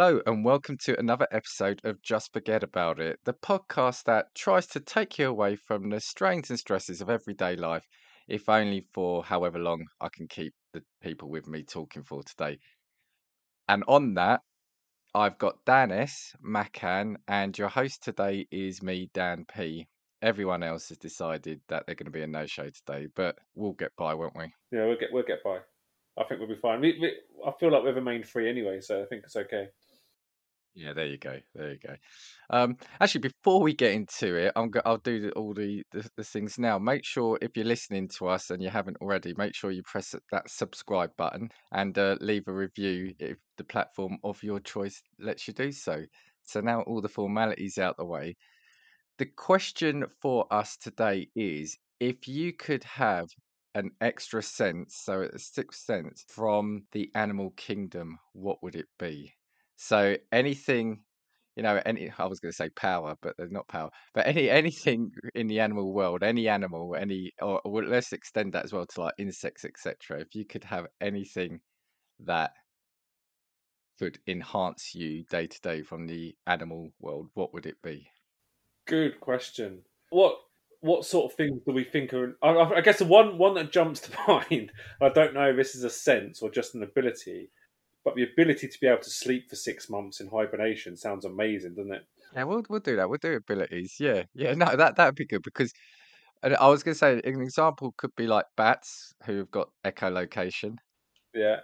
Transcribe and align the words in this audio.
Hello, 0.00 0.22
and 0.26 0.44
welcome 0.44 0.76
to 0.84 0.96
another 0.96 1.26
episode 1.32 1.80
of 1.82 2.00
Just 2.02 2.32
Forget 2.32 2.62
About 2.62 3.00
It, 3.00 3.18
the 3.24 3.32
podcast 3.32 4.04
that 4.04 4.26
tries 4.32 4.68
to 4.68 4.78
take 4.78 5.18
you 5.18 5.26
away 5.28 5.56
from 5.56 5.90
the 5.90 5.98
strains 5.98 6.50
and 6.50 6.58
stresses 6.60 7.00
of 7.00 7.10
everyday 7.10 7.56
life, 7.56 7.84
if 8.28 8.48
only 8.48 8.86
for 8.94 9.24
however 9.24 9.58
long 9.58 9.84
I 10.00 10.08
can 10.08 10.28
keep 10.28 10.54
the 10.72 10.84
people 11.02 11.28
with 11.28 11.48
me 11.48 11.64
talking 11.64 12.04
for 12.04 12.22
today. 12.22 12.60
And 13.68 13.82
on 13.88 14.14
that, 14.14 14.42
I've 15.16 15.36
got 15.36 15.64
Dan 15.66 15.90
S, 15.90 16.32
Makhan, 16.48 17.16
and 17.26 17.58
your 17.58 17.66
host 17.66 18.04
today 18.04 18.46
is 18.52 18.80
me, 18.80 19.10
Dan 19.14 19.46
P. 19.52 19.88
Everyone 20.22 20.62
else 20.62 20.90
has 20.90 20.98
decided 20.98 21.60
that 21.70 21.86
they're 21.86 21.96
going 21.96 22.06
to 22.06 22.12
be 22.12 22.22
a 22.22 22.28
no-show 22.28 22.70
today, 22.70 23.08
but 23.16 23.34
we'll 23.56 23.72
get 23.72 23.90
by, 23.98 24.14
won't 24.14 24.36
we? 24.36 24.44
Yeah, 24.70 24.86
we'll 24.86 24.96
get 24.96 25.08
we'll 25.10 25.24
get 25.24 25.42
by. 25.42 25.58
I 26.16 26.24
think 26.24 26.38
we'll 26.40 26.48
be 26.48 26.60
fine. 26.60 26.80
We, 26.80 26.98
we, 27.00 27.12
I 27.44 27.52
feel 27.58 27.72
like 27.72 27.82
we've 27.82 27.94
remained 27.94 28.26
free 28.28 28.48
anyway, 28.48 28.80
so 28.80 29.02
I 29.02 29.06
think 29.06 29.22
it's 29.24 29.36
okay. 29.36 29.68
Yeah, 30.80 30.92
there 30.92 31.06
you 31.06 31.18
go. 31.18 31.40
There 31.56 31.72
you 31.72 31.78
go. 31.78 31.96
Um, 32.50 32.76
actually, 33.00 33.22
before 33.22 33.60
we 33.60 33.74
get 33.74 33.92
into 33.94 34.36
it, 34.36 34.52
I'm 34.54 34.70
go- 34.70 34.82
I'll 34.84 34.98
do 34.98 35.20
the, 35.20 35.32
all 35.32 35.52
the, 35.52 35.82
the 35.90 36.08
the 36.16 36.22
things 36.22 36.56
now. 36.56 36.78
Make 36.78 37.04
sure 37.04 37.36
if 37.42 37.56
you're 37.56 37.64
listening 37.64 38.08
to 38.18 38.28
us 38.28 38.50
and 38.50 38.62
you 38.62 38.70
haven't 38.70 38.96
already, 38.98 39.34
make 39.36 39.56
sure 39.56 39.72
you 39.72 39.82
press 39.82 40.14
that 40.30 40.48
subscribe 40.48 41.10
button 41.16 41.48
and 41.72 41.98
uh, 41.98 42.16
leave 42.20 42.44
a 42.46 42.52
review 42.52 43.12
if 43.18 43.38
the 43.56 43.64
platform 43.64 44.18
of 44.22 44.40
your 44.44 44.60
choice 44.60 45.02
lets 45.18 45.48
you 45.48 45.54
do 45.54 45.72
so. 45.72 46.04
So 46.44 46.60
now 46.60 46.82
all 46.82 47.00
the 47.00 47.08
formalities 47.08 47.78
out 47.78 47.96
the 47.96 48.04
way. 48.06 48.36
The 49.18 49.26
question 49.26 50.06
for 50.22 50.46
us 50.52 50.76
today 50.76 51.30
is: 51.34 51.78
if 52.00 52.28
you 52.28 52.52
could 52.52 52.84
have 52.84 53.28
an 53.74 53.92
extra 54.00 54.42
sense, 54.44 54.96
so 54.96 55.22
a 55.22 55.38
sixth 55.40 55.80
sense 55.82 56.24
from 56.28 56.86
the 56.92 57.10
animal 57.16 57.50
kingdom, 57.52 58.18
what 58.34 58.62
would 58.62 58.76
it 58.76 58.88
be? 58.98 59.37
So 59.78 60.16
anything, 60.32 61.04
you 61.54 61.62
know, 61.62 61.80
any 61.86 62.10
I 62.18 62.26
was 62.26 62.40
going 62.40 62.50
to 62.50 62.56
say 62.56 62.68
power, 62.70 63.14
but 63.22 63.36
they're 63.38 63.48
not 63.48 63.68
power. 63.68 63.90
But 64.12 64.26
any 64.26 64.50
anything 64.62 65.12
in 65.34 65.46
the 65.46 65.60
animal 65.60 65.94
world, 65.94 66.22
any 66.22 66.48
animal, 66.48 66.96
any 66.96 67.32
or, 67.40 67.60
or 67.64 67.84
let's 67.84 68.12
extend 68.12 68.52
that 68.52 68.64
as 68.64 68.72
well 68.72 68.86
to 68.86 69.00
like 69.00 69.14
insects, 69.18 69.64
etc. 69.64 70.20
If 70.20 70.34
you 70.34 70.44
could 70.44 70.64
have 70.64 70.86
anything 71.00 71.60
that 72.24 72.50
could 74.00 74.18
enhance 74.26 74.94
you 74.94 75.24
day 75.30 75.46
to 75.46 75.60
day 75.60 75.82
from 75.82 76.08
the 76.08 76.34
animal 76.48 76.90
world, 77.00 77.28
what 77.34 77.54
would 77.54 77.66
it 77.66 77.80
be? 77.82 78.08
Good 78.86 79.20
question. 79.20 79.82
What 80.10 80.38
what 80.80 81.04
sort 81.04 81.30
of 81.30 81.36
things 81.36 81.60
do 81.64 81.72
we 81.72 81.84
think 81.84 82.12
are? 82.12 82.36
I, 82.42 82.78
I 82.78 82.80
guess 82.80 82.98
the 82.98 83.04
one 83.04 83.38
one 83.38 83.54
that 83.54 83.70
jumps 83.70 84.00
to 84.08 84.10
mind. 84.26 84.72
I 85.00 85.08
don't 85.08 85.34
know 85.34 85.50
if 85.50 85.56
this 85.56 85.76
is 85.76 85.84
a 85.84 85.90
sense 85.90 86.42
or 86.42 86.50
just 86.50 86.74
an 86.74 86.82
ability, 86.82 87.50
but 88.08 88.16
the 88.16 88.22
ability 88.24 88.68
to 88.68 88.80
be 88.80 88.86
able 88.86 89.02
to 89.02 89.10
sleep 89.10 89.50
for 89.50 89.56
six 89.56 89.90
months 89.90 90.20
in 90.20 90.28
hibernation 90.28 90.96
sounds 90.96 91.26
amazing, 91.26 91.74
doesn't 91.74 91.92
it? 91.92 92.06
Yeah, 92.34 92.44
we'll 92.44 92.62
we'll 92.70 92.80
do 92.80 92.96
that. 92.96 93.08
We'll 93.10 93.18
do 93.20 93.34
abilities. 93.34 93.96
Yeah, 94.00 94.22
yeah. 94.34 94.54
No, 94.54 94.74
that 94.76 94.96
that'd 94.96 95.14
be 95.14 95.26
good 95.26 95.42
because 95.42 95.72
and 96.42 96.56
I 96.56 96.68
was 96.68 96.82
going 96.82 96.94
to 96.94 96.98
say 96.98 97.20
an 97.24 97.42
example 97.42 97.92
could 97.98 98.14
be 98.16 98.26
like 98.26 98.46
bats 98.56 99.12
who've 99.24 99.50
got 99.50 99.68
echolocation. 99.84 100.76
Yeah. 101.34 101.60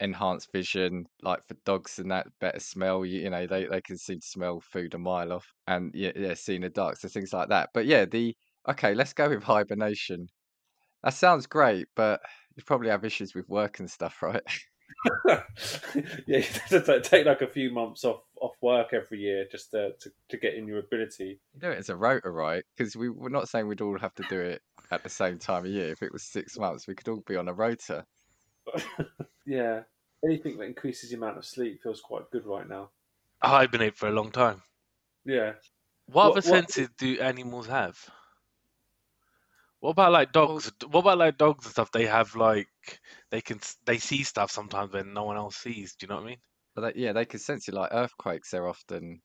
enhanced 0.00 0.52
vision, 0.52 1.06
like 1.22 1.40
for 1.46 1.54
dogs 1.64 1.98
and 1.98 2.10
that 2.10 2.26
better 2.40 2.60
smell. 2.60 3.04
You, 3.06 3.22
you 3.22 3.30
know, 3.30 3.46
they, 3.46 3.64
they 3.66 3.80
can 3.80 3.96
seem 3.96 4.20
to 4.20 4.26
smell 4.26 4.60
food 4.60 4.94
a 4.94 4.98
mile 4.98 5.32
off, 5.32 5.46
and 5.66 5.92
yeah, 5.94 6.12
yeah, 6.16 6.34
see 6.34 6.56
in 6.56 6.62
the 6.62 6.70
dark, 6.70 6.98
so 6.98 7.08
things 7.08 7.32
like 7.32 7.48
that. 7.48 7.70
But 7.74 7.86
yeah, 7.86 8.04
the 8.04 8.36
okay, 8.68 8.94
let's 8.94 9.12
go 9.14 9.28
with 9.30 9.42
hibernation. 9.42 10.28
That 11.04 11.14
sounds 11.14 11.46
great, 11.46 11.88
but 11.96 12.20
you 12.56 12.62
probably 12.64 12.90
have 12.90 13.04
issues 13.04 13.34
with 13.34 13.48
work 13.48 13.78
and 13.80 13.90
stuff, 13.90 14.22
right? 14.22 14.42
yeah, 15.26 15.42
you 16.26 16.42
have 16.70 17.02
take 17.02 17.26
like 17.26 17.42
a 17.42 17.46
few 17.46 17.70
months 17.70 18.04
off 18.04 18.22
off 18.40 18.54
work 18.60 18.92
every 18.92 19.18
year 19.18 19.46
just 19.50 19.70
to 19.72 19.92
to, 20.00 20.10
to 20.28 20.36
get 20.36 20.54
in 20.54 20.66
your 20.66 20.78
ability. 20.78 21.38
You 21.54 21.60
do 21.60 21.70
it 21.70 21.78
as 21.78 21.88
a 21.88 21.96
rota, 21.96 22.30
right? 22.30 22.64
Because 22.76 22.96
we 22.96 23.08
we're 23.08 23.28
not 23.28 23.48
saying 23.48 23.66
we'd 23.66 23.80
all 23.80 23.98
have 23.98 24.14
to 24.14 24.24
do 24.28 24.40
it 24.40 24.62
at 24.90 25.02
the 25.02 25.08
same 25.08 25.38
time 25.38 25.64
of 25.64 25.70
year. 25.70 25.90
If 25.90 26.02
it 26.02 26.12
was 26.12 26.22
six 26.22 26.58
months, 26.58 26.86
we 26.86 26.94
could 26.94 27.08
all 27.08 27.22
be 27.26 27.36
on 27.36 27.48
a 27.48 27.52
rota. 27.52 28.04
yeah, 29.46 29.82
anything 30.24 30.58
that 30.58 30.64
increases 30.64 31.10
the 31.10 31.16
amount 31.16 31.38
of 31.38 31.44
sleep 31.44 31.82
feels 31.82 32.00
quite 32.00 32.30
good 32.30 32.46
right 32.46 32.68
now. 32.68 32.90
I 33.42 33.48
hibernate 33.48 33.96
for 33.96 34.08
a 34.08 34.12
long 34.12 34.30
time. 34.30 34.62
Yeah. 35.24 35.52
What, 36.06 36.14
What- 36.14 36.24
other 36.24 36.34
what- 36.36 36.44
senses 36.44 36.88
do 36.98 37.18
animals 37.20 37.66
have? 37.66 37.98
What 39.86 39.92
about 39.92 40.10
like 40.10 40.32
dogs? 40.32 40.72
What 40.90 41.02
about 41.02 41.18
like 41.18 41.38
dogs 41.38 41.64
and 41.64 41.70
stuff? 41.70 41.92
They 41.92 42.06
have 42.06 42.34
like 42.34 42.66
they 43.30 43.40
can 43.40 43.60
they 43.84 43.98
see 43.98 44.24
stuff 44.24 44.50
sometimes 44.50 44.92
when 44.92 45.14
no 45.14 45.22
one 45.22 45.36
else 45.36 45.54
sees. 45.54 45.94
Do 45.94 46.04
you 46.04 46.08
know 46.08 46.16
what 46.16 46.24
I 46.24 46.26
mean? 46.26 46.38
But 46.74 46.80
they, 46.80 47.02
yeah, 47.04 47.12
they 47.12 47.24
can 47.24 47.38
sense 47.38 47.68
it 47.68 47.74
like 47.74 47.90
earthquakes. 47.92 48.50
They're 48.50 48.66
often 48.66 49.22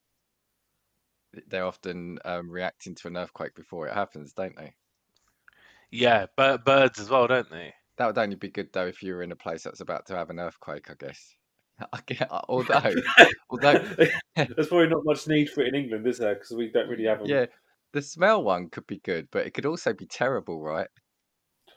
they're 1.48 1.66
often 1.66 2.20
um, 2.26 2.52
reacting 2.52 2.94
to 2.94 3.08
an 3.08 3.18
earthquake 3.18 3.56
before 3.56 3.88
it 3.88 3.96
happens, 3.96 4.34
don't 4.34 4.56
they? 4.56 4.76
Yeah, 5.90 6.28
but 6.38 6.64
birds 6.64 7.00
as 7.00 7.10
well, 7.10 7.26
don't 7.26 7.50
they? 7.50 7.74
That 7.98 8.06
would 8.06 8.20
only 8.20 8.36
be 8.36 8.50
good 8.50 8.72
though 8.72 8.86
if 8.86 9.02
you 9.02 9.16
were 9.16 9.24
in 9.24 9.32
a 9.32 9.36
place 9.36 9.64
that's 9.64 9.82
about 9.82 10.06
to 10.08 10.16
have 10.16 10.30
an 10.30 10.40
earthquake, 10.40 10.92
I 10.92 10.94
guess. 11.04 11.34
I 11.92 12.00
get, 12.06 12.30
although, 12.30 12.94
although, 13.50 13.84
There's 14.36 14.68
probably 14.68 14.90
not 14.90 15.06
much 15.06 15.28
need 15.28 15.50
for 15.50 15.62
it 15.62 15.70
in 15.70 15.76
England, 15.82 16.06
is 16.06 16.20
there? 16.20 16.36
Because 16.36 16.52
we 16.52 16.70
don't 16.70 16.88
really 16.88 17.06
have 17.06 17.18
them. 17.18 17.30
yeah, 17.30 17.48
the 17.94 18.02
smell 18.02 18.44
one 18.44 18.70
could 18.70 18.88
be 18.88 19.00
good, 19.00 19.28
but 19.32 19.46
it 19.46 19.54
could 19.54 19.66
also 19.66 19.94
be 19.94 20.06
terrible, 20.06 20.62
right? 20.62 20.88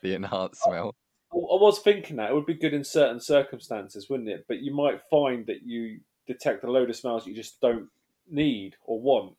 The 0.03 0.15
enhanced 0.15 0.63
smell. 0.63 0.95
I 1.33 1.37
I 1.37 1.59
was 1.61 1.81
thinking 1.81 2.17
that 2.17 2.31
it 2.31 2.35
would 2.35 2.47
be 2.47 2.55
good 2.55 2.75
in 2.75 2.85
certain 2.85 3.21
circumstances, 3.21 4.09
wouldn't 4.09 4.29
it? 4.29 4.45
But 4.49 4.61
you 4.61 4.75
might 4.75 5.01
find 5.11 5.47
that 5.47 5.63
you 5.65 6.01
detect 6.27 6.65
a 6.65 6.71
load 6.71 6.91
of 6.91 6.97
smells 6.97 7.25
that 7.25 7.31
you 7.31 7.37
just 7.37 7.61
don't 7.61 7.89
need 8.31 8.77
or 8.85 9.01
want 9.01 9.35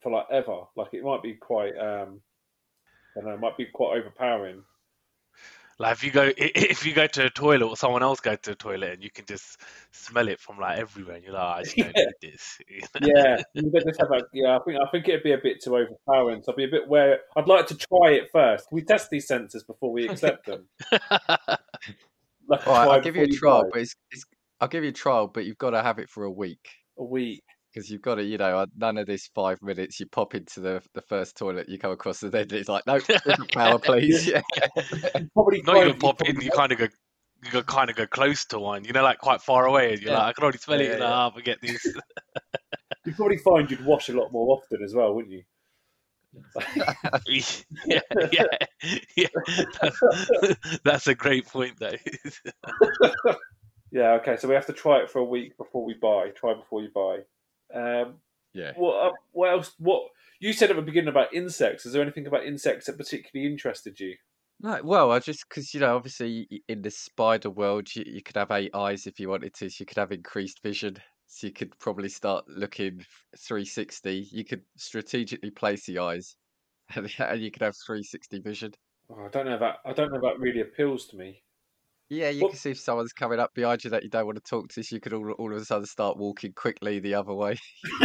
for 0.00 0.12
like 0.12 0.26
ever. 0.30 0.60
Like 0.76 0.94
it 0.94 1.02
might 1.02 1.22
be 1.22 1.34
quite, 1.34 1.76
um, 1.78 2.20
I 3.16 3.20
don't 3.20 3.26
know, 3.26 3.34
it 3.34 3.40
might 3.40 3.56
be 3.56 3.66
quite 3.72 3.98
overpowering. 3.98 4.62
Like 5.82 5.94
if 5.94 6.04
you 6.04 6.12
go 6.12 6.30
if 6.36 6.86
you 6.86 6.94
go 6.94 7.08
to 7.08 7.26
a 7.26 7.30
toilet 7.30 7.66
or 7.66 7.76
someone 7.76 8.04
else 8.04 8.20
goes 8.20 8.38
to 8.42 8.50
the 8.50 8.56
toilet 8.56 8.92
and 8.92 9.02
you 9.02 9.10
can 9.10 9.24
just 9.26 9.60
smell 9.90 10.28
it 10.28 10.38
from 10.38 10.60
like 10.60 10.78
everywhere, 10.78 11.16
and 11.16 11.24
you're 11.24 11.32
like, 11.32 11.42
"Oh, 11.42 11.58
I 11.58 11.62
just 11.64 11.76
don't 11.76 11.92
Yeah. 11.96 12.04
need 12.22 12.30
this. 12.30 12.58
Yeah, 13.02 13.42
you 13.54 13.72
just 13.72 14.00
have 14.00 14.10
like, 14.10 14.22
yeah. 14.32 14.56
I 14.56 14.60
think 14.64 14.78
I 14.80 14.88
think 14.92 15.08
it'd 15.08 15.24
be 15.24 15.32
a 15.32 15.38
bit 15.38 15.60
too 15.60 15.76
overpowering. 15.76 16.42
So 16.42 16.52
I'd 16.52 16.56
be 16.56 16.64
a 16.64 16.68
bit 16.68 16.86
where 16.86 17.18
I'd 17.36 17.48
like 17.48 17.66
to 17.66 17.74
try 17.74 18.12
it 18.12 18.28
first. 18.32 18.68
We 18.70 18.82
test 18.82 19.10
these 19.10 19.26
sensors 19.28 19.66
before 19.66 19.90
we 19.90 20.04
accept 20.04 20.46
them. 20.46 20.68
Like 22.48 22.64
a 22.64 22.68
All 22.68 22.74
right, 22.74 22.88
I'll 22.92 23.00
give 23.00 23.16
you 23.16 23.24
a 23.24 23.28
trial, 23.28 23.62
buy. 23.62 23.68
but 23.72 23.80
it's, 23.80 23.96
it's 24.12 24.24
I'll 24.60 24.68
give 24.68 24.84
you 24.84 24.90
a 24.90 24.92
trial, 24.92 25.26
but 25.26 25.46
you've 25.46 25.58
got 25.58 25.70
to 25.70 25.82
have 25.82 25.98
it 25.98 26.08
for 26.08 26.22
a 26.22 26.30
week 26.30 26.68
a 26.98 27.04
week. 27.04 27.42
Because 27.72 27.90
you've 27.90 28.02
got 28.02 28.16
to, 28.16 28.24
you 28.24 28.38
know, 28.38 28.58
uh, 28.58 28.66
none 28.76 28.98
of 28.98 29.06
this 29.06 29.28
five 29.34 29.60
minutes. 29.62 29.98
You 30.00 30.06
pop 30.06 30.34
into 30.34 30.60
the 30.60 30.82
the 30.94 31.02
first 31.02 31.36
toilet 31.36 31.68
you 31.68 31.78
come 31.78 31.92
across, 31.92 32.22
and 32.22 32.32
then 32.32 32.46
it's 32.50 32.68
like, 32.68 32.86
no, 32.86 33.00
power, 33.52 33.78
please. 33.82 34.26
Yeah. 34.32 34.42
Probably 35.34 35.62
Not 35.62 35.74
find 35.76 35.88
even 35.88 36.00
pop 36.00 36.22
in. 36.22 36.40
You 36.40 36.50
kind 36.50 36.72
of 36.72 36.78
go. 36.78 36.88
You 37.44 37.50
go 37.50 37.62
kind 37.64 37.90
of 37.90 37.96
go 37.96 38.06
close 38.06 38.44
to 38.46 38.60
one, 38.60 38.84
you 38.84 38.92
know, 38.92 39.02
like 39.02 39.18
quite 39.18 39.42
far 39.42 39.66
away, 39.66 39.92
and 39.94 40.00
you're 40.00 40.12
Yeah. 40.12 40.18
like, 40.18 40.28
I 40.28 40.32
can 40.34 40.44
already 40.44 40.58
smell 40.58 40.78
Yeah, 40.80 40.84
it. 40.84 40.88
yeah, 40.88 40.92
and 40.94 41.02
yeah. 41.02 41.10
ah, 41.10 41.30
forget 41.30 41.58
this. 41.60 41.84
You'd 43.04 43.16
probably 43.16 43.38
find 43.38 43.68
you'd 43.68 43.84
wash 43.84 44.08
a 44.10 44.12
lot 44.12 44.30
more 44.30 44.56
often 44.56 44.80
as 44.84 44.94
well, 44.94 45.12
wouldn't 45.12 45.32
you? 45.32 45.42
yeah, 47.84 48.00
yeah, 48.30 48.44
yeah. 49.16 49.26
That's, 49.82 50.00
that's 50.84 51.06
a 51.08 51.14
great 51.16 51.46
point, 51.48 51.80
though. 51.80 51.96
Yeah. 53.90 54.12
Okay. 54.14 54.36
So 54.38 54.48
we 54.48 54.54
have 54.54 54.66
to 54.66 54.72
try 54.72 54.98
it 55.02 55.10
for 55.10 55.18
a 55.18 55.24
week 55.24 55.56
before 55.58 55.84
we 55.84 55.94
buy. 55.94 56.28
Try 56.34 56.54
before 56.54 56.80
you 56.80 56.88
buy. 56.94 57.18
Um, 57.74 58.14
yeah. 58.54 58.72
what? 58.76 59.06
Uh, 59.06 59.12
what 59.32 59.50
else? 59.50 59.74
What 59.78 60.02
you 60.40 60.52
said 60.52 60.70
at 60.70 60.76
the 60.76 60.82
beginning 60.82 61.08
about 61.08 61.32
insects? 61.34 61.86
Is 61.86 61.92
there 61.92 62.02
anything 62.02 62.26
about 62.26 62.44
insects 62.44 62.86
that 62.86 62.98
particularly 62.98 63.50
interested 63.50 63.98
you? 64.00 64.16
No, 64.60 64.80
well, 64.84 65.10
I 65.10 65.18
just 65.18 65.48
because 65.48 65.74
you 65.74 65.80
know, 65.80 65.96
obviously, 65.96 66.62
in 66.68 66.82
the 66.82 66.90
spider 66.90 67.50
world, 67.50 67.94
you, 67.94 68.04
you 68.06 68.22
could 68.22 68.36
have 68.36 68.50
eight 68.52 68.74
eyes 68.74 69.06
if 69.06 69.18
you 69.18 69.28
wanted 69.28 69.54
to. 69.54 69.68
So 69.68 69.82
you 69.82 69.86
could 69.86 69.98
have 69.98 70.12
increased 70.12 70.62
vision. 70.62 70.98
So 71.26 71.46
you 71.46 71.52
could 71.52 71.76
probably 71.78 72.08
start 72.08 72.44
looking 72.46 72.98
f- 73.00 73.40
360. 73.40 74.28
You 74.30 74.44
could 74.44 74.62
strategically 74.76 75.50
place 75.50 75.86
the 75.86 75.98
eyes, 75.98 76.36
and 76.94 77.10
and 77.18 77.40
you 77.40 77.50
could 77.50 77.62
have 77.62 77.76
360 77.76 78.40
vision. 78.40 78.74
Oh, 79.10 79.24
I 79.24 79.28
don't 79.28 79.46
know 79.46 79.58
that. 79.58 79.78
I 79.84 79.92
don't 79.92 80.10
know 80.10 80.16
if 80.16 80.22
that 80.22 80.38
really 80.38 80.60
appeals 80.60 81.06
to 81.08 81.16
me. 81.16 81.42
Yeah, 82.12 82.28
you 82.28 82.42
What- 82.42 82.50
can 82.50 82.58
see 82.58 82.70
if 82.72 82.78
someone's 82.78 83.14
coming 83.14 83.40
up 83.40 83.54
behind 83.54 83.82
you 83.84 83.90
that 83.90 84.02
you 84.02 84.10
don't 84.10 84.26
want 84.26 84.36
to 84.36 84.42
talk 84.48 84.68
to. 84.68 84.82
So 84.82 84.94
you 84.94 85.00
could 85.00 85.14
all 85.14 85.30
all 85.32 85.50
of 85.50 85.60
a 85.60 85.64
sudden 85.64 85.86
start 85.86 86.18
walking 86.18 86.52
quickly 86.52 86.98
the 86.98 87.14
other 87.14 87.32
way. 87.32 87.56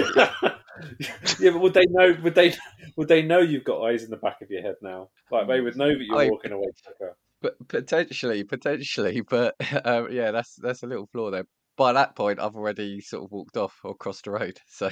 yeah, 1.40 1.52
but 1.52 1.60
would 1.60 1.74
they 1.74 1.86
know? 1.90 2.16
Would 2.24 2.36
they? 2.36 2.56
Would 2.96 3.10
they 3.10 3.22
know 3.22 3.40
you've 3.40 3.64
got 3.66 3.84
eyes 3.84 4.04
in 4.04 4.10
the 4.10 4.18
back 4.18 4.42
of 4.42 4.50
your 4.50 4.62
head 4.62 4.76
now? 4.82 5.10
Like 5.30 5.48
they 5.48 5.60
would 5.60 5.76
know 5.76 5.90
that 5.90 6.00
you're 6.00 6.18
I- 6.18 6.30
walking 6.30 6.54
away 6.54 6.68
quicker. 6.86 7.18
But 7.42 7.56
potentially, 7.68 8.44
potentially, 8.46 9.22
but 9.30 9.56
um, 9.86 10.08
yeah, 10.12 10.32
that's 10.32 10.56
that's 10.56 10.84
a 10.84 10.88
little 10.88 11.08
flaw 11.12 11.30
there. 11.30 11.46
By 11.76 11.94
that 11.94 12.16
point, 12.16 12.40
I've 12.40 12.56
already 12.56 13.02
sort 13.02 13.26
of 13.26 13.32
walked 13.32 13.58
off 13.58 13.76
or 13.84 13.94
crossed 13.96 14.24
the 14.24 14.32
road. 14.32 14.58
So 14.68 14.90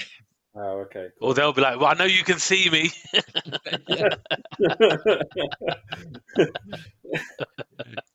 Oh, 0.57 0.85
okay. 0.85 1.09
or 1.19 1.33
they'll 1.33 1.51
be 1.51 1.61
like, 1.61 1.79
"Well, 1.79 1.89
I 1.89 1.95
know 1.95 2.05
you 2.05 2.23
can 2.23 2.39
see 2.39 2.69
me." 2.69 2.89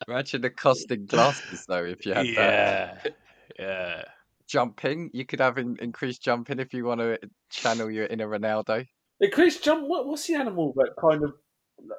imagine 0.09 0.41
the 0.41 0.49
costing 0.51 1.05
glasses 1.07 1.67
though 1.69 1.85
if 1.85 2.07
you 2.07 2.15
had 2.15 2.27
that. 2.27 2.35
yeah, 2.35 3.11
yeah. 3.59 4.03
jumping. 4.49 5.11
You 5.13 5.27
could 5.27 5.41
have 5.41 5.59
in, 5.59 5.77
increased 5.81 6.23
jumping 6.23 6.61
if 6.61 6.73
you 6.73 6.87
want 6.87 7.01
to 7.01 7.19
channel 7.51 7.91
your 7.91 8.07
inner 8.07 8.27
Ronaldo. 8.27 8.87
Increased 9.21 9.63
jump. 9.63 9.87
What, 9.87 10.07
what's 10.07 10.27
the 10.27 10.37
animal 10.37 10.73
that 10.77 10.95
kind 10.99 11.23
of 11.23 11.35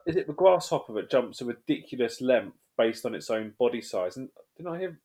is 0.08 0.16
it 0.16 0.28
the 0.28 0.34
grasshopper 0.34 0.94
that 0.94 1.10
jumps 1.10 1.42
a 1.42 1.46
ridiculous 1.46 2.22
length 2.22 2.58
based 2.78 3.06
on 3.06 3.14
its 3.14 3.30
own 3.30 3.54
body 3.60 3.82
size? 3.82 4.18
And 4.18 4.30
didn't 4.58 4.74
I 4.74 4.80
hear? 4.80 5.00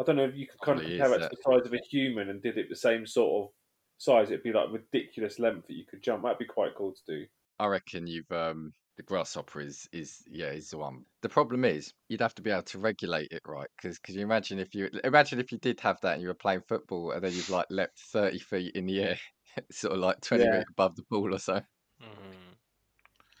I 0.00 0.04
don't 0.04 0.16
know 0.16 0.24
if 0.24 0.36
you 0.36 0.46
could 0.46 0.60
kind 0.60 0.80
of 0.80 0.86
compare 0.86 1.14
it 1.14 1.18
to 1.18 1.30
the 1.30 1.42
size 1.42 1.66
of 1.66 1.74
a 1.74 1.80
human 1.90 2.30
and 2.30 2.42
did 2.42 2.56
it 2.56 2.68
the 2.70 2.76
same 2.76 3.06
sort 3.06 3.44
of 3.44 3.50
size. 4.00 4.30
It'd 4.30 4.42
be 4.42 4.52
like 4.52 4.70
ridiculous 4.72 5.38
length 5.38 5.66
that 5.68 5.74
you 5.74 5.84
could 5.86 6.02
jump. 6.02 6.22
That'd 6.22 6.38
be 6.38 6.46
quite 6.46 6.74
cool 6.76 6.92
to 6.94 7.00
do. 7.06 7.26
I 7.58 7.66
reckon 7.66 8.06
you've 8.06 8.30
um 8.32 8.72
the 8.96 9.02
grasshopper 9.02 9.60
is 9.60 9.88
is 9.92 10.22
yeah 10.26 10.50
is 10.50 10.70
the 10.70 10.78
one. 10.78 11.04
The 11.22 11.28
problem 11.28 11.64
is 11.64 11.92
you'd 12.08 12.20
have 12.20 12.34
to 12.36 12.42
be 12.42 12.50
able 12.50 12.62
to 12.64 12.78
regulate 12.78 13.32
it 13.32 13.42
right 13.46 13.68
because 13.76 13.98
because 13.98 14.16
you 14.16 14.22
imagine 14.22 14.58
if 14.58 14.74
you 14.74 14.88
imagine 15.04 15.38
if 15.38 15.52
you 15.52 15.58
did 15.58 15.80
have 15.80 16.00
that 16.00 16.14
and 16.14 16.22
you 16.22 16.28
were 16.28 16.34
playing 16.34 16.62
football 16.62 17.12
and 17.12 17.22
then 17.22 17.32
you've 17.32 17.50
like 17.50 17.66
leapt 17.70 17.98
thirty 18.00 18.38
feet 18.38 18.74
in 18.74 18.86
the 18.86 19.00
air, 19.02 19.18
sort 19.70 19.92
of 19.94 20.00
like 20.00 20.20
twenty 20.22 20.44
Yeah. 20.44 20.50
feet 20.50 20.66
above 20.70 20.96
the 20.96 21.04
ball 21.10 21.34
or 21.34 21.38
so. 21.38 21.60
Mhm. 22.00 22.58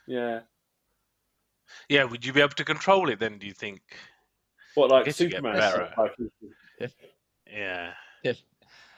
Yeah. 0.06 0.42
Yeah, 1.90 2.04
would 2.04 2.24
you 2.24 2.32
be 2.32 2.40
able 2.40 2.54
to 2.54 2.64
control 2.64 3.10
it 3.10 3.18
then? 3.18 3.38
Do 3.38 3.46
you 3.46 3.52
think? 3.52 3.82
What 4.74 4.90
like 4.90 5.04
guess 5.04 5.20
you 5.20 5.28
get 5.28 5.44
Superman? 5.44 5.56
better. 5.56 5.88
Like, 5.96 6.12
Yeah. 7.46 7.94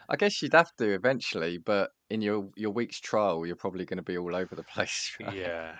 I 0.08 0.16
guess 0.16 0.42
you'd 0.42 0.54
have 0.54 0.74
to 0.76 0.92
eventually, 0.94 1.58
but 1.58 1.90
in 2.10 2.22
your 2.22 2.50
your 2.56 2.70
week's 2.72 3.00
trial, 3.00 3.46
you're 3.46 3.56
probably 3.56 3.84
going 3.84 3.98
to 3.98 4.02
be 4.02 4.18
all 4.18 4.34
over 4.36 4.54
the 4.54 4.62
place. 4.74 5.16
right? 5.20 5.34
Yeah. 5.36 5.76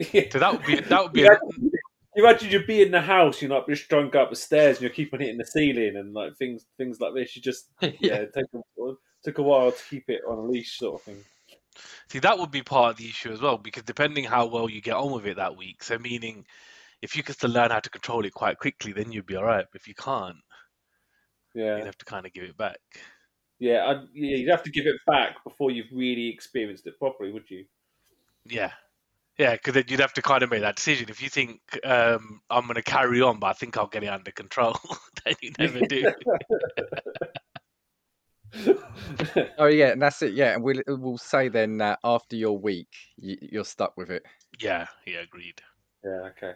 yeah. 0.12 0.24
So 0.32 0.38
that 0.38 0.52
would 0.52 0.66
be 0.66 0.76
that 0.80 1.02
would 1.02 1.12
be. 1.12 1.22
Yeah. 1.22 1.34
A, 1.34 1.38
You 2.14 2.24
imagine 2.26 2.50
you'd 2.50 2.66
be 2.66 2.82
in 2.82 2.90
the 2.90 3.00
house, 3.00 3.40
you're 3.40 3.50
like 3.50 3.66
just 3.68 3.88
drunk 3.88 4.14
up 4.14 4.30
the 4.30 4.36
stairs, 4.36 4.76
and 4.76 4.82
you're 4.82 4.90
keeping 4.90 5.20
hitting 5.20 5.38
the 5.38 5.46
ceiling 5.46 5.96
and 5.96 6.12
like 6.12 6.36
things 6.36 6.66
things 6.76 7.00
like 7.00 7.14
this. 7.14 7.34
You 7.36 7.42
just 7.42 7.68
yeah, 7.80 7.90
yeah. 8.00 8.14
it 8.16 8.34
took 8.34 8.48
a, 8.54 8.92
took 9.24 9.38
a 9.38 9.42
while 9.42 9.72
to 9.72 9.84
keep 9.88 10.04
it 10.08 10.20
on 10.28 10.38
a 10.38 10.42
leash, 10.42 10.78
sort 10.78 10.96
of 11.00 11.02
thing. 11.02 11.24
see, 12.08 12.18
that 12.18 12.38
would 12.38 12.50
be 12.50 12.62
part 12.62 12.92
of 12.92 12.96
the 12.98 13.08
issue 13.08 13.30
as 13.32 13.40
well 13.40 13.56
because 13.58 13.84
depending 13.84 14.24
how 14.24 14.46
well 14.46 14.68
you 14.68 14.80
get 14.82 14.94
on 14.96 15.12
with 15.12 15.26
it 15.26 15.36
that 15.36 15.56
week. 15.56 15.82
So 15.82 15.98
meaning, 15.98 16.44
if 17.00 17.16
you 17.16 17.22
could 17.22 17.36
still 17.36 17.50
learn 17.50 17.70
how 17.70 17.80
to 17.80 17.90
control 17.90 18.24
it 18.26 18.34
quite 18.34 18.58
quickly, 18.58 18.92
then 18.92 19.10
you'd 19.12 19.26
be 19.26 19.36
all 19.36 19.44
right. 19.44 19.64
But 19.72 19.80
if 19.80 19.88
you 19.88 19.94
can't, 19.94 20.36
Yeah, 21.54 21.76
you'd 21.76 21.86
have 21.86 21.98
to 21.98 22.04
kind 22.04 22.26
of 22.26 22.32
give 22.32 22.44
it 22.44 22.56
back. 22.56 22.78
yeah, 23.58 23.84
I'd, 23.86 24.08
yeah. 24.14 24.36
You'd 24.38 24.50
have 24.50 24.62
to 24.64 24.70
give 24.70 24.86
it 24.86 24.96
back 25.06 25.42
before 25.44 25.70
you've 25.70 25.92
really 25.92 26.28
experienced 26.28 26.86
it 26.86 26.98
properly, 26.98 27.32
would 27.32 27.50
you? 27.50 27.64
Yeah. 28.46 28.72
Yeah, 29.38 29.52
because 29.52 29.74
then 29.74 29.84
you'd 29.88 30.00
have 30.00 30.12
to 30.14 30.22
kind 30.22 30.42
of 30.42 30.50
make 30.50 30.60
that 30.60 30.76
decision. 30.76 31.08
If 31.08 31.22
you 31.22 31.28
think 31.30 31.60
um, 31.84 32.40
I'm 32.50 32.64
going 32.64 32.74
to 32.74 32.82
carry 32.82 33.22
on, 33.22 33.38
but 33.38 33.46
I 33.46 33.52
think 33.54 33.76
I'll 33.78 33.86
get 33.86 34.02
it 34.04 34.08
under 34.08 34.30
control, 34.30 34.76
then 35.24 35.34
you 35.40 35.52
never 35.58 35.80
do. 35.80 36.12
Oh 39.58 39.64
yeah, 39.66 39.92
and 39.92 40.02
that's 40.02 40.20
it. 40.20 40.34
Yeah, 40.34 40.54
and 40.54 40.62
we'll 40.62 40.82
we'll 40.86 41.16
say 41.16 41.48
then 41.48 41.78
that 41.78 41.98
after 42.04 42.36
your 42.36 42.58
week, 42.58 42.88
you, 43.16 43.36
you're 43.40 43.64
stuck 43.64 43.96
with 43.96 44.10
it. 44.10 44.22
yeah, 44.60 44.86
yeah, 45.06 45.20
agreed. 45.20 45.62
yeah, 46.04 46.28
okay. 46.36 46.52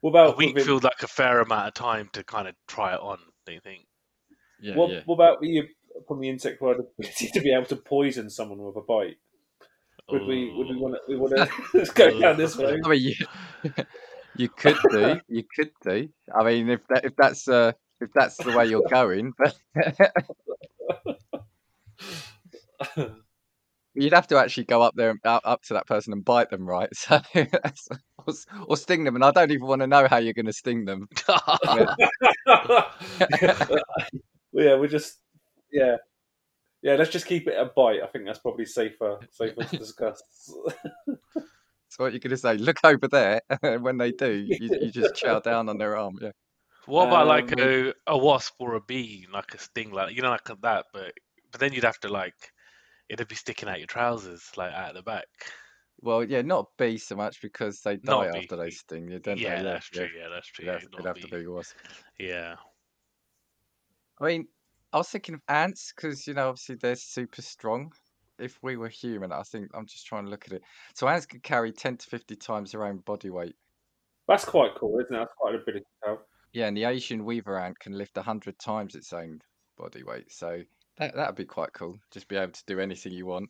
What 0.00 0.10
A 0.10 0.22
about 0.24 0.36
week 0.36 0.54
within- 0.54 0.66
feels 0.66 0.82
like 0.82 1.00
a 1.02 1.06
fair 1.06 1.40
amount 1.40 1.68
of 1.68 1.74
time 1.74 2.08
to 2.14 2.24
kind 2.24 2.48
of 2.48 2.56
try 2.66 2.94
it 2.94 3.00
on. 3.00 3.18
Do 3.46 3.52
you 3.52 3.60
think? 3.60 3.86
Yeah, 4.60 4.76
what, 4.76 4.90
yeah. 4.90 5.00
what 5.06 5.14
about 5.14 5.40
the 5.40 5.68
from 6.06 6.20
the 6.20 6.28
insect 6.28 6.60
world 6.60 6.80
ability 6.80 7.30
to 7.32 7.40
be 7.40 7.52
able 7.52 7.66
to 7.66 7.76
poison 7.76 8.30
someone 8.30 8.58
with 8.58 8.76
a 8.76 8.80
bite? 8.80 9.18
Would 10.10 10.26
we 10.26 10.52
would 10.54 10.68
we 10.68 10.76
want 10.76 10.94
to 10.94 11.00
we 11.08 11.16
want 11.16 11.36
to 11.36 11.48
let's 11.74 11.90
go 11.90 12.18
down 12.18 12.36
this 12.36 12.56
way? 12.56 12.78
I 12.82 12.88
mean, 12.88 13.02
you, 13.02 13.14
you 14.36 14.48
could 14.48 14.76
do, 14.90 15.20
you 15.28 15.44
could 15.54 15.70
do. 15.84 16.08
I 16.34 16.44
mean, 16.44 16.70
if 16.70 16.80
that 16.88 17.04
if 17.04 17.14
that's 17.16 17.46
uh 17.46 17.72
if 18.00 18.10
that's 18.14 18.36
the 18.36 18.56
way 18.56 18.66
you're 18.66 18.88
going, 18.88 19.32
but 19.36 19.54
you'd 23.94 24.12
have 24.12 24.28
to 24.28 24.38
actually 24.38 24.64
go 24.64 24.80
up 24.80 24.94
there 24.96 25.10
and 25.10 25.18
up, 25.24 25.42
up 25.44 25.62
to 25.64 25.74
that 25.74 25.86
person 25.86 26.12
and 26.12 26.24
bite 26.24 26.50
them, 26.50 26.66
right? 26.66 26.88
So 26.94 27.20
that's, 27.34 27.88
or, 28.26 28.34
or 28.68 28.76
sting 28.76 29.04
them, 29.04 29.16
and 29.16 29.24
I 29.24 29.30
don't 29.30 29.50
even 29.50 29.66
want 29.66 29.80
to 29.80 29.86
know 29.86 30.06
how 30.08 30.18
you're 30.18 30.32
going 30.32 30.46
to 30.46 30.52
sting 30.52 30.84
them. 30.84 31.08
Well, 34.58 34.66
yeah, 34.66 34.74
we're 34.74 34.88
just 34.88 35.18
yeah. 35.72 35.96
Yeah, 36.82 36.94
let's 36.94 37.10
just 37.10 37.26
keep 37.26 37.48
it 37.48 37.54
a 37.58 37.64
bite. 37.64 38.02
I 38.02 38.06
think 38.06 38.24
that's 38.24 38.38
probably 38.38 38.64
safer 38.64 39.18
safer 39.30 39.64
to 39.64 39.76
discuss. 39.78 40.22
So 41.90 42.04
what 42.04 42.12
you're 42.12 42.20
going 42.20 42.30
to 42.30 42.36
say? 42.36 42.56
Look 42.58 42.78
over 42.84 43.08
there. 43.08 43.40
and 43.62 43.82
when 43.82 43.96
they 43.98 44.12
do, 44.12 44.30
you, 44.32 44.70
you 44.80 44.90
just 44.92 45.14
chow 45.14 45.40
down 45.40 45.68
on 45.68 45.78
their 45.78 45.96
arm. 45.96 46.18
Yeah. 46.20 46.32
What 46.86 47.06
about 47.08 47.26
like 47.26 47.52
Um, 47.52 47.58
a, 47.58 47.94
a 48.06 48.18
wasp 48.18 48.54
or 48.58 48.74
a 48.74 48.80
bee, 48.80 49.26
like 49.32 49.54
a 49.54 49.58
sting, 49.58 49.90
like 49.90 50.14
you 50.14 50.22
know, 50.22 50.30
like 50.30 50.44
that? 50.62 50.86
But 50.92 51.12
but 51.50 51.60
then 51.60 51.72
you'd 51.72 51.84
have 51.84 51.98
to 52.00 52.08
like 52.08 52.52
it'd 53.08 53.28
be 53.28 53.34
sticking 53.34 53.68
out 53.68 53.78
your 53.78 53.86
trousers, 53.86 54.50
like 54.56 54.72
out 54.72 54.94
the 54.94 55.02
back. 55.02 55.26
Well, 56.00 56.24
yeah, 56.24 56.42
not 56.42 56.66
bee 56.78 56.98
so 56.98 57.16
much 57.16 57.42
because 57.42 57.80
they 57.80 57.96
die 57.96 58.02
Not 58.04 58.32
bee. 58.32 58.38
after 58.38 58.56
they 58.56 58.70
sting 58.70 59.08
you, 59.08 59.18
don't 59.18 59.38
yeah, 59.38 59.56
they? 59.56 59.62
that's 59.62 59.88
true. 59.88 60.08
Yeah, 60.16 60.28
that's 60.28 60.48
true. 60.48 60.64
It'd 60.66 60.74
Yeah, 60.74 60.80
have, 60.80 60.92
not 60.92 61.00
it'd 61.00 61.06
have 61.06 61.20
to 61.20 61.28
bee. 61.28 61.42
be 61.42 61.46
wasp. 61.48 61.76
Yeah. 62.18 62.56
I 64.20 64.26
mean, 64.26 64.48
I 64.92 64.98
was 64.98 65.08
thinking 65.08 65.34
of 65.34 65.42
ants 65.48 65.92
because 65.94 66.26
you 66.26 66.34
know, 66.34 66.48
obviously 66.48 66.76
they're 66.76 66.96
super 66.96 67.42
strong. 67.42 67.92
If 68.38 68.58
we 68.62 68.76
were 68.76 68.88
human, 68.88 69.32
I 69.32 69.42
think 69.42 69.70
I'm 69.74 69.86
just 69.86 70.06
trying 70.06 70.24
to 70.24 70.30
look 70.30 70.46
at 70.46 70.52
it. 70.52 70.62
So 70.94 71.08
ants 71.08 71.26
could 71.26 71.42
carry 71.42 71.72
ten 71.72 71.96
to 71.96 72.06
fifty 72.06 72.36
times 72.36 72.72
their 72.72 72.84
own 72.84 72.98
body 72.98 73.30
weight. 73.30 73.56
That's 74.28 74.44
quite 74.44 74.74
cool, 74.76 74.98
isn't 75.00 75.14
it? 75.14 75.18
That's 75.18 75.32
quite 75.36 75.54
an 75.54 75.60
ability 75.62 75.84
to 76.04 76.08
have. 76.10 76.18
Yeah, 76.52 76.66
and 76.66 76.76
the 76.76 76.84
Asian 76.84 77.24
weaver 77.24 77.58
ant 77.58 77.78
can 77.78 77.92
lift 77.92 78.16
hundred 78.16 78.58
times 78.58 78.94
its 78.94 79.12
own 79.12 79.40
body 79.76 80.02
weight. 80.02 80.30
So 80.32 80.62
that 80.98 81.14
that'd 81.14 81.36
be 81.36 81.44
quite 81.44 81.72
cool. 81.72 81.98
Just 82.10 82.28
be 82.28 82.36
able 82.36 82.52
to 82.52 82.64
do 82.66 82.80
anything 82.80 83.12
you 83.12 83.26
want, 83.26 83.48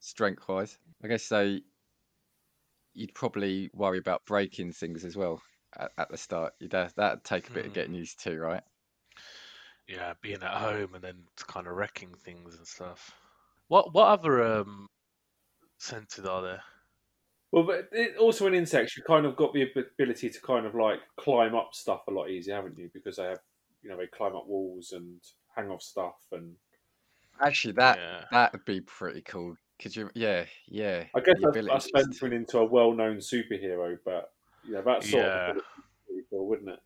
strength 0.00 0.48
wise. 0.48 0.78
I 1.02 1.08
guess 1.08 1.24
so. 1.24 1.58
You'd 2.96 3.14
probably 3.14 3.70
worry 3.74 3.98
about 3.98 4.24
breaking 4.24 4.72
things 4.72 5.04
as 5.04 5.16
well 5.16 5.42
at, 5.76 5.90
at 5.98 6.10
the 6.10 6.16
start. 6.16 6.54
You'd 6.60 6.74
have, 6.74 6.94
that'd 6.94 7.24
take 7.24 7.48
a 7.48 7.52
bit 7.52 7.66
of 7.66 7.72
Mm. 7.72 7.74
getting 7.74 7.94
used 7.94 8.20
to, 8.22 8.38
right? 8.38 8.62
Yeah, 9.88 10.14
being 10.22 10.42
at 10.42 10.56
home 10.60 10.94
and 10.94 11.04
then 11.04 11.24
kind 11.36 11.66
of 11.66 11.74
wrecking 11.74 12.14
things 12.14 12.56
and 12.56 12.66
stuff. 12.66 13.14
What 13.68 13.92
what 13.94 14.06
other 14.08 14.42
um 14.42 14.88
senses 15.78 16.24
are 16.26 16.42
there? 16.42 16.62
Well, 17.52 17.62
but 17.64 17.88
it, 17.92 18.16
also 18.16 18.46
in 18.46 18.54
insects, 18.54 18.96
you 18.96 19.02
kind 19.04 19.26
of 19.26 19.36
got 19.36 19.52
the 19.52 19.62
ability 19.62 20.28
to 20.30 20.40
kind 20.40 20.66
of 20.66 20.74
like 20.74 21.00
climb 21.16 21.54
up 21.54 21.74
stuff 21.74 22.02
a 22.08 22.10
lot 22.10 22.28
easier, 22.28 22.56
haven't 22.56 22.78
you? 22.78 22.90
Because 22.92 23.16
they 23.16 23.24
have, 23.24 23.40
you 23.82 23.90
know, 23.90 23.96
they 23.96 24.08
climb 24.08 24.34
up 24.34 24.46
walls 24.46 24.92
and 24.92 25.20
hang 25.54 25.70
off 25.70 25.82
stuff. 25.82 26.16
And 26.32 26.56
Actually, 27.40 27.72
that 27.74 27.98
yeah. 27.98 28.24
that'd 28.30 28.64
be 28.64 28.80
pretty 28.80 29.22
cool. 29.22 29.56
Could 29.80 29.94
you? 29.96 30.10
Yeah, 30.14 30.46
yeah. 30.66 31.04
I 31.14 31.20
guess 31.20 31.36
the 31.40 31.46
that's, 31.52 31.56
ability 31.56 31.90
that's 31.90 31.90
venturing 31.94 32.32
into 32.32 32.58
a 32.58 32.64
well-known 32.64 33.18
superhero, 33.18 33.98
but 34.04 34.32
you 34.64 34.72
know 34.72 34.82
that 34.82 35.02
sort 35.04 35.22
Yeah. 35.24 35.50
of 35.50 35.56
ability 35.56 35.66
would 36.08 36.16
be 36.16 36.22
cool, 36.30 36.48
wouldn't 36.48 36.70
it? 36.70 36.80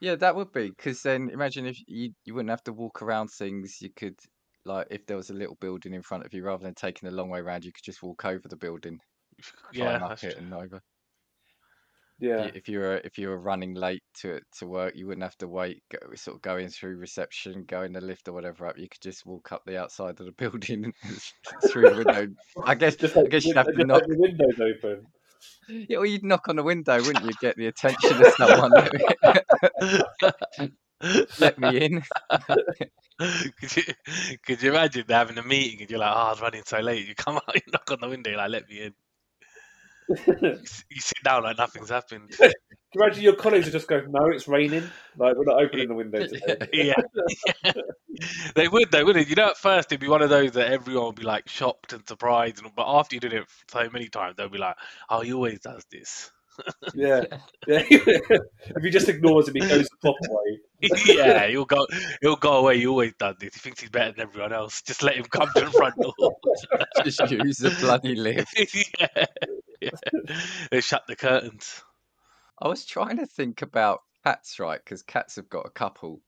Yeah, 0.00 0.16
that 0.16 0.34
would 0.36 0.52
be 0.52 0.68
because 0.70 1.02
then 1.02 1.30
imagine 1.30 1.66
if 1.66 1.78
you 1.86 2.12
you 2.24 2.34
wouldn't 2.34 2.50
have 2.50 2.64
to 2.64 2.72
walk 2.72 3.02
around 3.02 3.28
things. 3.28 3.80
You 3.80 3.90
could 3.94 4.18
like 4.64 4.86
if 4.90 5.06
there 5.06 5.16
was 5.16 5.30
a 5.30 5.34
little 5.34 5.56
building 5.56 5.94
in 5.94 6.02
front 6.02 6.24
of 6.24 6.34
you, 6.34 6.42
rather 6.44 6.64
than 6.64 6.74
taking 6.74 7.08
a 7.08 7.12
long 7.12 7.28
way 7.30 7.40
around, 7.40 7.64
you 7.64 7.72
could 7.72 7.84
just 7.84 8.02
walk 8.02 8.24
over 8.24 8.48
the 8.48 8.56
building, 8.56 8.98
Yeah, 9.72 9.98
climb 9.98 10.02
up 10.02 10.10
that's 10.10 10.22
it, 10.22 10.36
true. 10.36 10.44
and 10.44 10.52
over. 10.54 10.80
If 12.36 12.38
Yeah, 12.38 12.44
you- 12.44 12.52
If 12.54 12.68
you 12.68 12.78
were 12.80 12.96
if 13.04 13.18
you 13.18 13.28
were 13.28 13.38
running 13.38 13.74
late 13.74 14.02
to 14.22 14.40
to 14.58 14.66
work, 14.66 14.94
you 14.96 15.06
wouldn't 15.06 15.22
have 15.22 15.36
to 15.38 15.48
wait, 15.48 15.82
go, 15.90 15.98
sort 16.14 16.36
of 16.36 16.42
going 16.42 16.68
through 16.68 16.96
reception, 16.96 17.64
going 17.64 17.92
the 17.92 18.00
lift 18.00 18.28
or 18.28 18.32
whatever 18.32 18.66
up. 18.66 18.78
You 18.78 18.88
could 18.88 19.00
just 19.00 19.26
walk 19.26 19.52
up 19.52 19.64
the 19.64 19.78
outside 19.78 20.18
of 20.20 20.26
the 20.26 20.32
building 20.38 20.92
through 21.62 21.88
the 21.88 21.96
window. 21.96 22.26
I 22.64 22.74
guess 22.74 22.96
just 22.96 23.16
I 23.16 23.22
like, 23.22 23.30
guess 23.30 23.44
you'd 23.44 23.56
have 23.56 23.72
to 23.72 23.84
like 23.86 23.86
knock. 23.86 24.04
the 24.06 24.16
windows 24.18 24.60
open. 24.60 25.06
Yeah, 25.68 25.98
well, 25.98 26.06
you'd 26.06 26.24
knock 26.24 26.48
on 26.48 26.56
the 26.56 26.62
window, 26.62 26.96
wouldn't 26.96 27.24
you? 27.24 27.32
Get 27.40 27.56
the 27.56 27.66
attention 27.66 28.24
of 28.24 28.32
someone. 28.34 28.72
Let 31.38 31.58
me 31.58 31.80
in. 31.80 32.02
could 33.18 33.76
you 33.76 33.82
could 34.44 34.62
you 34.62 34.70
imagine 34.70 35.04
having 35.08 35.38
a 35.38 35.42
meeting 35.42 35.80
and 35.80 35.90
you're 35.90 36.00
like, 36.00 36.14
oh, 36.14 36.18
I 36.20 36.30
was 36.30 36.40
running 36.40 36.62
so 36.66 36.80
late. 36.80 37.06
You 37.06 37.14
come 37.14 37.36
out, 37.48 37.54
you 37.54 37.62
knock 37.72 37.90
on 37.90 37.98
the 38.00 38.08
window, 38.08 38.30
you're 38.30 38.38
like, 38.38 38.50
let 38.50 38.68
me 38.68 38.82
in. 38.82 38.94
You 40.90 41.00
sit 41.00 41.22
down 41.24 41.44
like 41.44 41.56
nothing's 41.56 41.90
happened. 41.90 42.36
Can 42.92 43.00
you 43.00 43.06
imagine 43.06 43.22
your 43.22 43.36
colleagues 43.36 43.68
are 43.68 43.72
just 43.72 43.86
going, 43.86 44.10
"No, 44.10 44.26
it's 44.26 44.48
raining. 44.48 44.82
Like 45.16 45.36
we're 45.36 45.44
not 45.44 45.62
opening 45.62 45.88
the 45.88 45.94
window 45.94 46.26
today." 46.26 46.68
yeah. 46.72 47.72
they 48.56 48.66
would 48.66 48.90
though, 48.90 49.04
wouldn't 49.04 49.26
it? 49.26 49.28
You 49.28 49.36
know, 49.36 49.50
at 49.50 49.56
first 49.56 49.92
it'd 49.92 50.00
be 50.00 50.08
one 50.08 50.22
of 50.22 50.30
those 50.30 50.52
that 50.52 50.72
everyone 50.72 51.06
would 51.06 51.14
be 51.14 51.22
like 51.22 51.48
shocked 51.48 51.92
and 51.92 52.06
surprised, 52.08 52.60
and 52.60 52.74
but 52.74 52.86
after 52.88 53.14
you 53.14 53.20
did 53.20 53.32
it 53.32 53.44
so 53.70 53.88
many 53.92 54.08
times, 54.08 54.34
they'll 54.36 54.48
be 54.48 54.58
like, 54.58 54.74
"Oh, 55.08 55.20
he 55.20 55.32
always 55.32 55.60
does 55.60 55.84
this." 55.90 56.30
Yeah, 56.94 57.22
yeah. 57.66 57.84
if 57.88 58.82
he 58.82 58.90
just 58.90 59.08
ignores 59.08 59.48
him, 59.48 59.54
he 59.54 59.60
goes 59.60 59.88
the 59.88 59.96
proper 60.02 60.18
way. 60.28 60.58
yeah, 61.06 61.46
he'll 61.46 61.64
go, 61.64 61.86
he'll 62.20 62.36
go 62.36 62.58
away. 62.58 62.78
He 62.78 62.86
always 62.86 63.14
does 63.18 63.36
this. 63.38 63.54
He 63.54 63.60
thinks 63.60 63.80
he's 63.80 63.88
better 63.88 64.12
than 64.12 64.20
everyone 64.20 64.52
else. 64.52 64.82
Just 64.82 65.02
let 65.02 65.14
him 65.14 65.24
come 65.24 65.48
to 65.54 65.64
the 65.64 65.70
front 65.70 65.94
door. 65.96 66.12
Just 67.02 67.30
use 67.30 67.58
the 67.58 67.70
bloody 67.80 68.14
lift. 68.14 68.52
yeah. 68.98 69.24
yeah. 69.80 70.36
They 70.70 70.82
shut 70.82 71.04
the 71.06 71.16
curtains. 71.16 71.82
I 72.60 72.68
was 72.68 72.86
trying 72.86 73.16
to 73.18 73.26
think 73.26 73.60
about 73.62 74.00
cats, 74.24 74.58
right? 74.58 74.80
Because 74.82 75.02
cats 75.02 75.36
have 75.36 75.48
got 75.48 75.66
a 75.66 75.70
couple. 75.70 76.22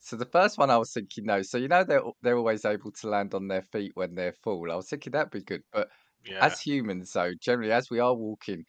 So 0.00 0.16
the 0.16 0.26
first 0.26 0.58
one 0.58 0.70
I 0.70 0.78
was 0.78 0.92
thinking 0.92 1.26
no. 1.26 1.42
So 1.42 1.58
you 1.58 1.68
know 1.68 1.84
they're 1.84 2.02
they're 2.22 2.38
always 2.38 2.64
able 2.66 2.92
to 2.92 3.08
land 3.08 3.34
on 3.34 3.48
their 3.48 3.62
feet 3.62 3.92
when 3.94 4.14
they're 4.16 4.34
full. 4.34 4.70
I 4.72 4.76
was 4.76 4.90
thinking 4.90 5.12
that'd 5.12 5.30
be 5.32 5.42
good, 5.42 5.62
but 5.72 5.90
Yeah. 6.24 6.40
as 6.40 6.60
humans, 6.60 7.12
though, 7.12 7.32
generally 7.40 7.72
as 7.72 7.90
we 7.90 8.00
are 8.00 8.14
walking, 8.16 8.64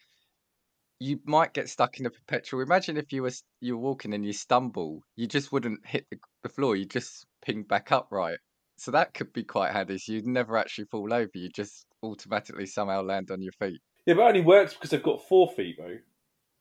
you 1.00 1.20
might 1.26 1.54
get 1.54 1.70
stuck 1.70 2.00
in 2.00 2.06
a 2.06 2.10
perpetual. 2.10 2.62
Imagine 2.62 2.98
if 2.98 3.12
you 3.12 3.24
were 3.24 3.32
you 3.62 3.76
were 3.78 3.84
walking 3.84 4.14
and 4.14 4.26
you 4.26 4.34
stumble, 4.34 5.02
you 5.16 5.28
just 5.28 5.52
wouldn't 5.52 5.86
hit 5.86 6.06
the, 6.12 6.18
the 6.44 6.50
floor. 6.50 6.76
You 6.76 6.86
just 6.86 7.26
ping 7.42 7.64
back 7.64 7.92
upright. 7.92 8.40
So 8.78 8.92
that 8.92 9.14
could 9.14 9.32
be 9.34 9.44
quite 9.44 9.72
handy. 9.74 9.98
So 9.98 10.12
you'd 10.14 10.26
never 10.28 10.58
actually 10.58 10.86
fall 10.92 11.14
over. 11.14 11.32
You 11.34 11.50
just 11.50 11.86
automatically 12.04 12.66
somehow 12.66 13.02
land 13.04 13.32
on 13.32 13.42
your 13.42 13.54
feet. 13.54 13.82
Yeah, 14.06 14.16
but 14.16 14.22
it 14.22 14.28
only 14.28 14.42
works 14.42 14.74
because 14.74 14.90
they've 14.92 15.02
got 15.04 15.22
four 15.28 15.48
feet, 15.50 15.78
though. 15.78 16.00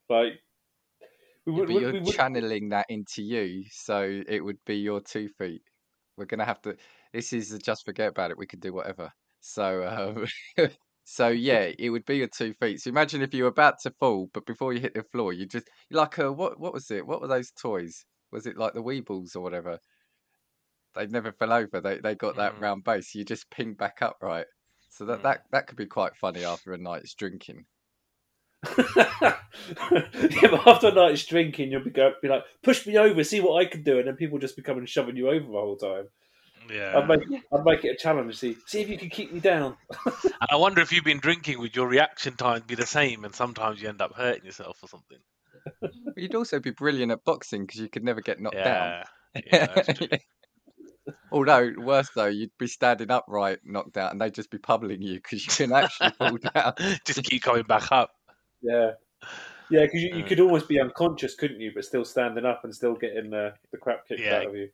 Like, 0.09 0.41
we 1.47 1.53
Yeah, 1.53 1.65
would, 1.65 1.69
but 1.69 1.75
you're 1.75 1.95
we 2.03 2.19
channeling 2.19 2.71
that 2.71 2.87
into 2.89 3.23
you, 3.23 3.65
so 3.71 4.23
it 4.27 4.41
would 4.41 4.59
be 4.65 4.77
your 4.77 5.01
two 5.01 5.29
feet. 5.29 5.63
We're 6.17 6.27
gonna 6.27 6.45
have 6.45 6.61
to. 6.63 6.77
This 7.13 7.33
is 7.33 7.59
just 7.59 7.85
forget 7.85 8.09
about 8.11 8.31
it. 8.31 8.39
We 8.39 8.47
can 8.47 8.61
do 8.61 8.73
whatever. 8.73 9.11
So, 9.41 9.87
um, 9.87 10.69
so 11.05 11.29
yeah, 11.29 11.73
it 11.79 11.91
would 11.91 12.05
be 12.07 12.19
your 12.19 12.29
two 12.29 12.55
feet. 12.55 12.81
So 12.81 12.89
imagine 12.91 13.23
if 13.23 13.35
you 13.35 13.45
were 13.45 13.49
about 13.51 13.77
to 13.83 13.93
fall, 14.01 14.29
but 14.33 14.47
before 14.47 14.73
you 14.73 14.81
hit 14.81 14.95
the 14.95 15.05
floor, 15.13 15.33
you 15.33 15.47
just 15.47 15.69
like 15.91 16.19
a 16.19 16.33
what? 16.33 16.59
What 16.61 16.73
was 16.73 16.91
it? 16.91 17.07
What 17.07 17.21
were 17.21 17.29
those 17.29 17.53
toys? 17.53 18.05
Was 18.33 18.47
it 18.47 18.57
like 18.57 18.73
the 18.75 18.83
Weebles 18.83 19.37
or 19.37 19.41
whatever? 19.43 19.79
They 20.95 21.07
never 21.07 21.31
fell 21.31 21.53
over. 21.53 21.81
They 21.81 22.01
they 22.01 22.17
got 22.17 22.35
that 22.35 22.57
Mm. 22.57 22.59
round 22.59 22.83
base. 22.83 23.15
You 23.15 23.25
just 23.25 23.49
ping 23.49 23.75
back 23.75 24.03
up, 24.03 24.17
right? 24.21 24.49
So 24.89 25.05
that 25.05 25.23
Mm. 25.23 25.23
that 25.23 25.43
that 25.53 25.69
could 25.69 25.77
be 25.77 25.87
quite 25.87 26.17
funny 26.17 26.43
after 26.43 26.73
a 26.73 26.79
night's 26.79 27.15
drinking. 27.15 27.67
yeah, 28.79 30.49
but 30.51 30.67
after 30.67 30.89
a 30.89 30.93
night's 30.93 31.25
drinking, 31.27 31.71
you'll 31.71 31.85
be, 31.85 31.91
go, 31.91 32.13
be 32.23 32.29
like, 32.29 32.45
push 32.63 32.87
me 32.87 32.97
over, 32.99 33.25
see 33.25 33.41
what 33.41 33.65
I 33.65 33.69
can 33.69 33.83
do, 33.83 33.99
and 33.99 34.09
then 34.09 34.17
people 34.17 34.39
just 34.39 34.57
be 34.57 34.63
coming 34.63 34.81
and 34.81 34.89
shoving 34.89 35.17
you 35.17 35.29
over 35.29 35.47
the 35.47 35.53
whole 35.53 35.77
time. 35.77 36.09
yeah. 36.71 36.99
I'd 36.99 37.09
make, 37.09 37.21
I'd 37.53 37.65
make 37.65 37.85
it 37.85 37.91
a 37.91 37.97
challenge. 37.97 38.37
See, 38.37 38.57
see 38.67 38.81
if 38.81 38.89
you 38.89 38.99
can 38.99 39.11
keep 39.11 39.33
me 39.33 39.41
down. 39.41 39.77
And 40.25 40.49
I 40.51 40.57
wonder 40.57 40.83
if 40.83 40.93
you've 40.93 41.05
been 41.05 41.21
drinking, 41.21 41.59
would 41.61 41.75
your 41.75 41.89
reaction 41.89 42.37
time 42.37 42.65
be 42.67 42.75
the 42.75 42.85
same? 42.87 43.25
And 43.25 43.35
sometimes 43.35 43.81
you 43.81 43.89
end 43.89 44.03
up 44.03 44.15
hurting 44.15 44.45
yourself 44.45 44.79
or 44.83 44.89
something. 44.89 45.19
You'd 46.17 46.35
also 46.35 46.61
be 46.61 46.71
brilliant 46.71 47.13
at 47.13 47.25
boxing 47.25 47.65
because 47.65 47.81
you 47.81 47.89
could 47.89 48.05
never 48.05 48.21
get 48.21 48.41
knocked 48.41 48.57
down. 48.57 48.65
Yeah. 48.65 49.05
Yeah, 49.53 49.67
that's 49.75 49.99
true. 49.99 50.09
Although 51.33 51.73
worse 51.79 52.09
though, 52.15 52.27
you'd 52.27 52.57
be 52.59 52.67
standing 52.67 53.11
upright, 53.11 53.61
knocked 53.65 53.97
out, 53.97 54.13
and 54.13 54.21
they'd 54.21 54.35
just 54.35 54.51
be 54.51 54.59
pummeling 54.59 55.03
you 55.03 55.15
because 55.15 55.45
you 55.45 55.67
can 55.67 55.75
actually 55.77 56.11
fall 56.11 56.37
down. 56.37 56.75
Just 57.05 57.23
keep 57.25 57.43
coming 57.43 57.65
back 57.65 57.91
up. 57.91 58.11
Yeah, 58.65 58.93
yeah, 59.71 59.83
because 59.83 60.03
you, 60.03 60.17
you 60.17 60.25
Uh. 60.25 60.29
could 60.29 60.41
almost 60.41 60.69
be 60.69 60.81
unconscious, 60.81 61.35
couldn't 61.35 61.61
you? 61.61 61.73
But 61.75 61.85
still 61.85 62.05
standing 62.05 62.47
up 62.47 62.65
and 62.65 62.75
still 62.75 62.95
getting 62.95 63.31
the, 63.31 63.55
the 63.71 63.79
crap 63.79 64.09
kicked 64.09 64.21
Yeah. 64.21 64.37
out 64.39 64.47
of 64.47 64.57
you. 64.57 64.71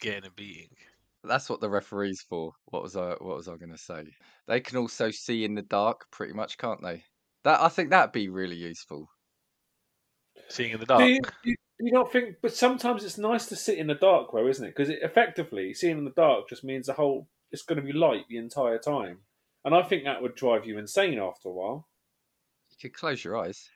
Getting 0.00 0.26
a 0.26 0.30
beating. 0.30 0.68
That's 1.24 1.48
what 1.48 1.60
the 1.60 1.70
referee's 1.70 2.22
for. 2.22 2.52
What 2.66 2.82
was 2.82 2.96
I? 2.96 3.10
What 3.12 3.36
was 3.36 3.48
I 3.48 3.56
going 3.56 3.72
to 3.72 3.78
say? 3.78 4.04
They 4.46 4.60
can 4.60 4.76
also 4.76 5.10
see 5.10 5.44
in 5.44 5.54
the 5.54 5.62
dark, 5.62 6.10
pretty 6.10 6.34
much, 6.34 6.58
can't 6.58 6.82
they? 6.82 7.02
That 7.44 7.60
I 7.60 7.68
think 7.68 7.90
that'd 7.90 8.12
be 8.12 8.28
really 8.28 8.56
useful. 8.56 9.08
Seeing 10.48 10.72
in 10.72 10.80
the 10.80 10.86
Do 10.86 10.94
dark. 10.94 11.08
you, 11.08 11.20
do 11.44 11.54
you 11.80 11.92
not 11.92 12.12
think? 12.12 12.36
But 12.42 12.54
sometimes 12.54 13.04
it's 13.04 13.16
nice 13.18 13.46
to 13.46 13.56
sit 13.56 13.78
in 13.78 13.86
the 13.86 13.94
dark, 13.94 14.30
though, 14.32 14.46
isn't 14.46 14.64
it? 14.64 14.74
Because 14.76 14.90
it, 14.90 14.98
effectively, 15.02 15.72
seeing 15.74 15.98
in 15.98 16.04
the 16.04 16.10
dark 16.10 16.48
just 16.48 16.64
means 16.64 16.86
the 16.86 16.92
whole 16.92 17.28
it's 17.50 17.62
going 17.62 17.80
to 17.80 17.86
be 17.86 17.92
light 17.92 18.24
the 18.28 18.36
entire 18.36 18.78
time, 18.78 19.20
and 19.64 19.74
I 19.74 19.82
think 19.82 20.04
that 20.04 20.20
would 20.20 20.34
drive 20.34 20.66
you 20.66 20.78
insane 20.78 21.18
after 21.18 21.48
a 21.48 21.52
while. 21.52 21.88
You 22.78 22.90
could 22.90 22.98
close 22.98 23.24
your 23.24 23.36
eyes. 23.36 23.68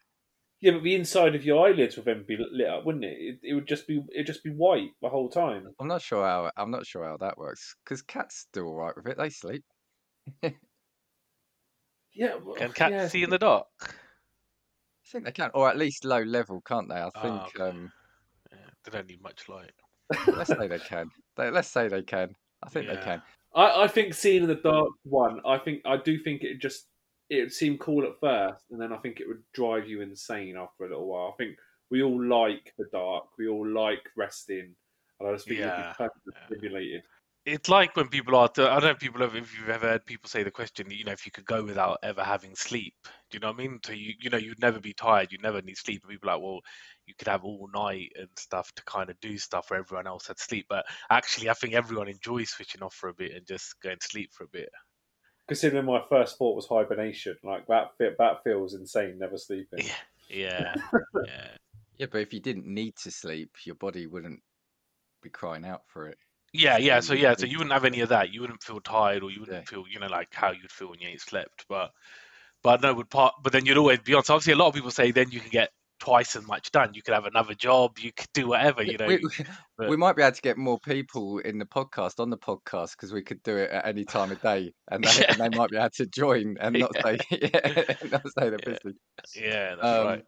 Yeah, 0.61 0.73
but 0.73 0.83
the 0.83 0.97
inside 0.97 1.37
of 1.37 1.45
your 1.45 1.69
eyelids 1.69 1.97
would 1.97 2.05
then 2.07 2.25
be 2.27 2.37
lit 2.37 2.69
up, 2.69 2.85
wouldn't 2.85 3.05
it? 3.05 3.17
It, 3.17 3.39
it 3.43 3.55
would 3.55 3.69
just 3.69 3.87
be 3.87 4.03
it'd 4.13 4.27
just 4.27 4.43
be 4.43 4.51
white 4.51 4.91
the 5.01 5.09
whole 5.09 5.29
time. 5.29 5.69
I'm 5.81 5.87
not 5.87 6.03
sure 6.03 6.25
how. 6.25 6.51
I'm 6.57 6.71
not 6.71 6.87
sure 6.87 7.05
how 7.05 7.17
that 7.19 7.39
works 7.39 7.77
because 7.85 8.03
cats 8.03 8.47
do 8.53 8.67
all 8.67 8.75
right 8.75 8.97
with 8.97 9.07
it. 9.07 9.17
They 9.17 9.31
sleep. 9.31 9.65
Yeah, 12.19 12.35
well, 12.45 12.57
Can 12.57 12.73
cats 12.73 12.93
yeah. 12.93 13.07
see 13.07 13.23
in 13.23 13.31
the 13.31 13.39
dark? 13.39 13.67
I 13.81 13.87
think 15.07 15.25
they 15.25 15.31
can, 15.31 15.53
or 15.55 15.69
at 15.69 15.79
least 15.79 16.05
low 16.05 16.21
level, 16.21 16.61
can't 16.67 16.89
they? 16.89 16.97
I 16.97 17.11
think. 17.23 17.57
okay. 17.57 17.63
um 17.63 17.93
Yeah, 18.51 18.59
they 18.85 18.91
don't 18.91 19.09
need 19.09 19.23
much 19.23 19.49
light. 19.49 19.71
Let's 20.27 20.51
say 20.51 20.67
they 20.67 20.81
can. 20.81 21.11
They, 21.37 21.49
let's 21.51 21.69
say 21.69 21.87
they 21.87 22.03
can. 22.03 22.35
I 22.65 22.69
think 22.71 22.89
they 22.89 22.97
can. 22.97 23.23
I, 23.55 23.85
I 23.85 23.87
think 23.89 24.15
seeing 24.15 24.43
in 24.43 24.49
the 24.49 24.57
dark 24.57 24.89
one, 25.05 25.41
I 25.47 25.59
think 25.59 25.83
I 25.87 25.97
do 25.97 26.19
think 26.19 26.43
it 26.43 26.61
just 26.61 26.88
it 27.31 27.41
would 27.41 27.53
seem 27.53 27.79
cool 27.79 28.05
at 28.05 28.19
first, 28.21 28.65
and 28.71 28.81
then 28.81 28.93
I 28.93 28.97
think 28.99 29.21
it 29.21 29.29
would 29.29 29.43
drive 29.53 29.89
you 29.89 30.01
insane 30.01 30.57
after 30.57 30.85
a 30.85 30.89
little 30.89 31.07
while. 31.07 31.33
I 31.33 31.37
think 31.43 31.59
we 31.91 32.03
all 32.03 32.23
like 32.23 32.75
the 32.79 32.87
dark, 32.93 33.27
we 33.39 33.49
all 33.49 33.67
like 33.67 34.09
resting, 34.17 34.75
and 35.21 35.29
I 35.29 35.33
just 35.33 35.47
think 35.47 35.61
Yeah. 35.61 35.95
you'd 35.99 36.15
be 36.27 36.33
stimulated. 36.47 37.03
It's 37.47 37.69
like 37.71 37.97
when 37.97 38.09
people 38.09 38.35
are. 38.35 38.45
I 38.45 38.49
don't 38.49 38.83
know 38.83 38.91
if 38.91 38.99
people 38.99 39.23
have. 39.23 39.35
If 39.35 39.59
you've 39.59 39.71
ever 39.71 39.89
heard 39.89 40.05
people 40.05 40.29
say 40.29 40.43
the 40.43 40.51
question, 40.51 40.91
you 40.91 41.05
know, 41.05 41.13
if 41.13 41.25
you 41.25 41.33
could 41.33 41.47
go 41.47 41.65
without 41.65 41.99
ever 42.03 42.23
having 42.23 42.55
sleep, 42.55 42.95
do 43.05 43.37
you 43.37 43.41
know 43.41 43.47
what 43.47 43.55
I 43.55 43.67
mean? 43.67 43.79
So 43.87 43.93
you, 43.93 44.13
you 44.21 44.29
know, 44.29 44.37
you'd 44.37 44.61
never 44.61 44.81
be 44.81 44.93
tired. 44.93 45.33
You'd 45.33 45.43
never 45.43 45.63
need 45.63 45.79
sleep. 45.79 46.03
And 46.03 46.11
people 46.11 46.29
are 46.29 46.35
like, 46.35 46.43
well, 46.43 46.61
you 47.07 47.15
could 47.15 47.29
have 47.29 47.45
all 47.45 47.67
night 47.73 48.13
and 48.17 48.29
stuff 48.37 48.71
to 48.75 48.85
kind 48.85 49.09
of 49.09 49.19
do 49.21 49.39
stuff 49.39 49.71
where 49.71 49.81
everyone 49.81 50.07
else 50.07 50.27
had 50.27 50.39
sleep. 50.39 50.67
But 50.69 50.85
actually, 51.09 51.49
I 51.49 51.55
think 51.55 51.73
everyone 51.73 52.09
enjoys 52.09 52.51
switching 52.51 52.83
off 52.83 52.95
for 52.95 53.09
a 53.09 53.15
bit 53.15 53.33
and 53.33 53.47
just 53.47 53.81
going 53.81 53.97
to 53.99 54.07
sleep 54.07 54.31
for 54.35 54.45
a 54.45 54.49
bit. 54.49 54.69
Considering 55.49 55.87
my 55.87 56.03
first 56.09 56.37
thought 56.39 56.55
was 56.55 56.67
hibernation, 56.67 57.37
like 57.43 57.67
that 57.67 57.97
fe- 57.99 58.15
that 58.19 58.45
feels 58.45 58.75
insane. 58.75 59.19
Never 59.19 59.39
sleeping. 59.39 59.81
Yeah, 60.29 60.75
yeah. 61.27 61.49
Yeah, 61.99 62.07
but 62.13 62.21
if 62.21 62.33
you 62.33 62.41
didn't 62.41 62.67
need 62.67 62.95
to 63.03 63.11
sleep, 63.11 63.51
your 63.65 63.75
body 63.75 64.07
wouldn't 64.07 64.41
be 65.23 65.31
crying 65.31 65.65
out 65.65 65.83
for 65.89 66.07
it. 66.07 66.19
Yeah, 66.53 66.79
yeah. 66.79 67.01
So 67.01 67.15
yeah, 67.15 67.35
so 67.37 67.47
you 67.47 67.59
wouldn't 67.59 67.73
have 67.73 67.85
any 67.85 68.01
of 68.01 68.09
that. 68.11 68.33
You 68.33 68.41
wouldn't 68.43 68.63
feel 68.63 68.81
tired, 68.81 69.23
or 69.23 69.31
you 69.31 69.41
wouldn't 69.41 69.59
Yeah. 69.59 69.69
feel, 69.69 69.85
you 69.91 69.99
know, 69.99 70.07
like 70.07 70.29
how 70.33 70.53
you'd 70.53 70.71
feel 70.71 70.91
when 70.91 71.01
you 71.01 71.09
ain't 71.09 71.21
slept. 71.21 71.67
But, 71.69 71.91
but 72.63 72.81
no, 72.83 72.95
would 72.95 73.11
part. 73.11 73.35
But 73.43 73.53
then 73.53 73.67
you'd 73.67 73.77
always 73.79 73.99
be 73.99 74.15
on. 74.15 74.25
So 74.25 74.35
obviously, 74.35 74.53
a 74.53 74.57
lot 74.57 74.69
of 74.69 74.75
people 74.75 74.91
say 74.91 75.11
then 75.11 75.31
you 75.31 75.41
can 75.41 75.51
get 75.51 75.71
twice 75.99 76.37
as 76.37 76.47
much 76.47 76.71
done. 76.71 76.95
You 76.95 77.03
could 77.03 77.15
have 77.15 77.25
another 77.27 77.55
job. 77.55 77.99
You 77.99 78.13
could 78.13 78.29
do 78.35 78.49
whatever. 78.49 78.83
You 78.83 78.99
know. 78.99 79.07
we, 79.07 79.21
but- 79.79 79.89
we 79.89 79.97
might 79.97 80.17
be 80.17 80.23
able 80.23 80.35
to 80.35 80.43
get 80.43 80.57
more 80.59 80.79
people 80.79 81.39
in 81.39 81.59
the 81.59 81.65
podcast 81.67 82.21
on 82.21 82.31
the 82.31 82.39
podcast 82.39 82.93
because 82.93 83.13
we 83.13 83.23
could 83.23 83.43
do 83.43 83.57
it 83.57 83.71
at 83.71 83.87
any 83.87 84.05
time 84.05 84.31
of 84.33 84.41
day, 84.41 84.73
and 84.91 85.05
they, 85.05 85.27
and 85.29 85.39
they 85.39 85.57
might 85.57 85.71
be 85.71 85.77
able 85.77 85.91
to 85.91 86.07
join 86.07 86.57
and 86.61 86.79
not 86.79 86.91
Yeah. 86.95 87.03
say 87.03 87.19
yeah, 87.31 87.95
not 88.11 88.23
say 88.39 88.51
they're 88.51 88.59
Yeah. 88.67 88.77
busy. 88.83 88.97
yeah, 89.37 89.75
that's 89.77 89.87
Um, 89.87 90.07
right. 90.07 90.25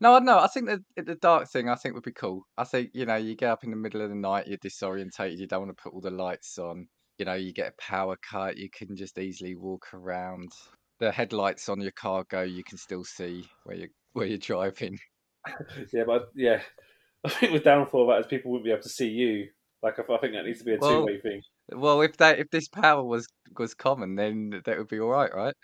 No, 0.00 0.18
no, 0.18 0.38
I 0.38 0.48
think 0.48 0.66
the 0.66 1.02
the 1.02 1.14
dark 1.14 1.48
thing 1.48 1.68
I 1.68 1.76
think 1.76 1.94
would 1.94 2.04
be 2.04 2.12
cool. 2.12 2.42
I 2.58 2.64
think 2.64 2.90
you 2.94 3.06
know 3.06 3.14
you 3.16 3.36
get 3.36 3.50
up 3.50 3.64
in 3.64 3.70
the 3.70 3.76
middle 3.76 4.02
of 4.02 4.08
the 4.10 4.14
night, 4.16 4.46
you're 4.48 4.58
disorientated, 4.58 5.38
you 5.38 5.46
don't 5.46 5.66
want 5.66 5.76
to 5.76 5.82
put 5.82 5.92
all 5.94 6.00
the 6.00 6.10
lights 6.10 6.58
on. 6.58 6.88
You 7.18 7.24
know, 7.26 7.34
you 7.34 7.52
get 7.52 7.68
a 7.72 7.80
power 7.82 8.16
cut, 8.28 8.56
you 8.56 8.68
can 8.68 8.96
just 8.96 9.16
easily 9.18 9.54
walk 9.54 9.86
around. 9.94 10.50
The 10.98 11.12
headlights 11.12 11.68
on 11.68 11.80
your 11.80 11.92
car 11.92 12.24
go, 12.28 12.42
you 12.42 12.64
can 12.64 12.76
still 12.76 13.04
see 13.04 13.44
where 13.62 13.76
you 13.76 13.88
where 14.14 14.26
you're 14.26 14.38
driving. 14.38 14.98
Yeah, 15.92 16.04
but 16.06 16.30
yeah, 16.34 16.62
I 17.24 17.28
think 17.28 17.52
the 17.52 17.58
downfall 17.58 18.02
of 18.02 18.08
that 18.16 18.20
is 18.20 18.26
people 18.26 18.50
wouldn't 18.50 18.64
be 18.64 18.70
able 18.70 18.82
to 18.82 18.88
see 18.88 19.08
you. 19.08 19.48
Like, 19.82 19.98
I 19.98 20.16
think 20.16 20.32
that 20.32 20.46
needs 20.46 20.60
to 20.60 20.64
be 20.64 20.74
a 20.74 20.78
Well- 20.78 21.00
two 21.02 21.06
way 21.06 21.20
thing. 21.20 21.42
Well, 21.70 22.00
if 22.02 22.16
that 22.18 22.38
if 22.38 22.48
this 22.50 22.68
power 22.68 23.02
was 23.02 23.26
was 23.58 23.74
common, 23.74 24.14
then 24.16 24.62
that 24.64 24.78
would 24.78 24.88
be 24.88 25.00
all 25.00 25.10
right, 25.10 25.34
right? 25.34 25.54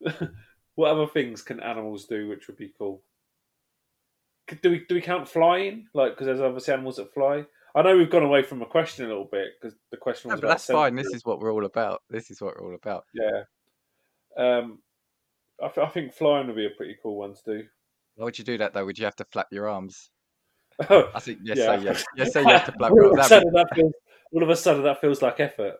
what 0.74 0.90
other 0.90 1.06
things 1.06 1.42
can 1.42 1.60
animals 1.60 2.06
do 2.06 2.28
which 2.28 2.46
would 2.48 2.56
be 2.56 2.72
cool? 2.78 3.02
Do 4.62 4.70
we 4.70 4.84
do 4.88 4.94
we 4.96 5.00
count 5.00 5.28
flying? 5.28 5.86
Like, 5.94 6.12
because 6.12 6.26
there's 6.26 6.40
obviously 6.40 6.74
animals 6.74 6.96
that 6.96 7.14
fly. 7.14 7.44
I 7.74 7.82
know 7.82 7.96
we've 7.96 8.10
gone 8.10 8.22
away 8.22 8.42
from 8.42 8.58
the 8.60 8.66
question 8.66 9.04
a 9.04 9.08
little 9.08 9.28
bit 9.30 9.48
because 9.60 9.76
the 9.90 9.96
question 9.96 10.28
No, 10.28 10.34
was 10.34 10.40
but 10.40 10.46
about 10.46 10.52
that's 10.54 10.66
fine. 10.66 10.94
This 10.94 11.12
is 11.12 11.24
what 11.24 11.40
we're 11.40 11.52
all 11.52 11.64
about. 11.64 12.02
This 12.10 12.30
is 12.30 12.40
what 12.40 12.54
we're 12.60 12.68
all 12.68 12.74
about. 12.74 13.04
yeah. 13.14 13.42
Um, 14.36 14.78
I, 15.64 15.68
th- 15.68 15.86
I 15.86 15.90
think 15.90 16.14
flying 16.14 16.46
would 16.46 16.56
be 16.56 16.66
a 16.66 16.70
pretty 16.76 16.96
cool 17.02 17.16
one 17.18 17.34
to 17.34 17.40
do. 17.46 17.64
Why 18.16 18.24
would 18.24 18.38
you 18.38 18.44
do 18.44 18.58
that 18.58 18.74
though? 18.74 18.84
Would 18.84 18.98
you 18.98 19.04
have 19.06 19.16
to 19.16 19.24
flap 19.32 19.48
your 19.50 19.68
arms? 19.68 20.10
Oh, 20.90 21.10
I 21.14 21.20
think 21.20 21.38
yes, 21.42 21.58
Yeah. 21.58 21.76
say 21.78 21.84
yes. 21.84 22.04
Yes, 22.16 22.32
say 22.32 22.42
yes 22.42 22.66
to 22.66 22.72
flap 22.72 22.92
your 22.94 23.06
all, 23.06 23.12
of 23.12 23.18
arms. 23.18 23.26
a 23.26 23.28
That'd 23.30 23.44
sudden 23.46 23.52
that 23.54 23.74
feels, 23.74 23.92
all 24.32 24.42
of 24.42 24.48
a 24.50 24.56
sudden 24.56 24.82
that 24.84 25.00
feels 25.00 25.22
like 25.22 25.40
effort. 25.40 25.74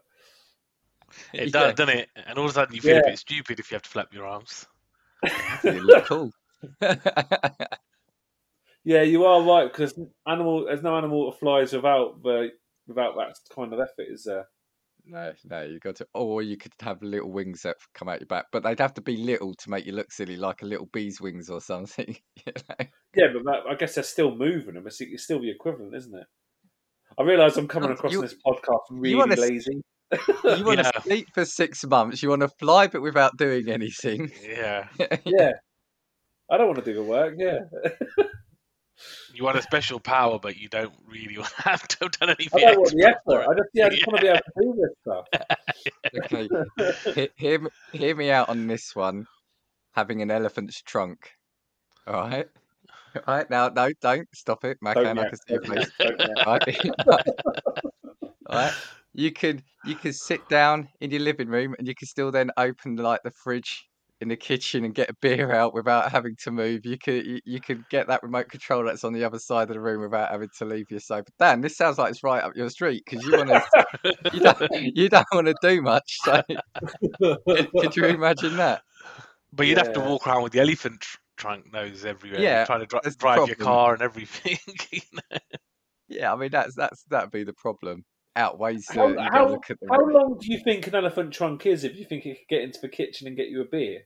be- 1.33 1.39
It 1.39 1.45
yeah, 1.47 1.51
does, 1.53 1.75
doesn't 1.75 1.97
it? 1.99 2.09
And 2.27 2.39
all 2.39 2.45
of 2.47 2.51
a 2.51 2.55
sudden 2.55 2.75
you 2.75 2.81
feel 2.81 2.99
a 2.99 3.03
bit 3.05 3.19
stupid 3.19 3.61
if 3.61 3.71
you 3.71 3.75
have 3.77 3.83
to 3.83 3.91
flap 3.91 4.13
your 4.13 4.27
arms. 4.27 4.67
you 5.65 5.81
look 5.81 6.05
cool. 6.07 6.33
Yeah, 8.87 9.01
you 9.03 9.25
are 9.25 9.41
right 9.43 9.71
because 9.73 9.99
animal. 10.27 10.67
There's 10.67 10.83
no 10.83 10.97
animal 10.97 11.31
that 11.31 11.41
flies 11.41 11.73
without 11.73 12.23
the 12.23 12.51
without 12.87 13.15
that 13.17 13.35
kind 13.55 13.73
of 13.73 13.81
effort, 13.81 14.07
is 14.11 14.25
there? 14.25 14.47
No, 15.07 15.33
no, 15.45 15.63
you 15.63 15.79
got 15.81 15.97
to, 15.97 16.07
or 16.15 16.41
you 16.43 16.57
could 16.57 16.73
have 16.81 17.03
little 17.03 17.31
wings 17.31 17.63
that 17.63 17.77
come 17.95 18.09
out 18.09 18.21
your 18.21 18.27
back, 18.27 18.47
but 18.51 18.63
they'd 18.63 18.81
have 18.81 18.95
to 18.95 19.03
be 19.03 19.19
little 19.19 19.53
to 19.55 19.71
make 19.71 19.85
you 19.85 19.93
look 19.93 20.11
silly, 20.11 20.37
like 20.37 20.63
a 20.63 20.67
little 20.67 20.89
bee's 20.93 21.21
wings 21.21 21.51
or 21.51 21.61
something. 21.61 22.17
you 22.47 22.53
know? 22.69 22.87
Yeah, 23.15 23.27
but 23.35 23.45
that, 23.45 23.61
I 23.71 23.75
guess 23.75 23.95
they're 23.97 24.05
still 24.05 24.35
moving 24.35 24.75
them. 24.75 24.87
It's, 24.87 25.01
it's 25.03 25.25
still 25.25 25.41
the 25.41 25.51
equivalent, 25.51 25.95
isn't 25.95 26.15
it? 26.15 26.27
I 27.19 27.23
realise 27.23 27.57
I'm 27.57 27.69
coming 27.69 27.91
across 27.91 28.13
you- 28.13 28.23
this 28.23 28.35
podcast 28.47 28.81
really 28.91 29.15
wanna 29.15 29.37
lazy. 29.37 29.83
You 30.13 30.65
want 30.65 30.79
to 30.81 30.91
Yeah. 30.95 31.03
sleep 31.03 31.29
for 31.35 31.45
six 31.45 31.85
months, 31.85 32.23
you 32.23 32.31
want 32.31 32.43
to 32.43 32.49
fly, 32.49 32.87
but 32.87 33.03
without 33.03 33.37
doing 33.37 33.69
anything. 33.69 34.31
Yeah. 34.43 34.89
yeah, 35.25 35.53
I 36.51 36.57
don't 36.57 36.67
want 36.69 36.79
to 36.79 36.85
do 36.85 36.95
the 36.95 37.03
work. 37.03 37.35
Yeah, 37.37 37.61
You 39.35 39.45
want 39.45 39.59
a 39.59 39.63
special 39.63 39.99
power, 40.01 40.39
but 40.39 40.57
you 40.57 40.69
don't 40.69 40.93
really 41.07 41.39
want 41.39 41.51
to 41.57 41.63
have 41.63 41.87
to 41.89 41.97
have 42.03 42.11
done 42.13 42.31
I 42.31 42.37
anything. 42.39 42.61
don't 42.61 42.79
want 42.79 42.91
the 42.95 43.17
for 43.27 43.41
effort. 43.43 43.51
I 43.51 43.55
just, 43.55 43.69
yeah, 43.75 43.87
I 43.87 43.89
just 43.91 44.07
want 44.07 44.21
to 44.21 44.23
be 44.23 44.29
able 44.29 44.39
to 44.39 44.63
do 44.63 44.75
this 44.81 44.91
stuff. 45.03 45.27
Okay, 46.17 46.49
he- 47.15 47.31
hear, 47.37 47.59
me- 47.59 47.71
hear 47.93 48.15
me 48.15 48.31
out 48.31 48.49
on 48.49 48.69
this 48.69 48.95
one. 48.95 49.27
Having 49.95 50.23
an 50.23 50.31
elephant's 50.31 50.81
trunk. 50.83 51.31
All 52.07 52.15
right. 52.29 52.47
All 53.17 53.23
right. 53.37 53.51
Now, 53.51 53.69
no, 53.69 53.91
don't 54.01 54.29
stop 54.35 54.65
it, 54.65 54.79
Don't 54.83 54.97
Makhan. 54.97 55.19
I 55.19 55.29
can 55.29 55.37
see 55.39 55.55
your 55.55 55.63
face. 55.63 55.91
don't 56.01 56.21
yet. 56.21 56.47
All 56.47 56.59
right. 56.67 56.91
All 58.47 58.57
right. 58.59 58.73
You 59.15 59.33
could 59.33 59.63
you 59.85 59.95
could 59.97 60.15
sit 60.15 60.49
down 60.49 60.89
in 61.01 61.11
your 61.11 61.21
living 61.21 61.49
room 61.49 61.75
and 61.79 61.87
you 61.87 61.95
can 61.95 62.07
still 62.09 62.31
then 62.31 62.51
open 62.57 62.97
like 62.97 63.23
the 63.25 63.31
fridge 63.31 63.89
in 64.25 64.29
the 64.31 64.37
kitchen 64.37 64.85
and 64.85 64.95
get 64.95 65.11
a 65.11 65.15
beer 65.21 65.53
out 65.53 65.75
without 65.75 66.11
having 66.11 66.35
to 66.43 66.51
move. 66.51 66.85
You 66.85 66.99
could 66.99 67.27
you, 67.27 67.41
you 67.45 67.61
could 67.61 67.89
get 67.91 68.09
that 68.09 68.23
remote 68.23 68.49
control 68.49 68.85
that's 68.85 69.05
on 69.05 69.13
the 69.13 69.23
other 69.23 69.39
side 69.39 69.69
of 69.69 69.75
the 69.75 69.81
room 69.81 70.01
without 70.01 70.31
having 70.31 70.49
to 70.59 70.65
leave 70.65 70.91
your 70.91 71.01
sofa. 71.01 71.31
Dan, 71.39 71.61
this 71.61 71.77
sounds 71.77 71.99
like 71.99 72.11
it's 72.11 72.25
right 72.25 72.43
up 72.43 72.57
your 72.57 72.71
street 72.71 73.05
because 73.05 73.25
you 73.25 73.37
want 73.37 73.51
to 73.51 74.17
you 74.33 74.41
don't 74.41 74.69
you 74.97 75.09
don't 75.09 75.27
want 75.31 75.47
to 75.47 75.55
do 75.63 75.83
much. 75.83 76.19
So 76.25 76.43
could, 77.23 77.71
could 77.79 77.97
you 77.97 78.07
imagine 78.07 78.57
that? 78.57 78.83
But 79.53 79.67
you'd 79.67 79.79
have 79.79 79.93
to 79.93 80.01
walk 80.01 80.27
around 80.27 80.43
with 80.43 80.53
the 80.53 80.61
elephant 80.61 81.01
tr- 81.01 81.19
trunk 81.37 81.73
nose 81.73 82.05
everywhere, 82.05 82.41
Yeah, 82.41 82.65
trying 82.65 82.81
to 82.81 82.87
dri- 82.87 83.01
that's 83.05 83.17
the 83.17 83.21
drive 83.21 83.47
your 83.47 83.57
car 83.57 83.93
and 83.93 84.03
everything. 84.03 84.59
you 84.91 85.01
know? 85.13 85.39
Yeah, 86.09 86.33
I 86.33 86.37
mean 86.37 86.51
that's 86.51 86.75
that's 86.75 87.05
that'd 87.05 87.31
be 87.31 87.45
the 87.45 87.53
problem. 87.53 88.05
Outweighs 88.37 88.87
the 88.87 88.95
How, 88.95 89.09
you 89.09 89.31
how, 89.31 89.49
look 89.49 89.71
at 89.71 89.79
the 89.81 89.87
how 89.89 90.05
long 90.05 90.39
do 90.41 90.53
you 90.53 90.61
think 90.65 90.89
an 90.89 90.97
elephant 90.97 91.33
trunk 91.33 91.67
is 91.67 91.85
if 91.85 91.97
you 91.97 92.05
think 92.05 92.27
it 92.27 92.39
could 92.39 92.57
get 92.57 92.63
into 92.63 92.81
the 92.83 92.89
kitchen 92.89 93.29
and 93.29 93.37
get 93.37 93.49
you 93.49 93.61
a 93.61 93.65
beer? 93.65 94.01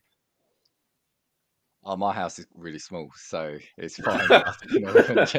Oh, 1.89 1.97
my 1.97 2.13
house 2.13 2.39
is 2.39 2.47
really 2.55 2.79
small, 2.79 3.11
so 3.17 3.59
it's 3.79 3.99
fine. 4.05 4.37
An 4.77 4.85
elephant, 4.85 5.35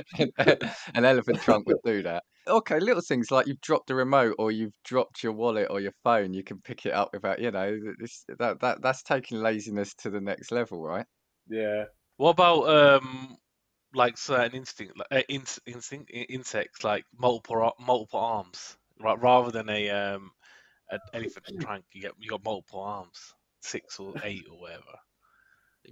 an 0.96 1.06
elephant 1.06 1.42
trunk 1.42 1.66
would 1.68 1.78
do 1.86 2.02
that. 2.04 2.24
Okay, 2.48 2.80
little 2.80 3.02
things 3.04 3.30
like 3.32 3.48
you've 3.48 3.62
dropped 3.62 3.90
a 3.92 3.96
remote 3.96 4.36
or 4.40 4.52
you've 4.52 4.74
dropped 4.84 5.22
your 5.24 5.34
wallet 5.34 5.68
or 5.70 5.80
your 5.80 5.94
phone, 6.04 6.34
you 6.34 6.44
can 6.44 6.60
pick 6.62 6.86
it 6.86 6.94
up 6.94 7.10
without, 7.14 7.40
you 7.40 7.52
know, 7.52 7.78
this 8.00 8.26
that 8.40 8.60
that 8.62 8.82
that's 8.82 9.04
taking 9.04 9.40
laziness 9.40 9.94
to 9.96 10.10
the 10.10 10.20
next 10.22 10.52
level, 10.52 10.82
right? 10.82 11.06
Yeah. 11.48 11.86
What 12.18 12.32
about 12.32 12.70
um, 12.70 13.38
like 13.94 14.18
certain 14.18 14.56
instinct, 14.58 14.98
like, 14.98 15.08
uh, 15.12 15.24
in, 15.30 15.46
instinct 15.66 16.12
i- 16.14 16.28
insects, 16.30 16.84
like 16.84 17.06
multiple 17.14 17.74
multiple 17.80 18.20
arms, 18.22 18.78
right? 19.00 19.20
Rather 19.20 19.52
than 19.52 19.70
a 19.70 19.90
um, 19.90 20.34
an 20.90 21.02
elephant 21.14 21.48
trunk, 21.60 21.86
you 21.94 22.02
get 22.04 22.14
you 22.20 22.30
got 22.32 22.44
multiple 22.44 22.82
arms, 22.82 23.36
six 23.62 24.00
or 24.00 24.16
eight 24.24 24.48
or 24.52 24.60
whatever. 24.60 25.00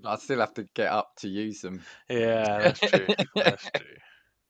But 0.02 0.10
I 0.10 0.16
still 0.18 0.40
have 0.40 0.54
to 0.56 0.64
get 0.76 0.92
up 0.92 1.16
to 1.18 1.28
use 1.28 1.62
them. 1.62 1.84
Yeah, 2.10 2.60
that's 2.60 2.84
true. 2.84 3.10
That's 3.44 3.70
true. 3.76 3.98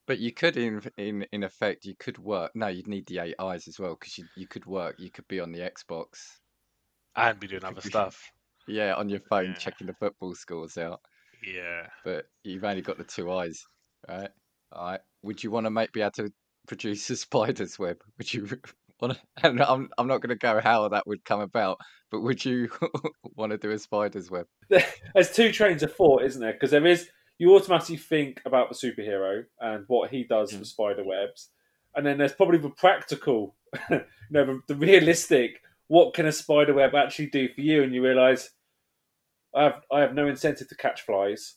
But 0.06 0.18
you 0.18 0.32
could, 0.32 0.56
in 0.56 0.82
in 0.96 1.22
in 1.32 1.44
effect, 1.44 1.84
you 1.84 1.94
could 1.96 2.18
work. 2.18 2.52
No, 2.56 2.66
you'd 2.68 2.88
need 2.88 3.06
the 3.06 3.18
eight 3.20 3.36
eyes 3.38 3.68
as 3.68 3.78
well 3.78 3.94
because 3.94 4.18
you 4.18 4.28
you 4.34 4.48
could 4.48 4.66
work. 4.66 4.96
You 4.98 5.10
could 5.10 5.28
be 5.28 5.40
on 5.40 5.52
the 5.52 5.60
Xbox, 5.60 6.40
And 7.16 7.38
be 7.38 7.46
doing 7.48 7.64
other 7.64 7.80
stuff. 7.82 8.32
yeah, 8.66 8.94
on 8.94 9.08
your 9.08 9.20
phone 9.20 9.54
Yeah. 9.54 9.58
checking 9.58 9.86
the 9.86 9.94
football 9.94 10.34
scores 10.34 10.76
out. 10.78 11.00
Yeah. 11.42 11.88
but 12.04 12.26
you've 12.44 12.64
only 12.64 12.82
got 12.82 12.98
the 12.98 13.04
two 13.04 13.30
eyes, 13.32 13.62
right? 14.08 14.30
All 14.72 14.90
right. 14.92 15.00
Would 15.22 15.42
you 15.42 15.50
want 15.50 15.66
to 15.66 15.70
make 15.70 15.92
be 15.92 16.00
able 16.00 16.12
to 16.12 16.32
produce 16.66 17.08
a 17.10 17.16
spider's 17.16 17.78
web? 17.78 18.02
Would 18.18 18.32
you 18.32 18.48
want 19.00 19.14
to? 19.14 19.20
And 19.48 19.60
I'm 19.62 19.88
I'm 19.98 20.06
not 20.06 20.20
going 20.20 20.30
to 20.30 20.36
go 20.36 20.60
how 20.60 20.88
that 20.88 21.06
would 21.06 21.24
come 21.24 21.40
about, 21.40 21.78
but 22.10 22.20
would 22.20 22.44
you 22.44 22.68
want 23.36 23.52
to 23.52 23.58
do 23.58 23.70
a 23.70 23.78
spider's 23.78 24.30
web? 24.30 24.46
There's 25.14 25.30
two 25.32 25.52
trains 25.52 25.82
of 25.82 25.94
thought, 25.94 26.24
isn't 26.24 26.40
there? 26.40 26.52
Because 26.52 26.70
there 26.70 26.86
is 26.86 27.08
you 27.38 27.54
automatically 27.54 27.96
think 27.96 28.42
about 28.44 28.68
the 28.68 28.74
superhero 28.74 29.44
and 29.60 29.84
what 29.86 30.10
he 30.10 30.24
does 30.24 30.52
Mm. 30.52 30.58
for 30.58 30.64
spider 30.64 31.04
webs, 31.04 31.50
and 31.94 32.04
then 32.04 32.18
there's 32.18 32.32
probably 32.32 32.58
the 32.58 32.70
practical, 32.70 33.54
you 33.90 34.00
know, 34.30 34.44
the, 34.46 34.60
the 34.68 34.74
realistic. 34.74 35.60
What 35.86 36.14
can 36.14 36.26
a 36.26 36.32
spider 36.32 36.74
web 36.74 36.94
actually 36.94 37.26
do 37.26 37.48
for 37.54 37.60
you? 37.62 37.82
And 37.82 37.94
you 37.94 38.02
realise, 38.02 38.50
I 39.54 39.62
have 39.64 39.82
I 39.92 40.00
have 40.00 40.14
no 40.14 40.26
incentive 40.28 40.68
to 40.68 40.76
catch 40.76 41.02
flies. 41.02 41.54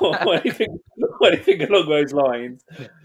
or 0.00 0.34
anything, 0.34 0.78
anything 1.26 1.62
along 1.62 1.88
those 1.88 2.12
lines, 2.12 2.64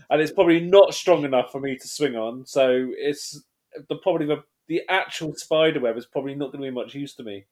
and 0.09 0.21
it's 0.21 0.31
probably 0.31 0.59
not 0.59 0.93
strong 0.93 1.23
enough 1.23 1.51
for 1.51 1.59
me 1.59 1.77
to 1.77 1.87
swing 1.87 2.15
on. 2.15 2.45
So 2.45 2.89
it's 2.97 3.43
the 3.89 3.95
probably 3.97 4.27
the, 4.27 4.43
the 4.67 4.81
actual 4.89 5.33
spider 5.35 5.79
web 5.79 5.97
is 5.97 6.05
probably 6.05 6.35
not 6.35 6.51
going 6.51 6.63
to 6.63 6.69
be 6.69 6.75
much 6.75 6.93
use 6.95 7.15
to 7.15 7.23
me. 7.23 7.45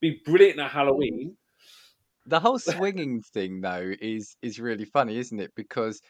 Be 0.00 0.20
brilliant 0.24 0.58
at 0.58 0.70
Halloween. 0.70 1.20
Mm-hmm. 1.20 2.30
The 2.30 2.40
whole 2.40 2.58
swinging 2.58 3.22
thing, 3.22 3.60
though, 3.60 3.92
is 4.00 4.36
is 4.42 4.60
really 4.60 4.84
funny, 4.84 5.18
isn't 5.18 5.40
it? 5.40 5.52
Because 5.56 6.00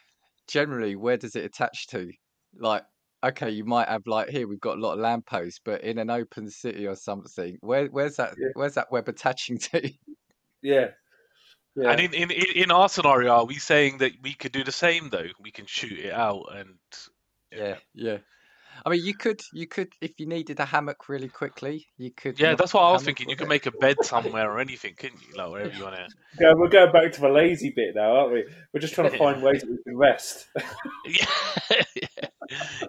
generally, 0.49 0.97
where 0.97 1.17
does 1.17 1.37
it 1.37 1.45
attach 1.45 1.87
to? 1.89 2.11
Like, 2.59 2.83
okay, 3.25 3.51
you 3.51 3.65
might 3.65 3.89
have 3.89 4.07
like 4.07 4.29
here 4.29 4.49
we've 4.49 4.61
got 4.61 4.79
a 4.79 4.81
lot 4.81 4.95
of 4.95 5.01
lampposts, 5.01 5.61
but 5.65 5.83
in 5.83 5.99
an 5.99 6.11
open 6.11 6.51
city 6.51 6.87
or 6.87 6.97
something, 6.97 7.57
where 7.61 7.87
where's 7.87 8.17
that 8.17 8.35
Yeah. 8.39 8.49
where's 8.55 8.75
that 8.75 8.91
web 8.91 9.09
attaching 9.09 9.59
to? 9.59 9.91
Yeah. 10.63 10.89
Yeah. 11.77 11.91
And 11.91 12.01
in, 12.01 12.15
in 12.15 12.31
in 12.31 12.47
in 12.65 12.71
our 12.71 12.89
scenario, 12.89 13.33
are 13.33 13.45
we 13.45 13.57
saying 13.57 13.99
that 13.99 14.13
we 14.23 14.35
could 14.35 14.53
do 14.53 14.65
the 14.65 14.73
same 14.73 15.09
though? 15.11 15.29
We 15.41 15.51
can 15.51 15.67
shoot 15.67 15.99
it 15.99 16.13
out 16.13 16.47
and 16.55 16.79
Yeah, 17.53 17.77
yeah. 17.95 18.19
I 18.85 18.91
mean, 18.91 19.05
you 19.05 19.15
could, 19.15 19.41
you 19.53 19.67
could, 19.67 19.93
if 20.01 20.13
you 20.19 20.27
needed 20.27 20.59
a 20.61 20.65
hammock 20.65 21.09
really 21.09 21.29
quickly, 21.29 21.87
you 21.99 22.11
could. 22.11 22.39
Yeah, 22.41 22.55
that's 22.55 22.73
the 22.73 22.79
what 22.79 22.85
I 22.85 22.93
was 22.93 23.03
thinking. 23.05 23.29
You 23.29 23.37
could 23.37 23.49
make 23.49 23.67
a 23.67 23.71
bed 23.73 23.97
somewhere 24.03 24.51
or 24.51 24.59
anything, 24.61 24.95
couldn't 24.97 25.21
you? 25.23 25.37
Like 25.37 25.51
wherever 25.51 25.75
you 25.77 25.85
want 25.85 25.97
to. 25.97 26.09
Yeah, 26.41 26.53
we're 26.55 26.69
going 26.69 26.93
back 26.93 27.11
to 27.13 27.21
the 27.21 27.29
lazy 27.29 27.73
bit 27.75 27.95
now, 27.97 28.17
aren't 28.19 28.33
we? 28.33 28.45
We're 28.73 28.79
just 28.81 28.95
trying 28.95 29.11
to 29.11 29.19
find 29.19 29.43
ways 29.43 29.63
that 29.63 29.71
we 29.71 29.79
can 29.83 29.97
rest. 29.97 30.47
Yeah. 31.07 31.85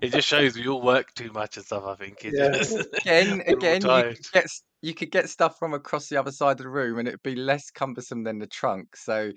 it 0.02 0.12
just 0.12 0.28
shows 0.28 0.56
we 0.56 0.68
all 0.68 0.82
work 0.82 1.14
too 1.14 1.32
much 1.32 1.58
and 1.58 1.66
stuff. 1.66 1.84
I 1.86 1.96
think. 1.96 2.18
It's 2.24 2.38
Yeah. 2.38 2.50
just- 2.52 2.88
Again, 3.02 3.42
again, 3.48 3.82
you 3.86 4.14
could 4.16 4.32
get 4.34 4.46
you 4.82 4.94
could 4.94 5.12
get 5.12 5.30
stuff 5.30 5.58
from 5.60 5.74
across 5.74 6.08
the 6.10 6.18
other 6.18 6.32
side 6.32 6.52
of 6.54 6.58
the 6.64 6.70
room, 6.70 6.98
and 7.00 7.08
it'd 7.08 7.22
be 7.24 7.36
less 7.36 7.70
cumbersome 7.72 8.24
than 8.24 8.40
the 8.40 8.48
trunk. 8.48 8.96
So 8.96 9.32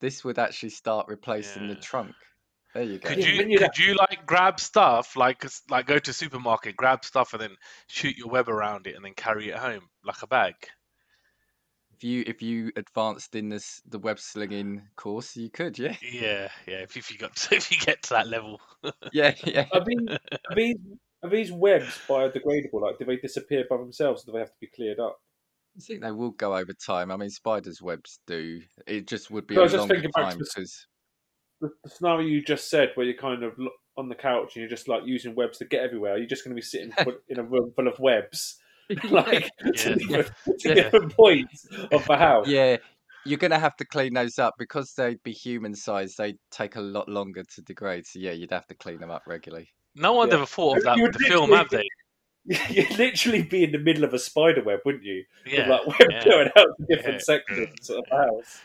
this 0.00 0.24
would 0.24 0.38
actually 0.38 0.70
start 0.70 1.06
replacing 1.08 1.68
the 1.68 1.74
trunk. 1.76 2.14
There 2.74 2.82
you 2.82 2.98
go. 2.98 3.08
Could 3.08 3.24
you 3.24 3.36
then 3.38 3.50
you'd 3.50 3.60
could 3.60 3.78
you 3.78 3.94
like 3.94 4.26
grab 4.26 4.58
stuff 4.58 5.16
like 5.16 5.46
like 5.70 5.86
go 5.86 5.98
to 6.00 6.12
supermarket, 6.12 6.76
grab 6.76 7.04
stuff, 7.04 7.32
and 7.32 7.40
then 7.40 7.56
shoot 7.86 8.16
your 8.16 8.28
web 8.28 8.48
around 8.48 8.88
it, 8.88 8.96
and 8.96 9.04
then 9.04 9.14
carry 9.14 9.50
it 9.50 9.56
home 9.56 9.88
like 10.04 10.22
a 10.22 10.26
bag? 10.26 10.54
If 11.94 12.02
you 12.02 12.24
if 12.26 12.42
you 12.42 12.72
advanced 12.74 13.36
in 13.36 13.48
this 13.48 13.80
the 13.86 14.00
web 14.00 14.18
slinging 14.18 14.82
course, 14.96 15.36
you 15.36 15.50
could, 15.50 15.78
yeah, 15.78 15.94
Yeah, 16.02 16.48
yeah. 16.66 16.78
If, 16.78 16.96
if 16.96 17.12
you 17.12 17.18
got 17.18 17.36
to, 17.36 17.54
if 17.56 17.70
you 17.70 17.78
get 17.78 18.02
to 18.02 18.10
that 18.10 18.26
level, 18.26 18.60
yeah, 19.12 19.34
yeah. 19.44 19.66
Are 19.72 19.84
these, 19.84 20.08
are 20.50 20.56
these 20.56 20.76
are 21.22 21.30
these 21.30 21.52
webs 21.52 22.00
biodegradable? 22.08 22.82
Like, 22.82 22.98
do 22.98 23.04
they 23.04 23.16
disappear 23.16 23.64
by 23.70 23.76
themselves? 23.76 24.24
Or 24.24 24.26
do 24.26 24.32
they 24.32 24.40
have 24.40 24.50
to 24.50 24.60
be 24.60 24.66
cleared 24.66 24.98
up? 24.98 25.20
I 25.76 25.80
think 25.80 26.02
they 26.02 26.10
will 26.10 26.32
go 26.32 26.56
over 26.56 26.72
time. 26.72 27.12
I 27.12 27.16
mean, 27.16 27.30
spiders' 27.30 27.80
webs 27.80 28.18
do. 28.26 28.60
It 28.86 29.06
just 29.06 29.30
would 29.30 29.46
be 29.46 29.54
No, 29.54 29.60
I 29.60 29.64
a 29.64 29.66
was 29.66 29.74
longer 29.74 29.94
thinking 29.94 30.10
back 30.10 30.24
to 30.24 30.30
time 30.30 30.38
because 30.38 30.86
The, 31.64 31.70
the 31.84 31.90
scenario 31.90 32.26
you 32.26 32.42
just 32.42 32.68
said, 32.68 32.90
where 32.94 33.06
you're 33.06 33.16
kind 33.16 33.42
of 33.42 33.54
on 33.96 34.08
the 34.08 34.14
couch 34.14 34.54
and 34.54 34.60
you're 34.62 34.68
just 34.68 34.88
like 34.88 35.02
using 35.06 35.34
webs 35.34 35.58
to 35.58 35.64
get 35.64 35.82
everywhere, 35.82 36.18
you're 36.18 36.26
just 36.26 36.44
going 36.44 36.54
to 36.54 36.60
be 36.60 36.62
sitting 36.62 36.92
in 37.28 37.38
a 37.38 37.42
room 37.42 37.72
full 37.74 37.88
of 37.88 37.98
webs, 37.98 38.56
like 39.10 39.50
to, 39.76 39.96
Yeah. 40.08 40.16
different, 40.18 40.60
to 40.60 40.68
Yeah. 40.68 40.74
different 40.74 41.12
points 41.16 41.66
of 41.90 42.04
the 42.06 42.16
house. 42.16 42.46
Yeah, 42.48 42.76
you're 43.24 43.38
gonna 43.38 43.58
have 43.58 43.76
to 43.76 43.86
clean 43.86 44.12
those 44.12 44.38
up 44.38 44.54
because 44.58 44.92
they'd 44.92 45.22
be 45.22 45.32
human 45.32 45.74
sized. 45.74 46.18
They 46.18 46.34
take 46.50 46.76
a 46.76 46.80
lot 46.80 47.08
longer 47.08 47.42
to 47.54 47.62
degrade. 47.62 48.06
So 48.06 48.18
yeah, 48.18 48.32
you'd 48.32 48.50
have 48.50 48.66
to 48.66 48.74
clean 48.74 48.98
them 48.98 49.10
up 49.10 49.22
regularly. 49.26 49.70
no 49.94 50.12
one 50.12 50.28
Yeah. 50.28 50.34
ever 50.34 50.46
thought 50.46 50.78
of 50.78 50.84
that 50.84 50.96
You 50.98 51.04
with 51.04 51.12
the 51.14 51.20
film, 51.20 51.52
have 51.52 51.70
they? 51.70 51.84
You'd 52.68 52.98
literally 52.98 53.42
be 53.42 53.64
in 53.64 53.72
the 53.72 53.78
middle 53.78 54.04
of 54.04 54.12
a 54.12 54.18
spider 54.18 54.62
web, 54.62 54.80
wouldn't 54.84 55.04
you? 55.04 55.24
Yeah. 55.46 55.60
With 55.60 55.68
like 55.68 55.86
webs 55.86 56.10
yeah. 56.10 56.24
going 56.24 56.48
out 56.58 56.66
to 56.76 56.86
different 56.94 57.14
Yeah. 57.20 57.24
sections 57.24 57.88
of 57.90 58.04
the 58.10 58.14
mm. 58.14 58.24
house. 58.36 58.60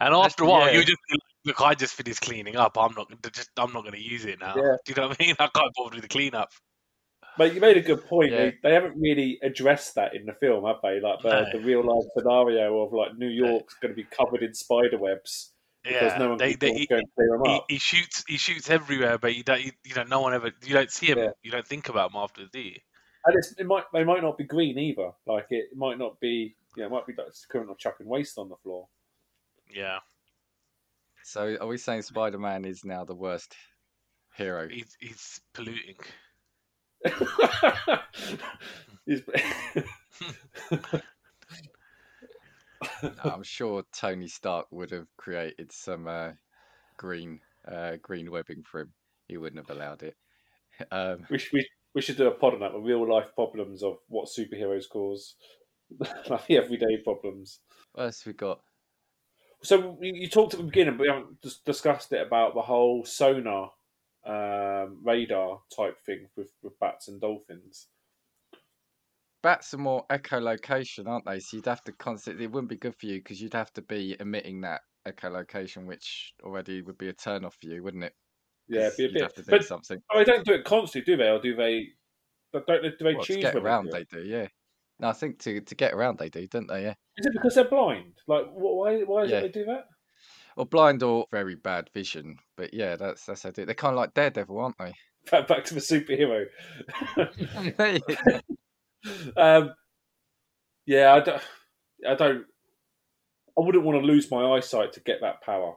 And 0.00 0.14
after 0.14 0.44
a 0.44 0.46
while, 0.48 0.66
yeah. 0.66 0.78
you 0.78 0.84
just 0.84 0.98
be 1.08 1.14
like, 1.14 1.20
look, 1.44 1.60
I 1.60 1.74
just 1.74 1.94
finished 1.94 2.20
cleaning 2.20 2.56
up. 2.56 2.76
I'm 2.78 2.94
not 2.94 3.08
gonna 3.08 3.32
just 3.32 3.50
I'm 3.56 3.72
not 3.72 3.82
going 3.82 3.94
to 3.94 4.02
use 4.02 4.24
it 4.24 4.40
now. 4.40 4.54
Yeah. 4.56 4.76
Do 4.84 4.92
you 4.92 4.94
know 4.94 5.08
what 5.08 5.16
I 5.20 5.24
mean? 5.24 5.34
I 5.38 5.48
can't 5.48 5.72
bother 5.76 5.94
with 5.96 6.02
the 6.02 6.08
cleanup. 6.08 6.50
But 7.36 7.52
you 7.54 7.60
made 7.60 7.76
a 7.76 7.82
good 7.82 8.06
point. 8.06 8.30
Yeah. 8.30 8.38
They, 8.38 8.54
they 8.62 8.72
haven't 8.74 8.94
really 8.96 9.38
addressed 9.42 9.96
that 9.96 10.14
in 10.14 10.24
the 10.24 10.34
film, 10.34 10.64
have 10.66 10.76
they? 10.82 11.00
Like 11.00 11.20
the, 11.22 11.28
No. 11.30 11.46
the 11.52 11.64
real 11.64 11.82
life 11.82 12.04
scenario 12.16 12.82
of 12.82 12.92
like 12.92 13.16
New 13.18 13.28
York's 13.28 13.74
going 13.74 13.92
to 13.92 13.96
be 13.96 14.04
covered 14.04 14.42
in 14.42 14.54
spider 14.54 14.98
webs 14.98 15.52
because 15.82 16.12
Yeah, 16.12 16.18
no 16.18 16.28
one 16.30 16.38
they, 16.38 16.54
can 16.54 16.58
they, 16.60 16.78
he, 16.78 16.86
clear 16.86 17.00
them 17.16 17.40
he, 17.44 17.54
up. 17.56 17.64
he 17.68 17.78
shoots 17.78 18.24
he 18.28 18.36
shoots 18.38 18.70
everywhere, 18.70 19.18
but 19.18 19.34
you 19.34 19.42
don't 19.42 19.62
you, 19.62 19.72
you 19.84 19.94
know 19.94 20.04
no 20.04 20.20
one 20.20 20.32
ever 20.32 20.52
you 20.64 20.74
don't 20.74 20.90
see 20.90 21.06
him. 21.06 21.18
Yeah. 21.18 21.30
You 21.42 21.50
don't 21.50 21.66
think 21.66 21.88
about 21.88 22.10
him 22.10 22.16
after, 22.16 22.46
do 22.52 22.60
you? 22.60 22.76
And 23.26 23.36
it's, 23.36 23.52
it 23.58 23.66
might 23.66 23.84
they 23.92 24.04
might 24.04 24.22
not 24.22 24.38
be 24.38 24.44
green 24.44 24.78
either. 24.78 25.10
Like 25.26 25.46
it, 25.50 25.68
it 25.72 25.76
might 25.76 25.98
not 25.98 26.20
be. 26.20 26.54
You 26.76 26.82
know, 26.82 26.86
it 26.88 26.90
might 26.90 27.06
be 27.06 27.14
like 27.16 27.28
criminal 27.48 27.74
chucking 27.76 28.06
waste 28.06 28.36
on 28.38 28.48
the 28.48 28.56
floor. 28.56 28.88
Yeah, 29.72 29.98
So 31.24 31.56
are 31.60 31.66
we 31.66 31.78
saying 31.78 32.02
Spider 32.02 32.38
Man 32.38 32.64
is 32.66 32.84
now 32.84 33.04
the 33.04 33.14
worst 33.14 33.56
hero? 34.36 34.68
he's 34.68 34.96
he's 35.00 35.40
polluting. 35.52 35.96
It's- 39.06 39.42
No, 43.02 43.12
I'm 43.24 43.42
sure 43.42 43.82
Tony 43.92 44.28
Stark 44.28 44.66
would 44.70 44.90
have 44.90 45.06
created 45.16 45.72
some 45.72 46.06
uh, 46.06 46.32
green 46.98 47.40
uh, 47.66 47.96
green 48.02 48.30
webbing 48.30 48.62
for 48.62 48.80
him. 48.82 48.92
He 49.26 49.36
wouldn't 49.38 49.66
have 49.66 49.74
allowed 49.74 50.02
it. 50.02 50.16
Um, 50.90 51.26
We 51.30 51.38
should, 51.38 51.52
we, 51.54 51.68
we 51.94 52.02
should 52.02 52.16
do 52.18 52.26
a 52.26 52.30
pod 52.30 52.54
on 52.54 52.60
that, 52.60 52.72
the 52.72 52.78
real 52.78 53.08
life 53.08 53.34
problems 53.34 53.82
of 53.82 53.96
what 54.08 54.28
superheroes 54.28 54.88
cause, 54.90 55.34
like 56.28 56.46
the 56.46 56.58
everyday 56.58 56.98
problems. 57.02 57.60
what 57.92 58.04
else 58.04 58.26
we 58.26 58.32
got? 58.34 58.60
So 59.64 59.98
you, 60.00 60.12
you 60.14 60.28
talked 60.28 60.54
at 60.54 60.60
the 60.60 60.66
beginning, 60.66 60.96
but 60.96 61.02
we 61.02 61.08
haven't 61.08 61.40
dis- 61.40 61.60
discussed 61.60 62.12
it 62.12 62.24
about 62.26 62.54
the 62.54 62.62
whole 62.62 63.04
sonar 63.04 63.72
um, 64.26 64.98
radar 65.02 65.60
type 65.74 65.98
thing 66.04 66.28
with, 66.36 66.50
with 66.62 66.78
bats 66.78 67.08
and 67.08 67.20
dolphins. 67.20 67.88
Bats 69.42 69.74
are 69.74 69.78
more 69.78 70.06
echolocation, 70.10 71.06
aren't 71.06 71.26
they? 71.26 71.40
So 71.40 71.56
you'd 71.58 71.66
have 71.66 71.84
to 71.84 71.92
constantly. 71.92 72.44
It 72.44 72.52
wouldn't 72.52 72.70
be 72.70 72.76
good 72.76 72.94
for 72.98 73.06
you 73.06 73.16
because 73.18 73.40
you'd 73.42 73.52
have 73.54 73.72
to 73.74 73.82
be 73.82 74.16
emitting 74.20 74.62
that 74.62 74.80
echolocation, 75.06 75.86
which 75.86 76.32
already 76.42 76.80
would 76.80 76.96
be 76.96 77.08
a 77.08 77.12
turn 77.12 77.44
off 77.44 77.56
for 77.60 77.68
you, 77.68 77.82
wouldn't 77.82 78.04
it? 78.04 78.14
Yeah, 78.68 78.88
be 78.96 79.04
a 79.04 79.08
you'd 79.08 79.14
bit. 79.14 79.22
have 79.22 79.34
to 79.34 79.42
do 79.42 79.50
But 79.50 79.64
something. 79.66 80.00
oh, 80.12 80.18
they 80.18 80.24
don't 80.24 80.44
do 80.46 80.54
it 80.54 80.64
constantly, 80.64 81.12
do 81.12 81.18
they? 81.18 81.28
Or 81.28 81.40
do 81.40 81.54
they? 81.56 81.88
Don't 82.54 82.66
do 82.66 82.92
they 83.00 83.14
Well, 83.14 83.24
to 83.24 83.26
choose 83.26 83.42
get 83.42 83.54
when 83.54 83.64
around, 83.64 83.86
they 83.86 83.90
do 83.90 83.96
it? 83.96 84.08
they 84.10 84.22
do. 84.22 84.26
Yeah. 84.26 84.46
No, 85.00 85.08
I 85.08 85.12
think 85.12 85.38
to 85.40 85.60
to 85.60 85.74
get 85.74 85.92
around, 85.92 86.18
they 86.18 86.28
do, 86.28 86.46
don't 86.46 86.68
they? 86.68 86.82
Yeah. 86.82 86.94
Is 87.18 87.26
it 87.26 87.32
because 87.32 87.54
they're 87.54 87.68
blind? 87.68 88.14
Like, 88.28 88.46
why? 88.52 89.00
Why 89.02 89.22
is 89.24 89.30
Yeah. 89.30 89.38
it 89.38 89.52
they 89.52 89.60
do 89.60 89.64
that? 89.66 89.86
Or 90.56 90.66
blind 90.66 91.02
or 91.02 91.26
very 91.32 91.56
bad 91.56 91.90
vision. 91.92 92.36
But 92.56 92.72
yeah, 92.72 92.96
that's 92.96 93.26
that's 93.26 93.42
how 93.42 93.50
they 93.50 93.54
do. 93.54 93.62
it. 93.62 93.66
They're 93.66 93.74
kind 93.74 93.92
of 93.92 93.96
like 93.98 94.14
Daredevil, 94.14 94.58
aren't 94.58 94.78
they? 94.78 94.94
Back, 95.30 95.48
back 95.48 95.64
to 95.64 95.74
the 95.74 95.80
superhero. 95.80 96.44
Yeah. 97.16 98.40
um, 99.36 99.72
yeah, 100.86 101.14
I 101.14 101.20
don't. 101.20 101.42
I 102.06 102.14
don't. 102.14 102.44
I 103.56 103.60
wouldn't 103.62 103.84
want 103.84 104.00
to 104.00 104.06
lose 104.06 104.30
my 104.30 104.54
eyesight 104.54 104.92
to 104.92 105.00
get 105.00 105.22
that 105.22 105.40
power. 105.42 105.74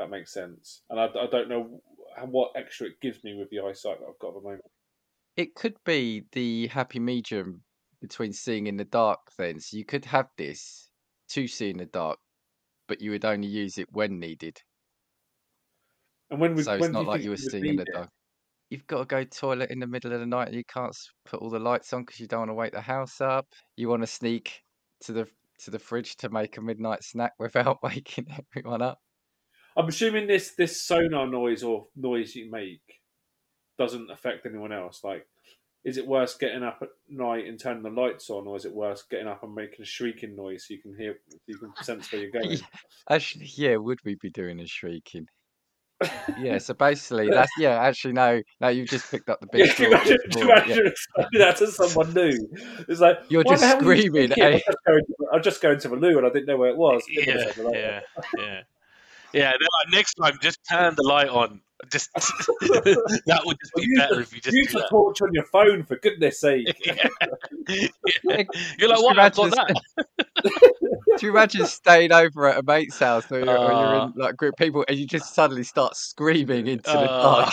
That 0.00 0.10
makes 0.10 0.32
sense, 0.32 0.82
and 0.90 0.98
I, 0.98 1.04
I 1.04 1.26
don't 1.30 1.48
know 1.48 1.80
what 2.24 2.52
extra 2.56 2.88
it 2.88 3.00
gives 3.00 3.22
me 3.22 3.34
with 3.34 3.48
the 3.50 3.60
eyesight 3.60 4.00
that 4.00 4.06
I've 4.08 4.18
got 4.18 4.28
at 4.28 4.34
the 4.34 4.40
moment. 4.40 4.64
It 5.36 5.54
could 5.54 5.76
be 5.84 6.24
the 6.32 6.66
happy 6.66 6.98
medium 6.98 7.62
between 8.00 8.32
seeing 8.32 8.66
in 8.66 8.76
the 8.76 8.84
dark, 8.84 9.20
then. 9.38 9.60
So 9.60 9.76
you 9.76 9.84
could 9.84 10.04
have 10.06 10.30
this 10.36 10.90
to 11.30 11.46
see 11.48 11.70
in 11.70 11.78
the 11.78 11.86
dark, 11.86 12.18
but 12.88 13.00
you 13.00 13.12
would 13.12 13.24
only 13.24 13.48
use 13.48 13.78
it 13.78 13.92
when 13.92 14.20
needed. 14.20 14.62
And 16.30 16.40
when 16.40 16.54
we, 16.54 16.62
So 16.62 16.74
it's 16.74 16.92
not 16.92 17.06
you 17.06 17.06
like 17.06 17.22
you 17.22 17.30
were 17.30 17.36
seeing 17.36 17.66
in 17.66 17.76
the 17.76 17.86
it? 17.86 17.94
dark. 17.94 18.10
You've 18.70 18.86
got 18.86 19.00
to 19.00 19.04
go 19.06 19.24
toilet 19.24 19.70
in 19.70 19.80
the 19.80 19.86
middle 19.88 20.12
of 20.12 20.20
the 20.20 20.26
night 20.26 20.48
and 20.48 20.56
you 20.56 20.64
can't 20.64 20.96
put 21.24 21.40
all 21.40 21.50
the 21.50 21.58
lights 21.60 21.92
on 21.92 22.04
because 22.04 22.20
you 22.20 22.26
don't 22.28 22.40
want 22.40 22.50
to 22.50 22.54
wake 22.54 22.72
the 22.72 22.80
house 22.82 23.20
up. 23.20 23.46
You 23.76 23.88
want 23.88 24.02
to 24.02 24.08
sneak 24.08 24.62
to 25.02 25.12
the 25.12 25.30
to 25.60 25.70
the 25.72 25.78
fridge 25.80 26.16
to 26.18 26.30
make 26.30 26.56
a 26.56 26.62
midnight 26.62 27.04
snack 27.04 27.34
without 27.40 27.82
waking 27.82 28.28
everyone 28.30 28.82
up. 28.82 29.00
I'm 29.76 29.88
assuming 29.88 30.26
this 30.26 30.54
this 30.54 30.80
sonar 30.82 31.26
noise 31.26 31.62
or 31.62 31.88
noise 31.96 32.34
you 32.34 32.50
make 32.50 33.00
doesn't 33.78 34.10
affect 34.10 34.46
anyone 34.46 34.72
else. 34.72 35.04
Like, 35.04 35.28
is 35.84 35.96
it 35.96 36.06
worse 36.06 36.36
getting 36.36 36.62
up 36.62 36.78
at 36.82 36.88
night 37.08 37.46
and 37.46 37.58
turning 37.58 37.82
the 37.82 37.90
lights 37.90 38.28
on, 38.30 38.46
or 38.46 38.56
is 38.56 38.64
it 38.64 38.74
worse 38.74 39.02
getting 39.10 39.28
up 39.28 39.42
and 39.42 39.54
making 39.54 39.82
a 39.82 39.86
shrieking 39.86 40.36
noise 40.36 40.66
so 40.66 40.74
you 40.74 40.80
can 40.80 40.96
hear, 40.98 41.16
so 41.30 41.38
you 41.46 41.58
can 41.58 41.72
sense 41.82 42.12
where 42.12 42.22
you're 42.22 42.30
going? 42.42 42.50
Yeah, 42.50 42.66
Actually, 43.08 43.50
yeah, 43.54 43.76
would 43.76 43.98
we 44.04 44.16
be 44.16 44.30
doing 44.30 44.60
a 44.60 44.66
shrieking? 44.66 45.26
Yeah, 46.38 46.58
so 46.58 46.74
basically 46.78 47.30
that's 47.30 47.50
yeah, 47.58 47.80
actually 47.80 48.12
no, 48.12 48.42
no, 48.60 48.68
you've 48.68 48.88
just 48.88 49.10
picked 49.10 49.28
up 49.28 49.40
the 49.40 49.48
Yeah, 49.58 49.66
big 49.66 49.76
can 49.76 49.84
you 49.84 49.90
imagine, 49.92 50.18
can 50.30 50.48
you 50.48 50.54
before 50.54 51.28
yeah. 51.32 51.38
that 51.38 51.56
to 51.56 51.66
someone 51.68 52.14
new? 52.14 52.48
It's 52.88 53.00
like 53.00 53.18
You're 53.28 53.44
just 53.44 53.60
the 53.60 53.68
hell 53.68 53.80
were 53.80 53.94
you 53.94 54.02
screaming. 54.02 54.32
I'm 54.32 54.52
eh? 54.54 54.58
just 54.58 54.78
going 54.86 55.04
to, 55.04 55.14
I'm 55.32 55.42
just 55.42 55.62
going 55.62 55.80
to 55.80 55.88
the 55.88 55.96
loo 55.96 56.18
and 56.18 56.26
I 56.26 56.30
didn't 56.30 56.46
know 56.46 56.56
where 56.56 56.70
it 56.70 56.76
was. 56.76 57.04
Give 57.06 57.26
Yeah, 57.26 57.52
yeah, 57.72 58.00
yeah. 58.36 58.60
Yeah, 59.32 59.52
they're 59.52 59.58
like, 59.60 59.92
next 59.92 60.14
time, 60.14 60.38
just 60.42 60.58
turn 60.68 60.94
the 60.96 61.04
light 61.04 61.28
on. 61.28 61.60
Just 61.90 62.10
that 62.14 63.42
would 63.44 63.56
just 63.60 63.74
be 63.74 63.82
Use 63.82 63.98
better 63.98 64.14
the- 64.16 64.20
if 64.22 64.34
you 64.34 64.40
just 64.40 64.56
Use 64.56 64.74
a 64.74 64.86
torch 64.88 65.22
on 65.22 65.30
your 65.32 65.44
phone 65.44 65.82
for 65.84 65.96
goodness 65.96 66.40
sake. 66.40 66.66
Yeah. 66.86 67.88
Yeah, 68.24 68.42
You're 68.78 68.88
like, 68.88 68.98
Just 68.98 69.02
what? 69.04 69.18
I've 69.18 69.34
got 69.34 69.50
that. 69.52 69.74
Do 71.18 71.26
you 71.26 71.30
imagine 71.32 71.66
staying 71.66 72.12
over 72.12 72.46
at 72.48 72.58
a 72.58 72.62
mate's 72.62 72.98
house 72.98 73.30
or 73.30 73.38
you're, 73.40 73.48
or 73.58 73.70
you're 73.72 73.94
Uh. 74.00 74.06
in 74.06 74.12
like 74.16 74.36
group 74.36 74.56
people 74.56 74.84
and 74.88 74.98
you 74.98 75.06
just 75.06 75.34
suddenly 75.34 75.62
start 75.64 75.96
screaming 75.96 76.66
into 76.66 76.90
the 76.90 76.98
Uh. 76.98 77.48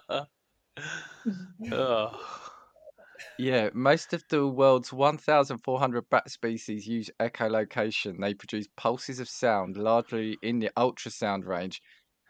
dark? 0.00 0.26
oh. 1.72 2.20
Yeah, 3.38 3.70
most 3.74 4.12
of 4.12 4.22
the 4.28 4.46
world's 4.46 4.92
1,400 4.92 6.08
bat 6.08 6.30
species 6.30 6.86
use 6.86 7.10
echolocation. 7.18 8.20
They 8.20 8.32
produce 8.34 8.68
pulses 8.76 9.18
of 9.18 9.28
sound, 9.28 9.76
largely 9.76 10.38
in 10.42 10.60
the 10.60 10.70
ultrasound 10.76 11.44
range. 11.46 11.82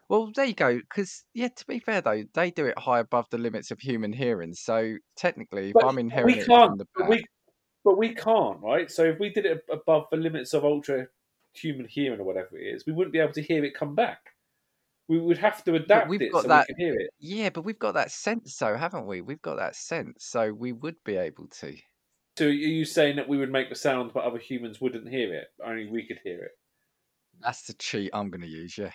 Well, 0.08 0.30
there 0.34 0.44
you 0.44 0.54
go. 0.54 0.76
Because, 0.78 1.24
yeah, 1.34 1.48
to 1.48 1.66
be 1.66 1.78
fair 1.78 2.00
though, 2.00 2.24
they 2.34 2.50
do 2.50 2.66
it 2.66 2.78
high 2.78 2.98
above 3.00 3.26
the 3.30 3.38
limits 3.38 3.70
of 3.70 3.80
human 3.80 4.12
hearing. 4.12 4.54
So 4.54 4.96
technically, 5.16 5.68
if 5.70 5.74
But 5.74 5.86
I'm 5.86 5.96
we 5.96 6.02
inheriting 6.02 6.40
it 6.40 6.46
can't. 6.46 6.78
the 6.78 6.86
But 6.94 7.08
we, 7.08 7.24
but 7.84 7.98
we 7.98 8.14
can't, 8.14 8.60
right? 8.60 8.90
So 8.90 9.04
if 9.04 9.18
we 9.18 9.30
did 9.30 9.46
it 9.46 9.64
above 9.70 10.06
the 10.10 10.16
limits 10.16 10.52
of 10.54 10.64
ultra 10.64 11.06
human 11.54 11.86
hearing 11.88 12.20
or 12.20 12.24
whatever 12.24 12.58
it 12.58 12.66
is, 12.74 12.84
we 12.86 12.92
wouldn't 12.92 13.12
be 13.12 13.18
able 13.18 13.32
to 13.32 13.42
hear 13.42 13.64
it 13.64 13.74
come 13.74 13.94
back. 13.94 14.30
We 15.08 15.18
would 15.18 15.38
have 15.38 15.62
to 15.64 15.74
adapt 15.74 16.08
we've 16.08 16.22
it 16.22 16.32
got 16.32 16.42
so 16.42 16.48
that- 16.48 16.66
we 16.68 16.74
can 16.74 16.84
hear 16.84 16.94
it. 17.00 17.10
yeah, 17.20 17.50
but 17.50 17.62
we've 17.64 17.78
got 17.78 17.92
that 17.92 18.10
sense, 18.10 18.56
though, 18.56 18.76
haven't 18.76 19.06
we? 19.06 19.20
We've 19.20 19.42
got 19.42 19.56
that 19.56 19.76
sense, 19.76 20.24
so 20.26 20.52
we 20.52 20.72
would 20.72 20.96
be 21.04 21.16
able 21.16 21.46
to. 21.60 21.76
So 22.38 22.46
are 22.46 22.50
you 22.50 22.84
saying 22.84 23.16
that 23.16 23.28
we 23.28 23.36
would 23.36 23.52
make 23.52 23.68
the 23.68 23.74
sound, 23.76 24.12
but 24.12 24.24
other 24.24 24.38
humans 24.38 24.80
wouldn't 24.80 25.08
hear 25.08 25.32
it? 25.34 25.48
Only 25.64 25.86
we 25.86 26.06
could 26.06 26.18
hear 26.24 26.42
it. 26.42 26.52
That's 27.40 27.62
the 27.66 27.74
cheat 27.74 28.10
I'm 28.12 28.30
going 28.30 28.40
to 28.40 28.48
use, 28.48 28.76
yeah. 28.78 28.92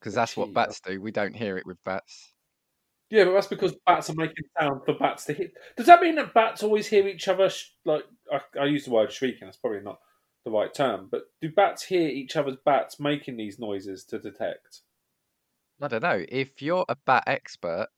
Because 0.00 0.14
that's 0.14 0.36
what 0.36 0.54
bats 0.54 0.80
do. 0.80 1.00
We 1.00 1.10
don't 1.10 1.36
hear 1.36 1.58
it 1.58 1.66
with 1.66 1.76
bats. 1.84 2.32
Yeah, 3.10 3.24
but 3.24 3.32
that's 3.32 3.48
because 3.48 3.74
bats 3.86 4.08
are 4.08 4.14
making 4.14 4.44
sound 4.58 4.82
for 4.84 4.94
bats 4.94 5.24
to 5.26 5.32
hit. 5.34 5.52
Does 5.76 5.86
that 5.86 6.00
mean 6.00 6.14
that 6.14 6.32
bats 6.32 6.62
always 6.62 6.86
hear 6.86 7.06
each 7.08 7.28
other? 7.28 7.50
Sh- 7.50 7.66
like 7.84 8.04
I, 8.32 8.40
I 8.60 8.64
use 8.66 8.84
the 8.84 8.92
word 8.92 9.12
shrieking. 9.12 9.46
That's 9.46 9.56
probably 9.56 9.80
not 9.80 9.98
the 10.44 10.50
right 10.52 10.72
term. 10.72 11.08
But 11.10 11.22
do 11.42 11.50
bats 11.50 11.82
hear 11.84 12.08
each 12.08 12.36
other's 12.36 12.56
bats 12.64 13.00
making 13.00 13.36
these 13.36 13.58
noises 13.58 14.04
to 14.06 14.18
detect? 14.18 14.80
I 15.82 15.88
don't 15.88 16.02
know. 16.02 16.24
If 16.28 16.62
you're 16.62 16.84
a 16.88 16.96
bat 17.04 17.24
expert 17.26 17.88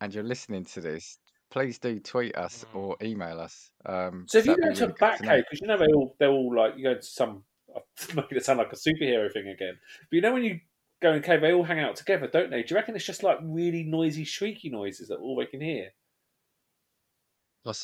and 0.00 0.14
you're 0.14 0.24
listening 0.24 0.64
to 0.66 0.80
this, 0.80 1.18
please 1.50 1.78
do 1.78 2.00
tweet 2.00 2.34
us 2.36 2.64
Mm. 2.72 2.76
or 2.76 2.96
email 3.02 3.38
us. 3.40 3.70
Um, 3.84 4.24
So 4.28 4.38
if 4.38 4.46
you 4.46 4.56
that'd 4.56 4.64
go 4.64 4.70
be 4.70 4.74
to 4.76 4.84
a 4.84 4.86
really 4.86 4.92
good 4.94 4.98
bat 5.00 5.18
cave, 5.22 5.44
because 5.50 5.60
you 5.60 5.66
know 5.66 5.76
they 5.76 5.92
all 5.92 6.16
they're 6.18 6.30
all 6.30 6.56
like 6.56 6.76
you 6.76 6.84
go 6.84 6.94
to 6.94 7.02
some 7.02 7.44
I'm 7.76 8.16
making 8.16 8.38
it 8.38 8.44
sound 8.44 8.58
like 8.58 8.72
a 8.72 8.76
superhero 8.76 9.30
thing 9.32 9.48
again. 9.48 9.78
But 10.10 10.16
you 10.16 10.22
know 10.22 10.32
when 10.32 10.44
you 10.44 10.60
go 11.02 11.12
in 11.14 11.22
cave, 11.22 11.40
they 11.40 11.52
all 11.52 11.64
hang 11.64 11.80
out 11.80 11.96
together, 11.96 12.26
don't 12.28 12.50
they? 12.50 12.62
Do 12.62 12.74
you 12.74 12.76
reckon 12.76 12.96
it's 12.96 13.04
just 13.04 13.22
like 13.22 13.38
really 13.42 13.82
noisy, 13.84 14.24
shrieky 14.24 14.70
noises 14.70 15.08
that 15.08 15.18
all 15.18 15.36
they 15.36 15.46
can 15.46 15.60
hear? 15.60 15.92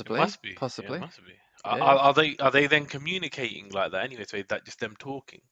It 0.04 0.10
Possibly, 0.10 0.16
must 0.16 0.42
be. 0.42 0.56
possibly. 0.56 0.76
Yeah, 0.76 0.90
it 0.94 0.98
must 0.98 1.24
be. 1.24 1.38
Are, 1.64 1.78
Yeah. 1.78 1.80
are, 1.80 1.98
are 1.98 2.14
they 2.14 2.36
are 2.36 2.50
they 2.50 2.66
then 2.66 2.86
communicating 2.86 3.70
like 3.70 3.92
that 3.92 4.04
anyway? 4.04 4.24
So 4.28 4.36
is 4.36 4.46
that 4.48 4.64
just 4.64 4.80
them 4.80 4.96
talking? 4.96 5.42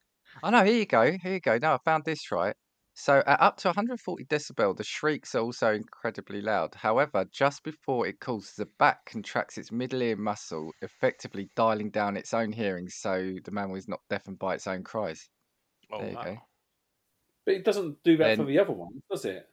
Oh 0.42 0.48
no, 0.50 0.64
here 0.64 0.78
you 0.78 0.86
go. 0.86 1.12
Here 1.18 1.34
you 1.34 1.40
go. 1.40 1.58
No, 1.58 1.74
I 1.74 1.78
found 1.84 2.04
this 2.06 2.30
right. 2.32 2.56
So 2.94 3.18
at 3.26 3.38
up 3.40 3.58
to 3.58 3.68
140 3.68 4.24
decibel, 4.24 4.74
the 4.74 4.82
shrieks 4.82 5.34
are 5.34 5.42
also 5.42 5.74
incredibly 5.74 6.40
loud. 6.40 6.74
However, 6.74 7.26
just 7.30 7.62
before 7.62 8.06
it 8.06 8.18
calls, 8.20 8.54
the 8.54 8.64
bat 8.78 9.00
contracts 9.04 9.58
its 9.58 9.70
middle 9.70 10.00
ear 10.00 10.16
muscle, 10.16 10.72
effectively 10.80 11.50
dialing 11.54 11.90
down 11.90 12.16
its 12.16 12.32
own 12.32 12.52
hearing, 12.52 12.88
so 12.88 13.34
the 13.44 13.50
mammal 13.50 13.76
is 13.76 13.88
not 13.88 14.00
deafened 14.08 14.38
by 14.38 14.54
its 14.54 14.66
own 14.66 14.84
cries. 14.84 15.28
Oh 15.90 16.00
There 16.00 16.12
you 16.12 16.18
wow. 16.18 16.24
go. 16.24 16.38
But 17.46 17.54
it 17.54 17.64
doesn't 17.64 18.02
do 18.02 18.18
that 18.18 18.34
for 18.34 18.44
the 18.44 18.58
other 18.58 18.72
one, 18.74 19.02
does 19.10 19.24
it? 19.24 19.48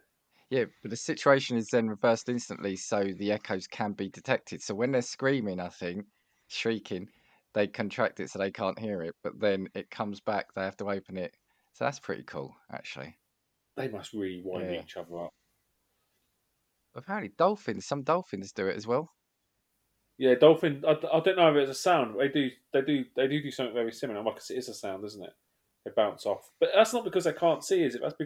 Yeah, 0.49 0.65
but 0.81 0.89
the 0.91 0.95
situation 0.97 1.57
is 1.57 1.67
then 1.69 1.89
reversed 1.89 2.29
instantly, 2.29 2.75
so 2.77 3.03
the 3.03 3.31
echoes 3.33 3.67
can 3.67 3.91
be 3.93 4.07
detected. 4.09 4.61
So 4.61 4.73
when 4.75 4.91
they're 4.91 5.01
screaming, 5.01 5.59
I 5.59 5.67
think, 5.69 6.05
shrieking, 6.47 7.09
they 7.53 7.67
contract 7.67 8.19
it 8.21 8.29
so 8.29 8.39
they 8.39 8.51
can't 8.51 8.79
hear 8.79 9.01
it, 9.01 9.15
but 9.23 9.39
then 9.39 9.67
it 9.73 9.89
comes 9.89 10.21
back, 10.21 10.53
they 10.53 10.61
have 10.63 10.77
to 10.77 10.89
open 10.89 11.17
it. 11.17 11.35
So 11.73 11.83
that's 11.85 11.99
pretty 11.99 12.23
cool, 12.23 12.55
actually. 12.71 13.19
They 13.75 13.87
must 13.87 14.13
really 14.13 14.41
wind 14.41 14.71
Yeah. 14.71 14.81
each 14.81 14.97
other 14.97 15.25
up. 15.25 15.33
Apparently, 16.95 17.29
dolphins, 17.29 17.85
some 17.85 18.01
dolphins 18.01 18.51
do 18.51 18.65
it 18.67 18.75
as 18.75 18.87
well. 18.87 19.13
Yeah, 20.17 20.35
dolphin. 20.35 20.83
I, 20.85 20.91
I 20.91 21.19
don't 21.21 21.37
know 21.37 21.49
if 21.55 21.55
it's 21.69 21.71
a 21.71 21.81
sound. 21.81 22.19
They 22.19 22.27
do. 22.27 22.49
They 22.71 22.81
do. 22.81 23.05
They 23.15 23.27
do 23.27 23.41
do 23.41 23.51
something 23.51 23.73
very 23.73 23.91
similar. 23.91 24.21
Like 24.23 24.37
it 24.37 24.51
is 24.51 24.69
a 24.69 24.73
sound, 24.73 25.03
isn't 25.05 25.23
it? 25.23 25.33
They 25.85 25.91
bounce 25.95 26.25
off, 26.25 26.51
but 26.59 26.69
that's 26.73 26.93
not 26.93 27.03
because 27.03 27.25
they 27.25 27.33
can't 27.33 27.63
see, 27.63 27.83
is 27.83 27.95
it? 27.95 28.01
That's, 28.01 28.15
be, 28.15 28.25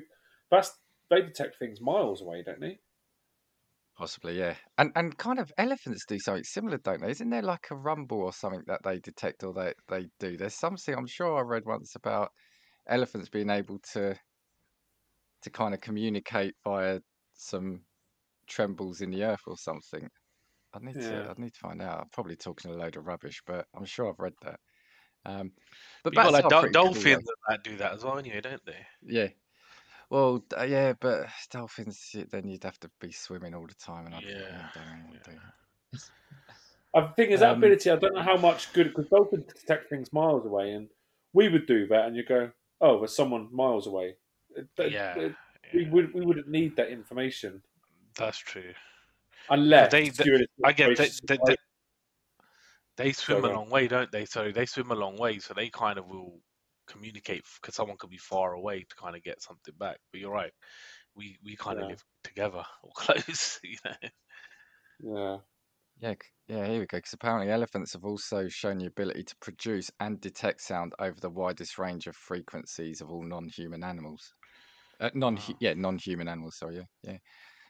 that's 0.52 0.78
they 1.10 1.22
detect 1.22 1.58
things 1.58 1.82
miles 1.82 2.22
away, 2.22 2.44
don't 2.44 2.60
they? 2.60 2.80
Possibly, 3.98 4.38
yeah. 4.38 4.56
And 4.78 4.92
and 4.96 5.18
kind 5.18 5.40
of 5.40 5.52
elephants 5.58 6.06
do 6.06 6.20
something 6.20 6.44
similar, 6.44 6.78
don't 6.78 7.02
they? 7.02 7.10
Isn't 7.10 7.32
there 7.32 7.42
like 7.42 7.68
a 7.72 7.76
rumble 7.76 8.22
or 8.22 8.32
something 8.32 8.62
that 8.68 8.84
they 8.84 9.00
detect 9.00 9.44
or 9.44 9.54
they, 9.54 9.74
they 9.88 10.08
do? 10.20 10.38
There's 10.38 10.54
something 10.54 10.94
I'm 10.94 11.08
sure 11.08 11.38
I 11.38 11.42
read 11.42 11.66
once 11.66 11.96
about 11.96 12.32
elephants 12.88 13.30
being 13.30 13.50
able 13.50 13.80
to 13.94 14.16
to 15.42 15.50
kind 15.50 15.74
of 15.74 15.82
communicate 15.82 16.54
via 16.64 17.00
some 17.34 17.82
trembles 18.48 19.02
in 19.02 19.10
the 19.12 19.24
earth 19.24 19.42
or 19.48 19.58
something. 19.58 20.08
I 20.74 20.80
need 20.80 20.96
to 20.96 21.36
I 21.36 21.42
need 21.42 21.54
to 21.54 21.60
find 21.60 21.82
out. 21.82 22.02
I'm 22.02 22.10
probably 22.12 22.36
talking 22.36 22.72
a 22.72 22.76
load 22.76 22.98
of 22.98 23.08
rubbish, 23.08 23.42
but 23.48 23.66
I'm 23.76 23.86
sure 23.86 24.10
I've 24.10 24.20
read 24.20 24.34
that. 24.44 24.60
Um, 25.26 25.52
but 26.04 26.14
You 26.14 26.18
got 26.24 26.32
like 26.32 26.46
are 26.46 26.50
dol- 26.50 26.62
pretty 26.62 26.74
cool, 26.74 26.86
dolphins 26.94 27.28
that 27.50 27.64
do 27.64 27.76
that 27.78 27.94
as 27.94 28.04
well, 28.04 28.18
anyway, 28.18 28.42
don't 28.42 28.66
they? 28.66 28.86
Yeah. 29.06 29.28
Well, 30.10 30.44
uh, 30.58 30.64
yeah, 30.64 30.94
but 31.00 31.28
dolphins, 31.52 32.16
then 32.32 32.48
you'd 32.48 32.64
have 32.64 32.80
to 32.80 32.90
be 33.02 33.12
swimming 33.12 33.54
all 33.54 33.68
the 33.68 33.74
time, 33.76 34.06
and 34.06 34.16
I 34.16 34.22
don't, 34.22 34.30
Yeah, 34.30 34.70
I 34.74 34.80
don't 34.80 35.04
want 35.10 35.24
to 35.24 35.32
do. 35.32 35.38
I 36.96 37.08
think 37.14 37.32
is 37.32 37.42
that 37.42 37.52
Um, 37.52 37.58
ability. 37.58 37.92
I 37.92 37.98
don't 37.98 38.16
know 38.16 38.22
how 38.22 38.38
much 38.38 38.72
good 38.74 38.88
because 38.88 39.08
dolphins 39.10 39.46
detect 39.54 39.90
things 39.90 40.14
miles 40.14 40.46
away, 40.46 40.72
and 40.72 40.90
we 41.34 41.50
would 41.50 41.66
do 41.68 41.88
that, 41.88 42.06
and 42.06 42.16
you 42.16 42.24
go, 42.24 42.52
"Oh, 42.80 43.00
there's 43.00 43.14
someone 43.16 43.54
miles 43.54 43.86
away." 43.86 44.16
It- 44.56 44.68
it- 44.78 44.92
Yeah, 44.94 45.16
we 45.74 45.84
yeah, 45.84 45.90
would 45.90 46.14
we 46.14 46.22
wouldn't 46.26 46.48
need 46.48 46.76
that 46.78 46.88
information 46.90 47.62
that's 48.16 48.38
true. 48.38 48.74
unless 49.50 49.92
they- 49.92 50.10
they- 50.10 50.24
you're 50.26 50.36
in 50.36 50.42
a 50.64 50.68
I 50.68 50.72
get 50.72 50.88
they, 50.98 51.06
situation 51.10 51.26
they, 51.28 51.38
like- 51.38 51.60
they, 52.98 53.06
they 53.06 53.12
swim 53.14 53.44
go 53.44 53.46
a 53.46 53.48
long 53.50 53.70
way, 53.70 53.88
don't 53.88 54.12
they? 54.12 54.26
So 54.26 54.52
they 54.52 54.66
swim 54.66 54.92
a 54.92 54.96
long 54.96 55.18
way, 55.18 55.40
so 55.40 55.54
they 55.54 55.70
kind 55.70 56.00
of 56.00 56.08
will 56.08 56.42
communicate 56.88 57.46
because 57.62 57.76
someone 57.76 57.98
could 57.98 58.10
be 58.10 58.18
far 58.18 58.54
away 58.54 58.82
to 58.84 58.96
kind 58.96 59.16
of 59.16 59.24
get 59.24 59.42
something 59.42 59.76
back. 59.78 60.00
But 60.12 60.22
you're 60.22 60.32
right, 60.32 60.54
we 61.16 61.38
we 61.44 61.56
kind 61.58 61.80
of 61.80 61.88
live 61.88 62.04
together 62.24 62.66
or 62.84 62.92
close, 62.96 63.60
you 63.64 63.78
know. 63.86 64.10
yeah. 65.00 65.40
Yeah, 66.00 66.14
yeah, 66.48 66.66
here 66.68 66.80
we 66.80 66.86
go. 66.86 66.98
Because 67.00 67.14
apparently 67.14 67.52
elephants 67.52 67.94
have 67.94 68.06
also 68.06 68.48
shown 68.50 68.78
the 68.78 68.86
ability 68.86 69.24
to 69.24 69.36
produce 69.38 69.90
and 70.00 70.22
detect 70.22 70.62
sound 70.62 70.94
over 71.00 71.20
the 71.20 71.30
widest 71.30 71.78
range 71.78 72.08
of 72.08 72.16
frequencies 72.16 73.02
of 73.02 73.10
all 73.10 73.24
non-human 73.24 73.84
animals. 73.84 74.34
Uh, 75.00 75.12
non, 75.16 75.38
Wow. 75.38 75.60
yeah, 75.60 75.74
non-human 75.76 76.28
animals. 76.30 76.58
Sorry, 76.58 76.78
yeah, 76.78 76.86
yeah. 77.04 77.20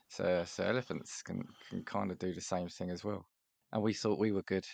So, 0.09 0.45
so 0.45 0.65
elephants 0.65 1.21
can 1.23 1.43
can 1.69 1.85
kind 1.85 2.11
of 2.11 2.19
do 2.19 2.33
the 2.33 2.41
same 2.41 2.69
thing 2.69 2.91
as 2.91 3.03
well. 3.05 3.27
And 3.73 3.83
we 3.83 3.93
thought 3.93 4.19
we 4.19 4.31
were 4.33 4.43
good. 4.43 4.67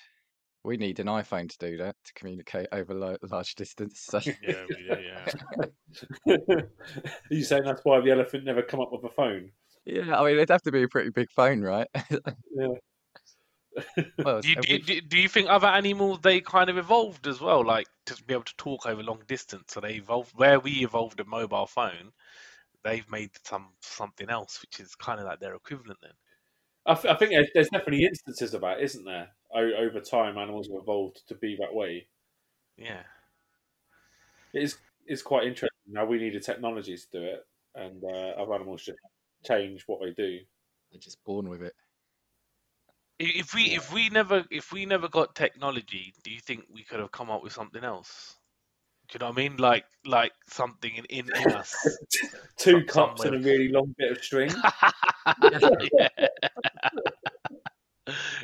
We 0.64 0.78
need 0.78 1.00
an 1.00 1.08
iPhone 1.08 1.50
to 1.50 1.58
do 1.58 1.78
that 1.78 1.96
to 2.06 2.14
communicate 2.14 2.68
over 2.72 2.94
lo- 2.94 3.18
large 3.30 3.56
distance. 3.56 4.00
So, 4.00 4.20
Yeah, 4.42 4.64
we 4.70 4.76
do, 4.76 5.02
yeah. 5.02 6.36
Are 6.56 6.64
you 7.30 7.44
saying 7.44 7.64
that's 7.66 7.82
why 7.84 8.00
the 8.02 8.12
elephant 8.12 8.46
never 8.46 8.62
come 8.62 8.80
up 8.80 8.92
with 8.92 9.04
a 9.04 9.10
phone? 9.14 9.52
yeah, 9.86 10.18
I 10.18 10.24
mean 10.24 10.36
it'd 10.36 10.50
have 10.50 10.62
to 10.62 10.72
be 10.72 10.84
a 10.84 10.88
pretty 10.88 11.10
big 11.10 11.30
phone, 11.32 11.62
right? 11.62 11.88
Yeah. 12.56 12.68
well, 14.24 14.40
Do 14.42 14.50
you, 14.50 14.56
do, 14.58 14.68
you, 14.72 14.76
we've- 14.76 15.02
do 15.02 15.02
do 15.02 15.20
you 15.20 15.28
think 15.28 15.50
other 15.50 15.68
animals 15.68 16.20
they 16.22 16.40
kind 16.42 16.70
of 16.70 16.78
evolved 16.78 17.26
as 17.28 17.42
well, 17.42 17.66
like 17.66 17.88
to 18.06 18.24
be 18.24 18.34
able 18.36 18.44
to 18.44 18.56
talk 18.58 18.86
over 18.86 19.02
long 19.02 19.22
distance? 19.28 19.74
So 19.74 19.80
they 19.82 19.96
evolved 19.96 20.32
where 20.36 20.60
we 20.60 20.84
evolved 20.84 21.20
a 21.20 21.26
mobile 21.26 21.66
phone. 21.66 22.12
They've 22.84 23.10
made 23.10 23.32
some 23.44 23.70
something 23.82 24.30
else, 24.30 24.62
which 24.62 24.80
is 24.80 24.94
kind 24.96 25.20
of 25.20 25.26
like 25.26 25.40
their 25.40 25.56
equivalent 25.56 25.98
then. 26.04 26.12
I, 26.86 26.94
th- 26.96 27.14
I 27.14 27.18
think 27.18 27.32
there's, 27.32 27.48
there's 27.54 27.70
definitely 27.70 28.04
instances 28.06 28.54
of 28.54 28.62
that, 28.62 28.82
isn't 28.82 29.06
there? 29.06 29.30
O- 29.56 29.74
over 29.86 30.00
time, 30.00 30.38
animals 30.38 30.68
have 30.68 30.82
evolved 30.82 31.28
to 31.28 31.36
be 31.36 31.56
that 31.60 31.74
way. 31.74 32.08
Yeah, 32.78 33.04
It 34.54 34.64
is 34.64 34.78
it's 35.06 35.22
quite 35.22 35.44
interesting. 35.46 35.70
Now 35.88 36.06
we 36.06 36.18
need 36.18 36.34
the 36.34 36.40
technology 36.40 36.96
to 36.98 37.08
do 37.12 37.22
it, 37.24 37.46
and 37.76 38.04
uh, 38.04 38.42
other 38.42 38.54
animals 38.56 38.84
just 38.86 38.98
change 39.46 39.84
what 39.88 40.00
they 40.02 40.12
do. 40.12 40.40
they're 40.92 41.00
just 41.00 41.24
born 41.24 41.50
with 41.50 41.62
it. 41.62 41.74
If 43.20 43.54
we 43.54 43.70
Yeah. 43.70 43.78
if 43.78 43.94
we 43.94 44.10
never 44.10 44.44
if 44.50 44.72
we 44.72 44.86
never 44.86 45.08
got 45.08 45.36
technology, 45.36 46.14
do 46.24 46.32
you 46.32 46.40
think 46.40 46.66
we 46.72 46.84
could 46.84 47.00
have 47.00 47.12
come 47.12 47.30
up 47.30 47.44
with 47.44 47.54
something 47.54 47.84
else? 47.84 48.36
Do 49.10 49.16
you 49.16 49.20
know 49.20 49.28
what 49.28 49.38
I 49.40 49.44
mean? 49.50 49.58
Like 49.58 49.86
like 50.06 50.32
something 50.48 50.96
in 50.96 51.06
in, 51.06 51.26
in 51.36 51.52
us. 51.62 51.76
Two 52.58 52.80
Some- 52.80 52.88
cups 52.88 53.22
some 53.24 53.34
and 53.36 53.46
a 53.46 53.48
really 53.48 53.68
long 53.70 53.94
bit 54.00 54.12
of 54.14 54.24
string. 54.24 54.52
yeah. 56.00 56.10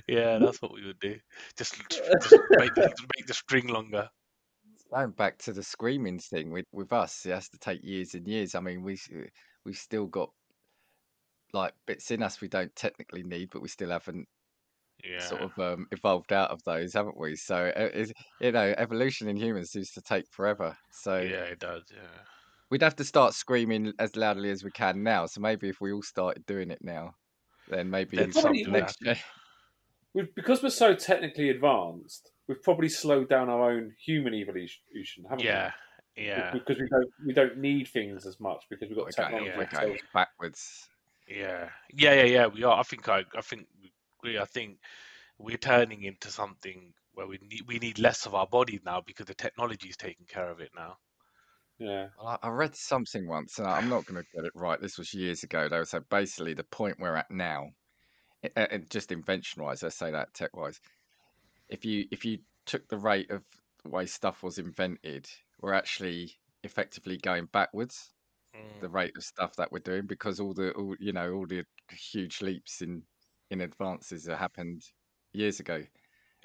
Yeah, 0.07 0.37
that's 0.39 0.61
what 0.61 0.73
we 0.73 0.85
would 0.85 0.99
do. 0.99 1.19
Just, 1.57 1.75
just 2.21 2.39
make, 2.57 2.73
the, 2.75 2.93
make 3.15 3.25
the 3.27 3.33
string 3.33 3.67
longer. 3.67 4.09
Going 4.91 5.11
back 5.13 5.39
to 5.39 5.53
the 5.53 5.63
screaming 5.63 6.19
thing 6.19 6.51
with 6.51 6.67
with 6.71 6.93
us, 6.93 7.25
it 7.25 7.31
has 7.31 7.49
to 7.49 7.57
take 7.57 7.83
years 7.83 8.13
and 8.13 8.27
years. 8.27 8.53
I 8.53 8.59
mean, 8.59 8.83
we 8.83 8.99
we've 9.65 9.77
still 9.77 10.05
got 10.05 10.31
like 11.53 11.73
bits 11.85 12.11
in 12.11 12.21
us 12.23 12.41
we 12.41 12.47
don't 12.47 12.75
technically 12.75 13.23
need, 13.23 13.49
but 13.51 13.61
we 13.61 13.67
still 13.67 13.89
haven't 13.89 14.27
Yeah. 15.03 15.39
sort 15.39 15.51
of 15.51 15.59
um, 15.59 15.87
evolved 15.91 16.33
out 16.33 16.51
of 16.51 16.63
those, 16.65 16.93
haven't 16.93 17.17
we? 17.17 17.35
So 17.35 17.67
uh, 17.69 17.89
it's, 17.93 18.13
you 18.41 18.51
know, 18.53 18.73
evolution 18.77 19.29
in 19.29 19.37
humans 19.37 19.71
seems 19.71 19.91
to 19.93 20.01
take 20.01 20.25
forever. 20.31 20.77
So 20.91 21.29
yeah, 21.29 21.43
it 21.45 21.59
does. 21.59 21.83
Yeah. 21.91 22.25
we'd 22.69 22.81
have 22.81 22.95
to 22.97 23.03
start 23.03 23.33
screaming 23.33 23.93
as 23.99 24.15
loudly 24.15 24.49
as 24.51 24.63
we 24.63 24.71
can 24.71 25.03
now. 25.03 25.25
So 25.25 25.41
maybe 25.41 25.69
if 25.69 25.81
we 25.81 25.91
all 25.91 26.03
started 26.03 26.45
doing 26.45 26.71
it 26.71 26.79
now, 26.81 27.13
then 27.67 27.89
maybe 27.89 28.31
Then 28.31 28.33
something 28.33 28.71
next 28.71 28.99
We've, 30.13 30.33
because 30.35 30.63
we're 30.63 30.69
so 30.71 30.95
technically 30.95 31.49
advanced, 31.49 32.31
we've 32.47 32.61
probably 32.63 32.89
slowed 32.89 33.29
down 33.29 33.49
our 33.49 33.69
own 33.71 33.93
human 34.03 34.33
evolution, 34.33 35.23
haven't 35.29 35.45
Yeah. 35.45 35.71
we? 36.17 36.23
Yeah. 36.23 36.37
Yeah. 36.37 36.51
Because 36.51 36.77
we 36.79 36.87
don't 36.89 37.09
we 37.27 37.33
don't 37.33 37.57
need 37.57 37.87
things 37.87 38.25
as 38.25 38.39
much 38.39 38.65
because 38.69 38.89
we've 38.89 38.97
got 38.97 39.05
we're 39.05 39.11
technology. 39.11 39.51
we're 39.55 39.69
So- 39.71 39.95
backwards. 40.13 40.89
Yeah. 41.27 41.69
Yeah. 41.93 42.13
Yeah. 42.15 42.23
Yeah. 42.23 42.47
We 42.47 42.63
are. 42.63 42.79
I 42.79 42.83
think. 42.83 43.07
I. 43.07 43.23
I 43.35 43.41
think. 43.41 43.67
we 43.81 43.91
agree. 44.19 44.39
I 44.39 44.45
think 44.45 44.79
we're 45.37 45.57
turning 45.57 46.03
into 46.03 46.29
something 46.31 46.93
where 47.13 47.27
we 47.27 47.39
need 47.41 47.61
we 47.67 47.79
need 47.79 47.99
less 47.99 48.25
of 48.25 48.33
our 48.35 48.47
body 48.47 48.81
now 48.83 49.01
because 49.05 49.27
the 49.27 49.33
technology 49.35 49.87
is 49.89 49.95
taking 49.95 50.25
care 50.25 50.49
of 50.49 50.59
it 50.59 50.71
now. 50.75 50.97
yeah. 51.77 52.07
Well, 52.17 52.37
I 52.41 52.47
I 52.47 52.49
read 52.49 52.75
something 52.75 53.25
once, 53.27 53.57
and 53.59 53.67
I- 53.67 53.77
I'm 53.77 53.87
not 53.87 54.05
going 54.05 54.21
to 54.21 54.27
get 54.35 54.43
it 54.43 54.51
right. 54.55 54.81
This 54.81 54.97
was 54.97 55.13
years 55.13 55.43
ago, 55.43 55.69
though. 55.69 55.85
So 55.85 56.01
basically, 56.09 56.53
the 56.55 56.63
point 56.65 56.97
we're 56.99 57.15
at 57.15 57.31
now, 57.31 57.69
i- 58.43 58.61
uh, 58.61 58.77
just 58.89 59.11
invention-wise, 59.11 59.83
let's 59.83 59.97
say 59.97 60.11
that 60.11 60.33
tech-wise, 60.33 60.79
if 61.69 61.85
you 61.85 62.05
if 62.11 62.25
you 62.25 62.39
took 62.65 62.87
the 62.87 62.97
rate 62.97 63.31
of 63.31 63.43
the 63.83 63.89
way 63.89 64.05
stuff 64.05 64.43
was 64.43 64.57
invented, 64.57 65.27
we're 65.61 65.73
actually 65.73 66.33
effectively 66.63 67.17
going 67.17 67.45
backwards. 67.45 68.11
Mm. 68.55 68.81
The 68.81 68.89
rate 68.89 69.13
of 69.15 69.23
stuff 69.23 69.55
that 69.57 69.71
we're 69.71 69.79
doing 69.79 70.07
because 70.07 70.39
all 70.39 70.53
the 70.53 70.71
all, 70.71 70.95
you 70.99 71.13
know 71.13 71.33
all 71.33 71.45
the 71.45 71.63
huge 71.91 72.41
leaps 72.41 72.81
in 72.81 73.03
in 73.51 73.61
advances 73.61 74.23
that 74.23 74.37
happened 74.37 74.81
years 75.33 75.59
ago. 75.59 75.83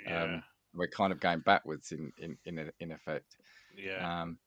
Yeah. 0.07 0.23
Um, 0.23 0.43
we're 0.75 0.89
kind 0.89 1.13
of 1.13 1.21
going 1.21 1.41
backwards 1.41 1.93
in 1.93 2.13
in 2.19 2.37
in, 2.45 2.71
in 2.81 2.93
effect. 2.93 3.37
yeah. 3.77 4.23
Um, 4.23 4.39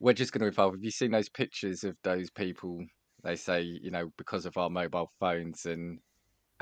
we're 0.00 0.14
just 0.14 0.32
going 0.32 0.40
to 0.40 0.48
evolve. 0.48 0.74
Have 0.74 0.82
you 0.82 0.90
seen 0.90 1.12
those 1.12 1.28
pictures 1.28 1.84
of 1.84 1.96
those 2.02 2.30
people? 2.30 2.84
They 3.22 3.36
say, 3.36 3.62
you 3.62 3.90
know, 3.92 4.10
because 4.18 4.46
of 4.46 4.56
our 4.56 4.68
mobile 4.68 5.12
phones 5.20 5.64
and 5.66 6.00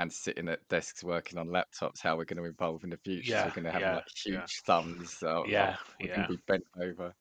and 0.01 0.11
sitting 0.11 0.49
at 0.49 0.67
desks 0.69 1.05
working 1.05 1.39
on 1.39 1.49
laptops, 1.49 2.01
how 2.03 2.17
we're 2.17 2.25
going 2.25 2.43
to 2.43 2.49
evolve 2.49 2.83
in 2.85 2.91
the 2.91 2.97
future. 2.97 3.33
So 3.33 3.37
Yeah, 3.37 3.45
we're 3.45 3.51
going 3.51 3.65
to 3.65 3.73
have 3.73 3.81
yeah, 3.83 3.95
like 3.97 4.05
huge 4.25 4.35
yeah. 4.35 4.47
thumbs. 4.65 5.17
So 5.19 5.45
Yeah, 5.47 5.77
we're 6.01 6.09
yeah. 6.09 6.27
be 6.27 6.39
bent 6.49 6.65
over. 6.81 7.13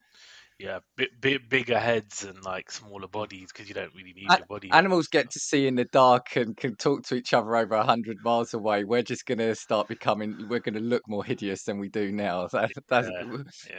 Yeah. 0.60 0.80
Bit, 0.96 1.10
bit 1.20 1.50
bigger 1.50 1.78
heads 1.78 2.24
and 2.24 2.42
like 2.44 2.72
smaller 2.72 3.08
bodies 3.08 3.50
because 3.52 3.68
you 3.68 3.76
don't 3.76 3.94
really 3.94 4.14
need 4.14 4.28
A- 4.32 4.38
your 4.38 4.46
body. 4.48 4.70
Animals 4.72 5.08
get 5.08 5.30
to 5.32 5.40
see 5.40 5.68
in 5.68 5.76
the 5.76 5.86
dark 5.86 6.38
and 6.38 6.56
can 6.56 6.76
talk 6.78 7.04
to 7.08 7.16
each 7.16 7.34
other 7.34 7.54
over 7.56 7.76
a 7.76 7.84
hundred 7.84 8.18
miles 8.24 8.54
away. 8.54 8.86
We're 8.86 9.04
just 9.04 9.26
going 9.26 9.40
to 9.40 9.56
start 9.56 9.90
becoming. 9.90 10.48
We're 10.50 10.60
going 10.60 10.76
to 10.76 10.82
look 10.82 11.04
more 11.08 11.24
hideous 11.26 11.64
than 11.64 11.80
we 11.80 11.90
do 11.90 12.12
now. 12.12 12.48
That, 12.54 12.72
that's 12.88 13.10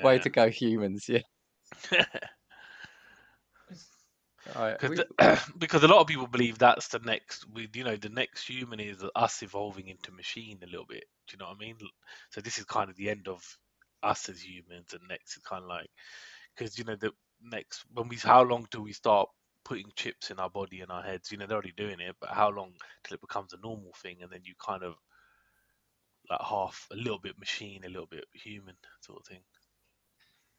way 0.02 0.18
to 0.18 0.28
go, 0.30 0.50
humans. 0.50 1.06
Yeah. 1.08 1.20
Right, 4.46 4.78
because 4.78 4.90
we- 4.90 5.04
because 5.58 5.82
a 5.84 5.88
lot 5.88 6.00
of 6.00 6.06
people 6.06 6.26
believe 6.26 6.58
that's 6.58 6.88
the 6.88 6.98
next 7.00 7.46
we 7.52 7.68
you 7.74 7.84
know 7.84 7.96
the 7.96 8.08
next 8.08 8.46
human 8.46 8.80
is 8.80 9.04
us 9.14 9.42
evolving 9.42 9.88
into 9.88 10.12
machine 10.12 10.58
a 10.62 10.66
little 10.66 10.86
bit. 10.86 11.04
Do 11.28 11.34
you 11.34 11.38
know 11.38 11.48
what 11.48 11.56
i 11.56 11.60
mean? 11.60 11.76
So 12.30 12.40
this 12.40 12.58
is 12.58 12.64
kind 12.64 12.90
of 12.90 12.96
the 12.96 13.10
end 13.10 13.28
of 13.28 13.42
us 14.02 14.28
as 14.28 14.42
humans 14.42 14.94
and 14.94 15.02
next 15.08 15.36
is 15.36 15.42
kind 15.42 15.62
of 15.62 15.68
like 15.68 15.90
because 16.56 16.78
you 16.78 16.84
know 16.84 16.96
the 16.96 17.12
next 17.42 17.84
when 17.92 18.08
we 18.08 18.16
how 18.16 18.42
long 18.42 18.66
do 18.70 18.82
we 18.82 18.92
start 18.92 19.28
putting 19.64 19.92
chips 19.96 20.30
in 20.30 20.38
our 20.40 20.50
body 20.50 20.80
and 20.80 20.90
our 20.90 21.02
heads? 21.02 21.30
You 21.30 21.38
know 21.38 21.46
they're 21.46 21.56
already 21.58 21.74
doing 21.76 22.00
it 22.00 22.16
but 22.20 22.30
how 22.30 22.50
long 22.50 22.72
till 23.04 23.14
it 23.14 23.20
becomes 23.20 23.52
a 23.52 23.58
normal 23.60 23.92
thing 24.02 24.22
and 24.22 24.32
then 24.32 24.40
you 24.44 24.54
kind 24.64 24.82
of 24.82 24.94
like 26.30 26.40
half 26.40 26.86
a 26.92 26.96
little 26.96 27.18
bit 27.18 27.38
machine 27.38 27.84
a 27.84 27.88
little 27.88 28.06
bit 28.06 28.24
human 28.32 28.76
sort 29.00 29.20
of 29.20 29.26
thing 29.26 29.42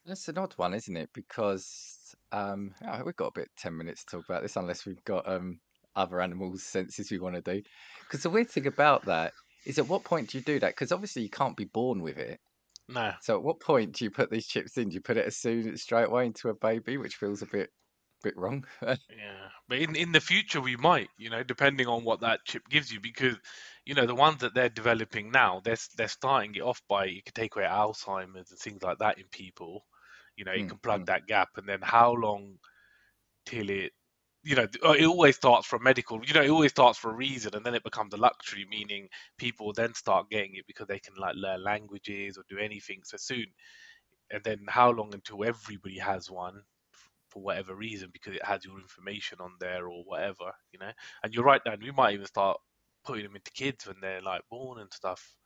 That's 0.04 0.28
an 0.28 0.38
odd 0.38 0.54
one, 0.54 0.74
isn't 0.74 0.96
it? 0.96 1.10
Because 1.14 2.14
um, 2.32 2.74
oh, 2.86 3.02
we've 3.04 3.16
got 3.16 3.28
a 3.28 3.40
bit 3.40 3.48
ten 3.56 3.76
minutes 3.76 4.04
to 4.04 4.16
talk 4.16 4.24
about 4.28 4.42
this, 4.42 4.56
unless 4.56 4.84
we've 4.84 5.04
got 5.04 5.28
um 5.28 5.60
other 5.94 6.20
animals' 6.20 6.62
senses 6.64 7.10
we 7.10 7.18
want 7.18 7.36
to 7.36 7.42
do. 7.42 7.62
Because 8.00 8.22
the 8.22 8.30
weird 8.30 8.50
thing 8.50 8.66
about 8.66 9.04
that 9.06 9.32
is, 9.66 9.78
at 9.78 9.88
what 9.88 10.04
point 10.04 10.30
do 10.30 10.38
you 10.38 10.44
do 10.44 10.58
that? 10.60 10.72
Because 10.72 10.92
obviously 10.92 11.22
you 11.22 11.30
can't 11.30 11.56
be 11.56 11.66
born 11.66 12.00
with 12.02 12.18
it. 12.18 12.40
nah 12.88 13.14
So 13.20 13.36
at 13.36 13.42
what 13.42 13.60
point 13.60 13.92
do 13.96 14.04
you 14.04 14.10
put 14.10 14.30
these 14.30 14.46
chips 14.46 14.76
in? 14.76 14.88
Do 14.88 14.94
you 14.94 15.00
put 15.00 15.16
it 15.16 15.26
as 15.26 15.36
soon 15.36 15.76
straight 15.76 16.08
away 16.08 16.26
into 16.26 16.48
a 16.48 16.54
baby, 16.54 16.96
which 16.96 17.16
feels 17.16 17.42
a 17.42 17.46
bit 17.46 17.70
bit 18.22 18.36
wrong? 18.36 18.64
Yeah, 19.08 19.48
but 19.68 19.78
in 19.78 19.94
in 19.94 20.12
the 20.12 20.20
future 20.20 20.60
we 20.60 20.76
might, 20.76 21.08
you 21.18 21.30
know, 21.30 21.42
depending 21.42 21.86
on 21.86 22.04
what 22.04 22.20
that 22.20 22.40
chip 22.46 22.62
gives 22.68 22.90
you, 22.90 23.00
because 23.00 23.36
you 23.84 23.94
know 23.94 24.06
the 24.06 24.14
ones 24.14 24.40
that 24.40 24.54
they're 24.54 24.68
developing 24.68 25.30
now, 25.30 25.60
they're 25.62 25.76
they're 25.96 26.08
starting 26.08 26.54
it 26.54 26.62
off 26.62 26.80
by 26.88 27.04
you 27.04 27.22
can 27.22 27.34
take 27.34 27.54
away 27.56 27.66
Alzheimer's 27.66 28.50
and 28.50 28.58
things 28.58 28.82
like 28.82 28.98
that 28.98 29.18
in 29.18 29.24
people. 29.30 29.84
You 30.36 30.44
know, 30.44 30.52
you 30.54 30.64
Mm, 30.64 30.68
can 30.68 30.78
plug 30.78 31.06
mm. 31.06 31.06
that 31.06 31.26
gap, 31.26 31.50
and 31.56 31.68
then 31.68 31.80
how 31.82 32.12
long 32.12 32.58
till 33.46 33.70
it, 33.70 33.92
you 34.44 34.56
know, 34.56 34.66
uh, 34.84 34.92
it 34.92 35.06
always 35.06 35.36
starts 35.36 35.66
from 35.66 35.84
medical. 35.84 36.24
You 36.24 36.34
know, 36.34 36.42
it 36.42 36.50
always 36.50 36.72
starts 36.72 36.98
for 36.98 37.10
a 37.10 37.16
reason, 37.16 37.54
and 37.54 37.64
then 37.64 37.74
it 37.74 37.84
becomes 37.84 38.12
a 38.14 38.16
luxury, 38.16 38.66
meaning 38.68 39.08
people 39.38 39.72
then 39.72 39.94
start 39.94 40.30
getting 40.30 40.56
it 40.56 40.66
because 40.66 40.88
they 40.88 40.98
can 40.98 41.14
like 41.16 41.36
learn 41.36 41.62
languages 41.62 42.36
or 42.38 42.44
do 42.48 42.58
anything. 42.58 43.02
So 43.04 43.16
soon, 43.18 43.46
and 44.30 44.42
then 44.44 44.60
how 44.68 44.90
long 44.90 45.14
until 45.14 45.44
everybody 45.44 45.98
has 45.98 46.30
one 46.30 46.62
for 47.30 47.42
whatever 47.42 47.74
reason 47.76 48.10
because 48.12 48.34
it 48.36 48.44
has 48.44 48.64
your 48.64 48.78
information 48.80 49.38
on 49.40 49.52
there 49.60 49.88
or 49.88 50.04
whatever, 50.04 50.52
you 50.72 50.78
know. 50.80 50.92
And 51.22 51.34
you're 51.34 51.44
right, 51.44 51.62
Dan. 51.64 51.80
We 51.82 51.92
might 51.92 52.14
even 52.14 52.26
start 52.26 52.58
putting 53.04 53.24
them 53.24 53.36
into 53.36 53.52
kids 53.52 53.86
when 53.86 54.00
they're 54.00 54.22
like 54.22 54.42
born 54.50 54.80
and 54.80 54.92
stuff. 54.92 55.36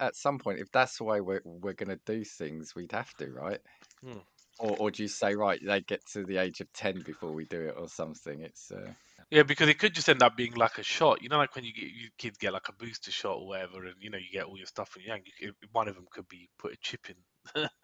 At 0.00 0.16
some 0.16 0.38
point, 0.38 0.60
if 0.60 0.70
that's 0.72 0.98
the 0.98 1.04
way 1.04 1.20
we're 1.20 1.42
we're 1.44 1.74
gonna 1.74 1.98
do 2.06 2.24
things, 2.24 2.74
we'd 2.74 2.92
have 2.92 3.14
to, 3.18 3.30
right? 3.32 3.60
Hmm. 4.04 4.18
Or 4.60 4.76
or 4.78 4.90
do 4.90 5.02
you 5.02 5.08
say 5.08 5.34
right? 5.34 5.60
They 5.64 5.80
get 5.80 6.04
to 6.12 6.24
the 6.24 6.36
age 6.36 6.60
of 6.60 6.72
ten 6.72 7.00
before 7.00 7.32
we 7.32 7.44
do 7.46 7.60
it, 7.60 7.74
or 7.76 7.88
something? 7.88 8.40
It's 8.40 8.70
uh... 8.70 8.92
Yeah, 9.30 9.42
because 9.42 9.68
it 9.68 9.78
could 9.80 9.94
just 9.94 10.08
end 10.08 10.22
up 10.22 10.36
being 10.36 10.54
like 10.54 10.78
a 10.78 10.84
shot. 10.84 11.22
You 11.22 11.28
know, 11.28 11.38
like 11.38 11.56
when 11.56 11.64
you 11.64 11.72
get 11.72 11.90
you 11.90 12.08
kids 12.18 12.38
get 12.38 12.52
like 12.52 12.68
a 12.68 12.72
booster 12.72 13.10
shot 13.10 13.38
or 13.38 13.48
whatever, 13.48 13.84
and 13.84 13.96
you 13.98 14.10
know 14.10 14.18
you 14.18 14.30
get 14.32 14.44
all 14.44 14.56
your 14.56 14.66
stuff 14.66 14.92
and 14.94 15.04
young. 15.04 15.20
You, 15.40 15.48
could- 15.48 15.70
one 15.72 15.88
of 15.88 15.96
them 15.96 16.06
could 16.10 16.28
be 16.28 16.48
put 16.56 16.72
a 16.72 16.76
chip 16.80 17.08
in, 17.10 17.16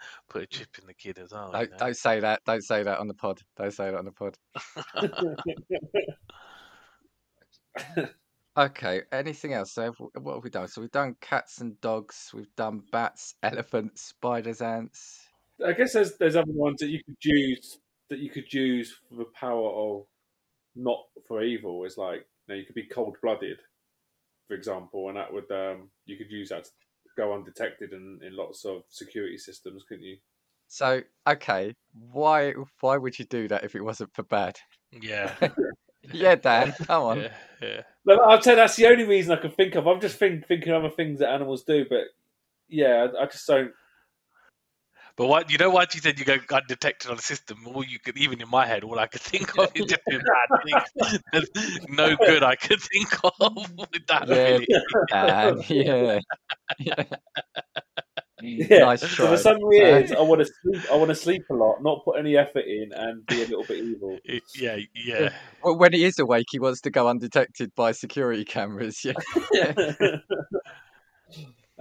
put 0.28 0.42
a 0.42 0.46
chip 0.46 0.68
in 0.80 0.86
the 0.86 0.94
kid 0.94 1.18
as 1.18 1.32
well. 1.32 1.48
you 1.48 1.52
don't 1.52 1.70
know? 1.72 1.76
don't 1.78 1.96
say 1.96 2.20
that. 2.20 2.40
Don't 2.46 2.62
say 2.62 2.84
that 2.84 2.98
on 2.98 3.08
the 3.08 3.14
pod. 3.14 3.40
Don't 3.56 3.72
say 3.72 3.90
that 3.90 3.98
on 3.98 4.04
the 4.04 4.12
pod. 4.12 4.36
Okay. 8.56 9.02
Anything 9.12 9.52
else? 9.54 9.72
So 9.72 9.92
what 10.14 10.34
have 10.34 10.44
we 10.44 10.50
done? 10.50 10.68
So 10.68 10.80
we've 10.80 10.90
done 10.90 11.14
cats 11.20 11.60
and 11.60 11.80
dogs. 11.80 12.30
We've 12.34 12.54
done 12.56 12.82
bats, 12.90 13.34
elephants, 13.42 14.02
spiders, 14.02 14.60
ants. 14.60 15.29
I 15.66 15.72
guess 15.72 15.92
there's 15.92 16.16
there's 16.16 16.36
other 16.36 16.52
ones 16.52 16.80
that 16.80 16.88
you 16.88 17.02
could 17.04 17.16
use 17.22 17.78
that 18.08 18.18
you 18.18 18.30
could 18.30 18.52
use 18.52 18.98
for 19.08 19.16
the 19.16 19.26
power 19.34 19.70
of 19.70 20.06
not 20.74 21.04
for 21.26 21.42
evil. 21.42 21.84
Is 21.84 21.98
like 21.98 22.26
you 22.46 22.54
know 22.54 22.58
you 22.58 22.64
could 22.64 22.74
be 22.74 22.84
cold 22.84 23.16
blooded, 23.22 23.58
for 24.48 24.54
example, 24.54 25.08
and 25.08 25.16
that 25.16 25.32
would 25.32 25.50
um 25.50 25.90
you 26.06 26.16
could 26.16 26.30
use 26.30 26.48
that 26.50 26.64
to 26.64 26.70
go 27.16 27.34
undetected 27.34 27.92
in, 27.92 28.20
in 28.22 28.36
lots 28.36 28.64
of 28.64 28.82
security 28.88 29.38
systems, 29.38 29.84
couldn't 29.88 30.04
you? 30.04 30.16
So 30.68 31.02
okay, 31.28 31.74
why 32.12 32.54
why 32.80 32.96
would 32.96 33.18
you 33.18 33.24
do 33.24 33.48
that 33.48 33.64
if 33.64 33.74
it 33.74 33.82
wasn't 33.82 34.14
for 34.14 34.22
bad? 34.22 34.58
Yeah, 34.92 35.34
Yeah, 36.12 36.34
Dan, 36.34 36.72
come 36.86 37.02
on. 37.02 37.20
yeah, 37.20 37.32
yeah. 37.60 37.82
Look, 38.04 38.20
I'd 38.26 38.42
say 38.44 38.54
that's 38.54 38.76
the 38.76 38.86
only 38.86 39.04
reason 39.04 39.36
I 39.36 39.40
can 39.40 39.50
think 39.50 39.74
of. 39.74 39.86
I'm 39.86 40.00
just 40.00 40.18
think, 40.18 40.46
thinking 40.46 40.72
of 40.72 40.84
other 40.84 40.94
things 40.94 41.18
that 41.20 41.30
animals 41.30 41.64
do, 41.64 41.84
but 41.88 42.04
yeah, 42.68 43.08
I, 43.18 43.22
I 43.24 43.26
just 43.26 43.46
don't. 43.46 43.72
But 45.20 45.26
what 45.26 45.50
you 45.50 45.58
know, 45.58 45.68
once 45.68 45.94
you 45.94 46.00
said 46.00 46.18
you 46.18 46.24
go 46.24 46.38
undetected 46.50 47.10
on 47.10 47.18
the 47.18 47.22
system, 47.22 47.58
all 47.66 47.84
you 47.84 47.98
could 47.98 48.16
even 48.16 48.40
in 48.40 48.48
my 48.48 48.64
head, 48.64 48.84
all 48.84 48.98
I 48.98 49.06
could 49.06 49.20
think 49.20 49.54
of 49.58 49.70
is 49.74 49.84
just 49.84 50.00
doing 50.08 50.22
bad 50.24 50.60
things. 50.64 51.20
There's 51.30 51.50
no 51.90 52.16
good 52.16 52.42
I 52.42 52.56
could 52.56 52.80
think 52.80 53.12
of 53.22 53.70
with 53.92 54.06
that. 54.06 54.26
Yeah, 54.26 54.34
Really. 54.34 54.66
Dan, 55.10 55.62
yeah. 55.68 56.20
yeah. 56.78 57.04
Yeah. 58.40 58.78
Nice 58.78 59.02
So 59.02 59.08
try. 59.08 59.26
for 59.26 59.36
some 59.36 59.62
reason, 59.62 60.16
I 60.16 60.22
want 60.22 60.40
to 60.40 60.46
sleep. 60.46 60.90
I 60.90 60.96
want 60.96 61.10
to 61.10 61.14
sleep 61.14 61.42
a 61.50 61.54
lot, 61.54 61.82
not 61.82 62.02
put 62.02 62.18
any 62.18 62.38
effort 62.38 62.64
in, 62.64 62.90
and 62.94 63.26
be 63.26 63.42
a 63.42 63.46
little 63.46 63.64
bit 63.64 63.84
evil. 63.84 64.16
It- 64.24 64.42
yeah, 64.58 64.78
yeah. 64.94 65.34
Well, 65.62 65.76
when 65.76 65.92
he 65.92 66.02
is 66.02 66.18
awake, 66.18 66.46
he 66.50 66.58
wants 66.58 66.80
to 66.80 66.90
go 66.90 67.08
undetected 67.08 67.74
by 67.74 67.92
security 67.92 68.46
cameras. 68.46 69.04
Yeah. 69.04 69.74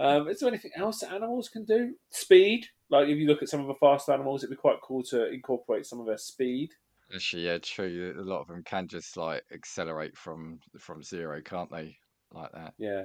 Um, 0.00 0.28
is 0.28 0.40
there 0.40 0.48
anything 0.48 0.72
else 0.76 1.00
that 1.00 1.12
animals 1.12 1.48
can 1.48 1.64
do? 1.64 1.94
Speed, 2.08 2.66
like 2.88 3.08
if 3.08 3.18
you 3.18 3.26
look 3.26 3.42
at 3.42 3.48
some 3.48 3.60
of 3.60 3.66
the 3.66 3.74
fast 3.74 4.08
animals, 4.08 4.42
it'd 4.42 4.56
be 4.56 4.60
quite 4.60 4.80
cool 4.82 5.02
to 5.04 5.30
incorporate 5.30 5.86
some 5.86 6.00
of 6.00 6.06
their 6.06 6.18
speed. 6.18 6.70
Actually, 7.14 7.46
yeah, 7.46 7.58
true. 7.58 8.14
A 8.18 8.22
lot 8.22 8.40
of 8.40 8.48
them 8.48 8.62
can 8.64 8.88
just 8.88 9.16
like 9.16 9.44
accelerate 9.52 10.16
from 10.16 10.60
from 10.78 11.02
zero, 11.02 11.40
can't 11.42 11.70
they? 11.70 11.96
Like 12.32 12.52
that. 12.52 12.74
Yeah. 12.78 13.04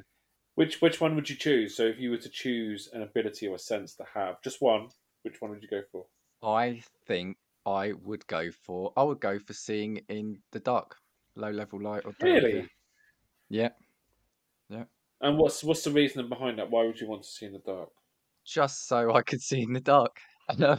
Which 0.56 0.80
which 0.82 1.02
one 1.02 1.16
would 1.16 1.30
you 1.30 1.36
choose? 1.36 1.76
So 1.76 1.84
if 1.84 2.00
you 2.00 2.12
were 2.12 2.18
to 2.18 2.30
choose 2.30 2.90
an 2.94 3.02
ability 3.02 3.48
or 3.48 3.56
a 3.56 3.60
sense 3.60 3.96
to 3.96 4.06
have, 4.14 4.42
just 4.42 4.62
one, 4.62 4.88
which 5.24 5.42
one 5.42 5.52
would 5.52 5.62
you 5.62 5.68
go 5.68 5.82
for? 5.92 6.06
I 6.42 6.82
think 7.08 7.38
I 7.66 7.94
would 8.04 8.26
go 8.28 8.52
for. 8.52 8.94
I 8.96 9.04
would 9.04 9.20
go 9.20 9.40
for 9.40 9.54
seeing 9.54 9.98
in 10.08 10.40
the 10.52 10.60
dark, 10.60 10.96
low 11.36 11.52
level 11.52 11.82
light 11.82 12.06
or 12.06 12.14
dark. 12.20 12.22
Really? 12.22 12.70
Yeah. 13.50 13.70
And 15.22 15.38
what's 15.38 15.64
what's 15.64 15.84
the 15.84 15.92
reasoning 15.92 16.30
behind 16.30 16.60
that? 16.60 16.70
Why 16.70 16.86
would 16.86 17.00
you 17.00 17.08
want 17.08 17.24
to 17.24 17.30
see 17.30 17.46
in 17.46 17.54
the 17.54 17.60
dark? 17.60 17.90
just 18.46 18.88
so 18.88 19.14
I 19.14 19.24
could 19.24 19.42
see 19.42 19.62
in 19.64 19.74
the 19.74 19.80
dark. 19.80 20.20
no, 20.60 20.78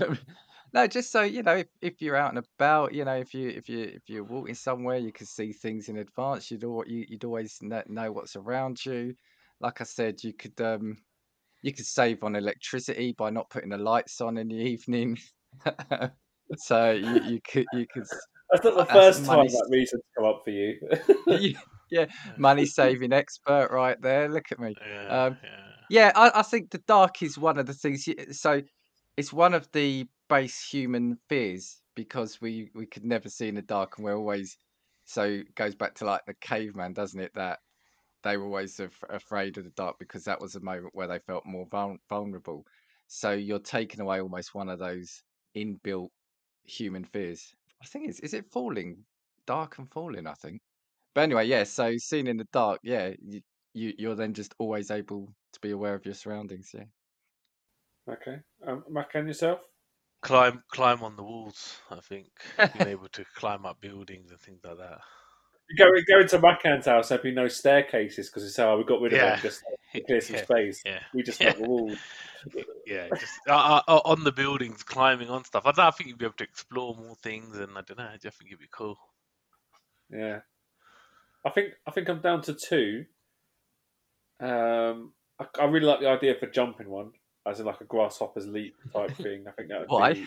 no, 0.73 0.87
just 0.87 1.11
so 1.11 1.23
you 1.23 1.43
know, 1.43 1.57
if, 1.57 1.67
if 1.83 2.01
you're 2.01 2.17
out 2.17 2.35
and 2.35 2.45
about, 2.59 2.95
you 2.95 3.05
know, 3.05 3.17
if 3.17 3.35
you 3.35 3.49
if 3.49 3.69
you 3.69 3.81
if 3.83 4.09
you're 4.09 4.25
walking 4.25 4.55
somewhere, 4.55 4.99
you 4.99 5.13
can 5.13 5.27
see 5.27 5.53
things 5.53 5.89
in 5.89 5.99
advance. 5.99 6.51
You'd 6.51 6.65
al- 6.65 6.85
you, 6.87 7.05
you'd 7.09 7.25
always 7.25 7.59
know, 7.61 7.83
know 7.89 8.13
what's 8.13 8.37
around 8.37 8.85
you. 8.87 9.15
Like 9.61 9.81
I 9.81 9.85
said, 9.85 10.23
you 10.23 10.33
could 10.33 10.61
um 10.61 10.99
you 11.63 11.73
could 11.73 11.87
save 11.87 12.23
on 12.23 12.37
electricity 12.37 13.13
by 13.19 13.31
not 13.31 13.51
putting 13.51 13.71
the 13.71 13.79
lights 13.79 14.21
on 14.21 14.39
in 14.39 14.49
the 14.49 14.55
evening. 14.55 15.19
so 16.57 16.93
you, 16.93 17.23
you 17.25 17.41
could 17.41 17.67
you 17.73 17.87
could 17.93 18.05
That's 18.53 18.65
not 18.65 18.77
the 18.77 18.85
first 18.87 19.25
time 19.25 19.39
money- 19.39 19.49
that 19.49 19.69
reason's 19.71 20.03
come 20.17 20.27
up 20.27 20.43
for 20.45 20.51
you. 20.51 20.79
yeah 21.91 22.07
money 22.37 22.67
saving 22.67 23.13
expert 23.13 23.71
right 23.71 24.01
there. 24.01 24.29
Look 24.29 24.53
at 24.53 24.59
me. 24.59 24.77
Yeah, 24.81 25.05
Um, 25.09 25.39
yeah. 25.43 25.73
Yeah, 25.89 26.13
I, 26.17 26.41
I 26.41 26.43
think 26.43 26.71
the 26.71 26.79
dark 26.87 27.23
is 27.23 27.39
one 27.39 27.59
of 27.59 27.67
the 27.67 27.75
things. 27.75 28.09
So 28.33 28.63
it's 29.17 29.33
one 29.33 29.55
of 29.55 29.71
the 29.73 30.09
base 30.29 30.69
human 30.69 31.17
fears 31.29 31.83
because 31.95 32.41
we 32.41 32.71
we 32.75 32.87
could 32.87 33.05
never 33.05 33.29
see 33.29 33.49
in 33.49 33.55
the 33.57 33.63
dark, 33.63 33.97
and 33.99 34.05
we're 34.05 34.17
always. 34.17 34.57
So 35.05 35.23
it 35.25 35.55
goes 35.55 35.75
back 35.77 35.95
to 35.97 36.05
like 36.05 36.23
the 36.27 36.35
caveman, 36.41 36.93
doesn't 36.95 37.21
it? 37.21 37.33
That 37.35 37.61
they 38.23 38.37
were 38.37 38.45
always 38.45 38.79
af- 38.81 39.03
afraid 39.09 39.59
of 39.59 39.65
the 39.65 39.71
dark 39.71 39.97
because 39.99 40.25
that 40.25 40.41
was 40.41 40.55
a 40.57 40.61
moment 40.61 40.95
where 40.95 41.07
they 41.07 41.19
felt 41.21 41.47
more 41.47 41.67
vul- 41.71 41.99
vulnerable. 42.09 42.65
So 43.09 43.33
you're 43.33 43.59
taking 43.61 44.01
away 44.01 44.21
almost 44.21 44.55
one 44.55 44.69
of 44.69 44.79
those 44.79 45.23
inbuilt 45.57 46.11
human 46.65 47.05
fears. 47.05 47.55
I 47.83 47.87
think 47.87 48.09
it's 48.09 48.21
is 48.21 48.35
it 48.35 48.51
falling, 48.53 49.07
dark 49.47 49.79
and 49.79 49.91
falling. 49.93 50.27
I 50.27 50.35
think. 50.35 50.61
But 51.17 51.23
anyway, 51.23 51.47
yeah. 51.47 51.65
So 51.65 51.97
seeing 51.97 52.27
in 52.27 52.37
the 52.37 52.47
dark, 52.53 52.81
yeah, 52.85 53.15
you, 53.25 53.41
you 53.73 53.95
you're 53.97 54.15
then 54.15 54.35
just 54.35 54.55
always 54.59 54.91
able 54.91 55.33
to 55.55 55.61
be 55.61 55.71
aware 55.71 55.95
of 55.95 56.05
your 56.05 56.15
surroundings. 56.15 56.73
Yeah. 56.75 56.85
okay. 58.09 58.37
Um, 58.67 58.85
Makhan 58.91 59.27
yourself? 59.27 59.61
Climb, 60.21 60.63
climb 60.71 61.03
on 61.03 61.17
the 61.17 61.23
walls. 61.23 61.79
I 61.91 62.01
think 62.01 62.27
being 62.75 62.85
able 62.87 63.09
to 63.09 63.25
climb 63.35 63.65
up 63.65 63.81
buildings 63.81 64.31
and 64.31 64.39
things 64.41 64.61
like 64.63 64.77
that. 64.77 64.99
You 65.71 65.85
go, 65.85 65.91
go 66.15 66.21
into 66.21 66.39
Makhan's 66.39 66.85
house, 66.85 67.09
there'd 67.09 67.23
be 67.23 67.33
no 67.33 67.49
staircases 67.49 68.29
because 68.29 68.45
it's 68.45 68.59
how 68.59 68.77
we 68.77 68.85
got 68.85 69.01
rid 69.01 69.15
of 69.15 69.21
Yeah. 69.21 69.31
them 69.33 69.41
just 69.41 69.63
to 69.95 70.03
clear 70.03 70.21
some 70.21 70.37
Yeah, 70.37 70.45
space. 70.45 70.83
yeah, 70.85 71.01
We 71.15 71.23
just 71.23 71.41
yeah. 71.41 71.53
got 71.53 71.57
the 71.57 71.65
walls. 71.65 71.99
yeah. 72.87 73.09
Just 73.19 73.33
uh, 73.49 73.81
uh, 73.89 74.01
on 74.05 74.23
the 74.23 74.33
buildings, 74.33 74.83
climbing 74.83 75.31
on 75.31 75.45
stuff. 75.45 75.65
I, 75.65 75.73
don't, 75.73 75.87
I 75.87 75.91
think 75.93 76.11
you'd 76.11 76.19
be 76.19 76.27
able 76.27 76.35
to 76.37 76.45
explore 76.45 76.95
more 76.95 77.17
things, 77.17 77.57
and 77.57 77.73
I 77.79 77.81
don't 77.81 77.99
know. 77.99 78.05
I 78.13 78.19
just 78.23 78.37
think 78.39 78.51
it'd 78.51 78.61
be 78.61 78.69
cool. 78.71 78.99
Yeah. 80.11 80.41
I 81.47 81.51
think 81.51 81.75
I 81.87 81.93
think 81.93 82.09
I'm 82.09 82.21
down 82.21 82.43
to 82.43 82.55
two. 82.55 83.05
Um, 84.41 85.13
I, 85.41 85.47
I 85.61 85.65
really 85.67 85.87
like 85.87 86.01
the 86.01 86.09
idea 86.09 86.35
for 86.35 86.47
jumping 86.49 86.91
one, 86.91 87.13
as 87.47 87.61
in 87.61 87.67
like 87.67 87.81
a 87.81 87.85
grasshopper's 87.85 88.49
leap 88.49 88.75
type 88.93 89.17
thing. 89.17 89.45
I 89.47 89.53
think 89.53 89.69
that 89.69 89.81
would 89.81 89.89
Why? 89.89 90.13
be. 90.15 90.27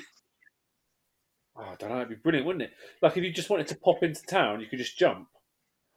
Oh, 1.58 1.64
I 1.64 1.76
don't 1.78 1.90
know. 1.90 1.98
It'd 1.98 2.10
be 2.10 2.16
brilliant, 2.16 2.48
wouldn't 2.48 2.64
it? 2.64 2.72
Like 3.02 3.18
if 3.18 3.24
you 3.24 3.34
just 3.34 3.50
wanted 3.50 3.68
to 3.68 3.76
pop 3.76 4.02
into 4.02 4.22
town, 4.24 4.62
you 4.62 4.68
could 4.68 4.80
just 4.80 4.98
jump. 4.98 5.28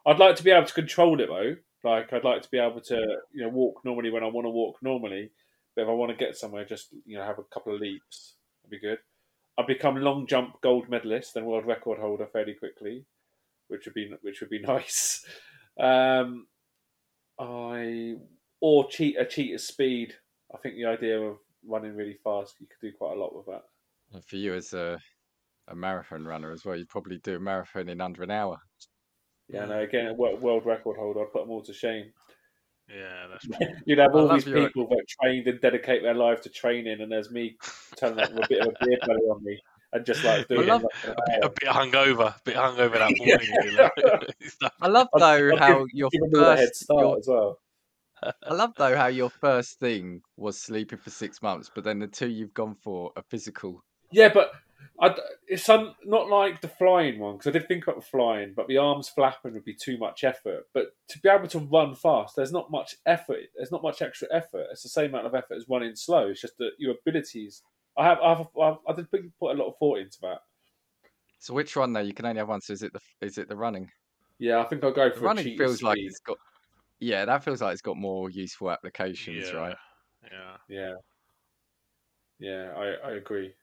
I'd 0.04 0.18
like 0.18 0.34
to 0.36 0.42
be 0.42 0.50
able 0.50 0.66
to 0.66 0.74
control 0.74 1.20
it 1.20 1.28
though. 1.28 1.54
Like 1.88 2.12
I'd 2.12 2.24
like 2.24 2.42
to 2.42 2.50
be 2.50 2.58
able 2.58 2.80
to, 2.80 3.16
you 3.32 3.42
know, 3.42 3.48
walk 3.48 3.80
normally 3.84 4.10
when 4.10 4.24
I 4.24 4.28
want 4.28 4.46
to 4.46 4.50
walk 4.50 4.78
normally. 4.82 5.30
But 5.76 5.82
if 5.82 5.88
I 5.88 5.92
want 5.92 6.10
to 6.10 6.24
get 6.24 6.36
somewhere, 6.36 6.64
just 6.64 6.88
you 7.06 7.16
know, 7.16 7.24
have 7.24 7.38
a 7.38 7.44
couple 7.54 7.74
of 7.74 7.80
leaps. 7.80 8.34
That'd 8.62 8.80
be 8.80 8.86
good. 8.86 8.98
I'd 9.56 9.66
become 9.68 9.96
long 9.96 10.26
jump 10.26 10.60
gold 10.62 10.88
medalist 10.88 11.36
and 11.36 11.46
world 11.46 11.66
record 11.66 12.00
holder 12.00 12.26
fairly 12.26 12.54
quickly, 12.54 13.04
which 13.72 13.86
would 13.86 13.94
be 13.94 14.12
which 14.22 14.40
would 14.40 14.50
be 14.50 14.60
nice. 14.62 15.24
Um, 15.80 16.46
I 17.40 18.14
or 18.60 18.88
cheat 18.88 19.16
a 19.18 19.24
cheat 19.24 19.54
at 19.54 19.60
speed. 19.60 20.14
I 20.54 20.58
think 20.58 20.76
the 20.76 20.84
idea 20.84 21.18
of 21.20 21.38
running 21.66 21.96
really 21.96 22.18
fast, 22.22 22.56
you 22.60 22.66
could 22.66 22.86
do 22.86 22.96
quite 22.96 23.16
a 23.16 23.20
lot 23.20 23.34
with 23.34 23.46
that. 23.46 23.62
And 24.12 24.24
for 24.24 24.36
you 24.36 24.54
as 24.54 24.72
a 24.74 24.98
a 25.68 25.74
marathon 25.74 26.24
runner 26.24 26.52
as 26.52 26.64
well, 26.64 26.76
you'd 26.76 26.88
probably 26.88 27.18
do 27.18 27.36
a 27.36 27.40
marathon 27.40 27.88
in 27.88 28.00
under 28.00 28.22
an 28.22 28.30
hour. 28.30 28.58
Yeah, 29.48 29.64
no, 29.64 29.80
again, 29.80 30.06
a 30.06 30.14
world 30.14 30.64
record 30.66 30.96
holder, 30.96 31.20
I'd 31.20 31.32
put 31.32 31.42
them 31.42 31.50
all 31.50 31.62
to 31.62 31.72
shame. 31.72 32.12
Yeah, 32.88 33.26
that's 33.30 33.46
true. 33.46 33.66
You'd 33.86 33.98
have 33.98 34.14
I 34.14 34.18
all 34.18 34.26
love 34.26 34.36
these 34.44 34.46
your- 34.46 34.66
people 34.66 34.88
that 34.88 35.04
trained 35.20 35.46
and 35.46 35.60
dedicate 35.60 36.02
their 36.02 36.14
life 36.14 36.42
to 36.42 36.48
training, 36.50 37.00
and 37.00 37.10
there's 37.10 37.30
me 37.30 37.56
telling 37.96 38.16
them 38.16 38.34
with 38.34 38.44
a 38.44 38.48
bit 38.48 38.60
of 38.60 38.68
a 38.68 38.84
beard 38.84 39.00
belly 39.06 39.20
on 39.30 39.42
me 39.42 39.60
and 39.92 40.04
just 40.06 40.24
like 40.24 40.48
doing 40.48 40.66
love- 40.68 40.84
it. 40.84 41.08
Like 41.08 41.16
a 41.16 41.22
bit, 41.26 41.36
an 41.36 41.44
a 41.44 41.48
bit 41.50 41.68
hungover, 41.68 42.28
a 42.28 42.40
bit 42.44 42.56
hungover 42.56 42.92
that 42.94 43.12
morning. 43.18 43.48
you 43.64 43.76
know. 43.76 44.20
It's 44.40 44.56
I 44.80 44.88
love 44.88 45.08
though 45.16 45.50
I'd 45.52 45.58
how 45.58 45.78
give- 45.80 45.88
your 45.94 46.10
give 46.10 46.30
them 46.30 46.44
head 46.44 46.58
first 46.58 46.76
start 46.84 47.00
your, 47.00 47.18
as 47.18 47.26
well. 47.28 47.58
I 48.22 48.54
love 48.54 48.72
though 48.76 48.96
how 48.96 49.06
your 49.08 49.30
first 49.30 49.78
thing 49.80 50.22
was 50.36 50.58
sleeping 50.60 50.98
for 50.98 51.10
six 51.10 51.42
months, 51.42 51.70
but 51.74 51.84
then 51.84 51.98
the 51.98 52.06
two 52.06 52.28
you've 52.28 52.54
gone 52.54 52.76
for 52.82 53.12
are 53.16 53.24
physical. 53.28 53.82
Yeah, 54.10 54.28
but 54.32 54.52
I, 55.00 55.14
it's 55.48 55.68
un, 55.68 55.94
not 56.04 56.28
like 56.28 56.60
the 56.60 56.68
flying 56.68 57.18
one 57.18 57.36
because 57.36 57.48
I 57.48 57.58
did 57.58 57.66
think 57.66 57.84
about 57.84 57.96
the 58.00 58.06
flying, 58.06 58.52
but 58.54 58.68
the 58.68 58.76
arms 58.78 59.08
flapping 59.08 59.54
would 59.54 59.64
be 59.64 59.74
too 59.74 59.96
much 59.98 60.22
effort. 60.22 60.64
But 60.74 60.88
to 61.08 61.18
be 61.18 61.28
able 61.28 61.48
to 61.48 61.58
run 61.58 61.94
fast, 61.94 62.36
there's 62.36 62.52
not 62.52 62.70
much 62.70 62.96
effort. 63.06 63.38
There's 63.56 63.72
not 63.72 63.82
much 63.82 64.02
extra 64.02 64.28
effort. 64.30 64.66
It's 64.70 64.82
the 64.82 64.88
same 64.88 65.10
amount 65.10 65.26
of 65.26 65.34
effort 65.34 65.54
as 65.56 65.66
running 65.68 65.96
slow. 65.96 66.28
It's 66.28 66.40
just 66.42 66.58
that 66.58 66.72
your 66.78 66.94
abilities 67.06 67.62
I 67.96 68.04
have, 68.04 68.18
I've, 68.20 68.46
I've, 68.60 68.78
I 68.88 68.92
did 68.94 69.10
put 69.10 69.20
put 69.38 69.52
a 69.56 69.58
lot 69.58 69.68
of 69.68 69.78
thought 69.78 69.98
into 69.98 70.18
that. 70.22 70.40
So 71.38 71.52
which 71.52 71.76
one 71.76 71.92
though? 71.92 72.00
You 72.00 72.14
can 72.14 72.24
only 72.24 72.38
have 72.38 72.48
one. 72.48 72.62
So 72.62 72.72
is 72.72 72.82
it 72.82 72.92
the 72.94 73.00
is 73.20 73.36
it 73.36 73.48
the 73.48 73.56
running? 73.56 73.90
Yeah, 74.38 74.60
I 74.60 74.64
think 74.64 74.82
I'll 74.84 74.92
go 74.92 75.10
for 75.12 75.26
a 75.26 75.30
running 75.30 75.34
cheat 75.34 75.56
feels 75.56 75.82
like 75.82 75.98
it's 76.00 76.20
got. 76.20 76.38
Yeah, 77.00 77.24
that 77.26 77.44
feels 77.44 77.62
like 77.62 77.72
it's 77.74 77.82
got 77.82 77.96
more 77.98 78.30
useful 78.30 78.70
applications, 78.72 79.52
yeah, 79.52 79.52
right? 79.52 79.76
Yeah. 80.22 80.58
Yeah, 80.68 80.94
yeah, 82.38 82.72
I, 82.76 83.08
I 83.08 83.10
agree. 83.12 83.54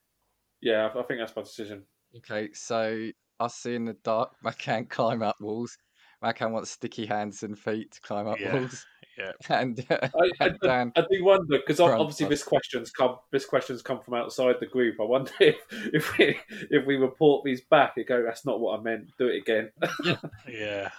Yeah, 0.61 0.87
I, 0.87 1.01
I 1.01 1.03
think 1.03 1.19
that's 1.19 1.35
my 1.35 1.43
decision. 1.43 1.87
Okay, 2.15 2.51
so 2.53 3.09
us 3.39 3.55
seeing 3.55 3.85
the 3.85 3.93
dark, 3.93 4.33
Makhan 4.43 4.89
climb 4.89 5.21
up 5.21 5.35
walls. 5.39 5.75
Makhan 6.23 6.51
wants 6.51 6.71
sticky 6.71 7.05
hands 7.05 7.43
and 7.43 7.57
feet 7.57 7.91
to 7.93 8.01
climb 8.01 8.27
up 8.27 8.39
Yeah, 8.39 8.43
walls, 8.43 8.85
yeah. 9.19 9.31
and, 9.49 9.85
uh, 9.89 9.97
I, 10.01 10.31
I, 10.39 10.47
and 10.47 10.59
Dan. 10.61 10.91
I 10.95 11.01
do 11.01 11.23
wonder 11.23 11.57
because 11.57 11.79
obviously 11.79 12.25
us. 12.25 12.29
this 12.29 12.43
questions 12.43 12.89
come 12.91 13.17
this 13.31 13.45
questions 13.45 13.81
come 13.81 13.99
from 14.01 14.13
outside 14.13 14.55
the 14.59 14.65
group. 14.65 14.95
I 14.99 15.03
wonder 15.03 15.31
if 15.39 15.57
if 15.69 16.17
we 16.17 16.39
if 16.69 16.85
we 16.85 16.95
report 16.95 17.43
these 17.43 17.61
back, 17.61 17.93
it 17.97 18.07
go 18.07 18.23
that's 18.23 18.45
not 18.45 18.59
what 18.59 18.79
I 18.79 18.83
meant. 18.83 19.09
Do 19.17 19.27
it 19.27 19.37
again. 19.37 19.71
Yeah. 20.47 20.89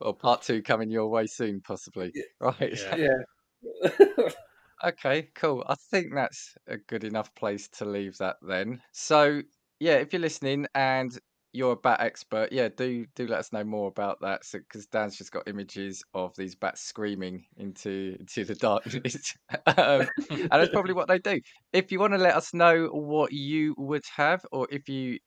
Well, 0.00 0.14
part 0.14 0.42
two 0.42 0.62
coming 0.62 0.90
your 0.90 1.08
way 1.08 1.26
soon, 1.26 1.60
possibly. 1.60 2.12
Right. 2.40 2.78
Yeah. 2.96 3.10
yeah. 3.82 4.30
Okay, 4.82 5.28
cool. 5.34 5.62
I 5.66 5.74
think 5.90 6.14
that's 6.14 6.56
a 6.66 6.78
good 6.78 7.04
enough 7.04 7.34
place 7.34 7.68
to 7.78 7.84
leave 7.84 8.16
that 8.18 8.36
then. 8.40 8.80
So, 8.92 9.42
yeah, 9.78 9.96
if 9.96 10.12
you're 10.12 10.20
listening 10.20 10.66
and 10.74 11.18
you're 11.52 11.72
a 11.72 11.76
bat 11.76 12.00
expert, 12.00 12.52
yeah, 12.52 12.68
do 12.68 13.06
do 13.14 13.26
let 13.26 13.40
us 13.40 13.52
know 13.52 13.64
more 13.64 13.88
about 13.88 14.20
that. 14.20 14.44
So, 14.44 14.58
because 14.58 14.86
Dan's 14.86 15.16
just 15.16 15.32
got 15.32 15.48
images 15.48 16.02
of 16.14 16.34
these 16.36 16.54
bats 16.54 16.80
screaming 16.80 17.44
into 17.56 18.16
into 18.20 18.44
the 18.44 18.54
darkness, 18.54 19.34
um, 19.66 20.06
and 20.30 20.48
that's 20.50 20.70
probably 20.70 20.94
what 20.94 21.08
they 21.08 21.18
do. 21.18 21.40
If 21.72 21.90
you 21.90 21.98
want 21.98 22.12
to 22.12 22.18
let 22.18 22.36
us 22.36 22.54
know 22.54 22.86
what 22.86 23.32
you 23.32 23.74
would 23.78 24.04
have, 24.16 24.44
or 24.52 24.68
if 24.70 24.88
you 24.88 25.18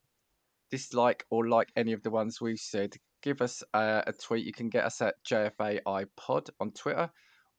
dislike 0.72 1.24
or 1.30 1.48
like 1.48 1.72
any 1.76 1.94
of 1.94 2.02
the 2.02 2.10
ones 2.10 2.42
we've 2.42 2.58
said, 2.58 2.96
give 3.22 3.42
us 3.42 3.64
a, 3.74 4.04
a 4.08 4.14
tweet. 4.14 4.46
You 4.46 4.54
can 4.54 4.70
get 4.70 4.86
us 4.86 5.02
at 5.02 5.16
JFAI 5.30 6.06
Pod 6.18 6.50
on 6.60 6.72
Twitter 6.72 7.12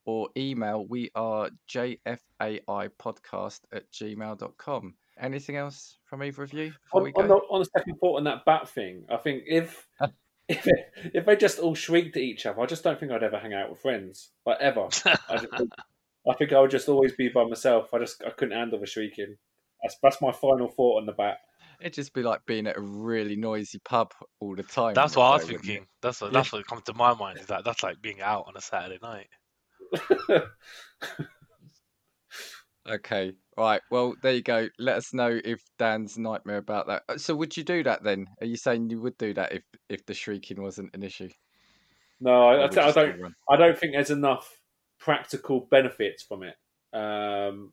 or 0.04 0.28
email. 0.36 0.86
We 0.88 1.10
are 1.14 1.50
jfaipodcast 1.72 3.60
at 3.72 3.90
gmail.com. 3.92 4.94
Anything 5.20 5.56
else 5.56 5.98
from 6.04 6.22
either 6.22 6.42
of 6.42 6.52
you 6.52 6.72
before 6.82 7.00
on, 7.00 7.04
we 7.04 7.12
on, 7.12 7.28
go? 7.28 7.34
the, 7.34 7.34
on 7.54 7.60
the 7.60 7.68
second 7.78 7.96
thought 7.98 8.16
on 8.16 8.24
that 8.24 8.44
bat 8.44 8.68
thing, 8.68 9.04
I 9.10 9.16
think 9.16 9.44
if 9.46 9.86
if 10.48 10.64
they, 10.64 10.72
if 11.14 11.24
they 11.26 11.36
just 11.36 11.58
all 11.60 11.74
shrieked 11.74 12.16
at 12.16 12.22
each 12.22 12.46
other, 12.46 12.60
I 12.60 12.66
just 12.66 12.82
don't 12.84 12.98
think 12.98 13.12
I'd 13.12 13.22
ever 13.22 13.38
hang 13.38 13.54
out 13.54 13.70
with 13.70 13.80
friends, 13.80 14.30
like 14.44 14.58
ever. 14.60 14.80
I, 14.82 14.88
just, 14.88 15.56
think- 15.56 15.72
I 16.28 16.34
think 16.34 16.52
I 16.52 16.60
would 16.60 16.70
just 16.70 16.88
always 16.88 17.12
be 17.12 17.28
by 17.28 17.44
myself. 17.44 17.94
I 17.94 17.98
just 17.98 18.22
I 18.26 18.30
couldn't 18.30 18.56
handle 18.58 18.80
the 18.80 18.86
shrieking. 18.86 19.36
That's 19.82 19.96
that's 20.02 20.20
my 20.20 20.32
final 20.32 20.68
thought 20.68 20.98
on 20.98 21.06
the 21.06 21.12
bat. 21.12 21.38
It'd 21.80 21.94
just 21.94 22.14
be 22.14 22.22
like 22.22 22.44
being 22.46 22.66
at 22.66 22.76
a 22.76 22.80
really 22.80 23.36
noisy 23.36 23.80
pub 23.84 24.12
all 24.40 24.54
the 24.54 24.62
time. 24.62 24.94
That's 24.94 25.16
what 25.16 25.24
I 25.24 25.34
was 25.34 25.42
way, 25.42 25.52
wouldn't 25.52 25.64
it? 25.64 25.66
thinking. 25.66 25.86
That's 26.02 26.20
what, 26.20 26.32
Yeah. 26.32 26.38
that's 26.38 26.52
what 26.52 26.66
comes 26.66 26.82
to 26.84 26.94
my 26.94 27.14
mind. 27.14 27.38
Is 27.38 27.46
that 27.46 27.64
that's 27.64 27.82
like 27.82 28.00
being 28.00 28.20
out 28.22 28.44
on 28.48 28.56
a 28.56 28.60
Saturday 28.60 28.98
night. 29.02 29.26
Okay. 32.88 33.32
Right. 33.56 33.80
Well, 33.90 34.14
there 34.22 34.34
you 34.34 34.42
go. 34.42 34.68
Let 34.78 34.96
us 34.96 35.14
know 35.14 35.40
if 35.44 35.62
Dan's 35.78 36.18
nightmare 36.18 36.58
about 36.58 36.88
that. 36.88 37.02
Uh, 37.08 37.18
So, 37.18 37.34
would 37.36 37.56
you 37.56 37.62
do 37.62 37.82
that 37.84 38.02
then? 38.02 38.26
Are 38.40 38.46
you 38.46 38.56
saying 38.56 38.90
you 38.90 39.00
would 39.00 39.16
do 39.16 39.32
that 39.34 39.52
if 39.52 39.62
if 39.88 40.04
the 40.06 40.14
shrieking 40.14 40.60
wasn't 40.62 40.94
an 40.94 41.02
issue? 41.02 41.28
no, 42.20 42.48
I, 42.48 42.64
I, 42.64 42.64
I 42.66 42.92
don't. 42.92 43.20
run? 43.20 43.34
I 43.48 43.56
don't 43.56 43.78
think 43.78 43.92
there's 43.94 44.10
enough 44.10 44.60
practical 44.98 45.68
benefits 45.70 46.22
from 46.22 46.42
it. 46.42 46.54
Um, 46.96 47.72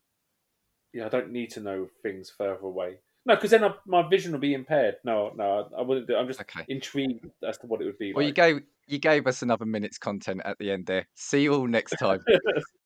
yeah, 0.93 1.05
I 1.05 1.09
don't 1.09 1.31
need 1.31 1.51
to 1.51 1.61
know 1.61 1.87
things 2.03 2.31
further 2.37 2.65
away. 2.65 2.99
No, 3.25 3.35
because 3.35 3.51
then 3.51 3.63
I, 3.63 3.71
my 3.85 4.07
vision 4.09 4.31
will 4.31 4.39
be 4.39 4.53
impaired. 4.53 4.95
No, 5.05 5.31
no, 5.35 5.69
I 5.77 5.81
wouldn't 5.81 6.07
do. 6.07 6.15
I'm 6.15 6.27
just 6.27 6.41
Okay. 6.41 6.65
intrigued 6.67 7.25
as 7.47 7.57
to 7.59 7.67
what 7.67 7.81
it 7.81 7.85
would 7.85 7.99
be 7.99 8.13
Well, 8.13 8.25
you 8.25 8.33
gave 8.33 8.61
you 8.87 8.97
gave 8.97 9.27
us 9.27 9.41
another 9.41 9.65
minute's 9.65 9.97
content 9.97 10.41
at 10.43 10.57
the 10.59 10.71
end 10.71 10.87
there. 10.87 11.07
See 11.15 11.43
you 11.43 11.53
all 11.53 11.67
next 11.67 11.95
time. 11.97 12.19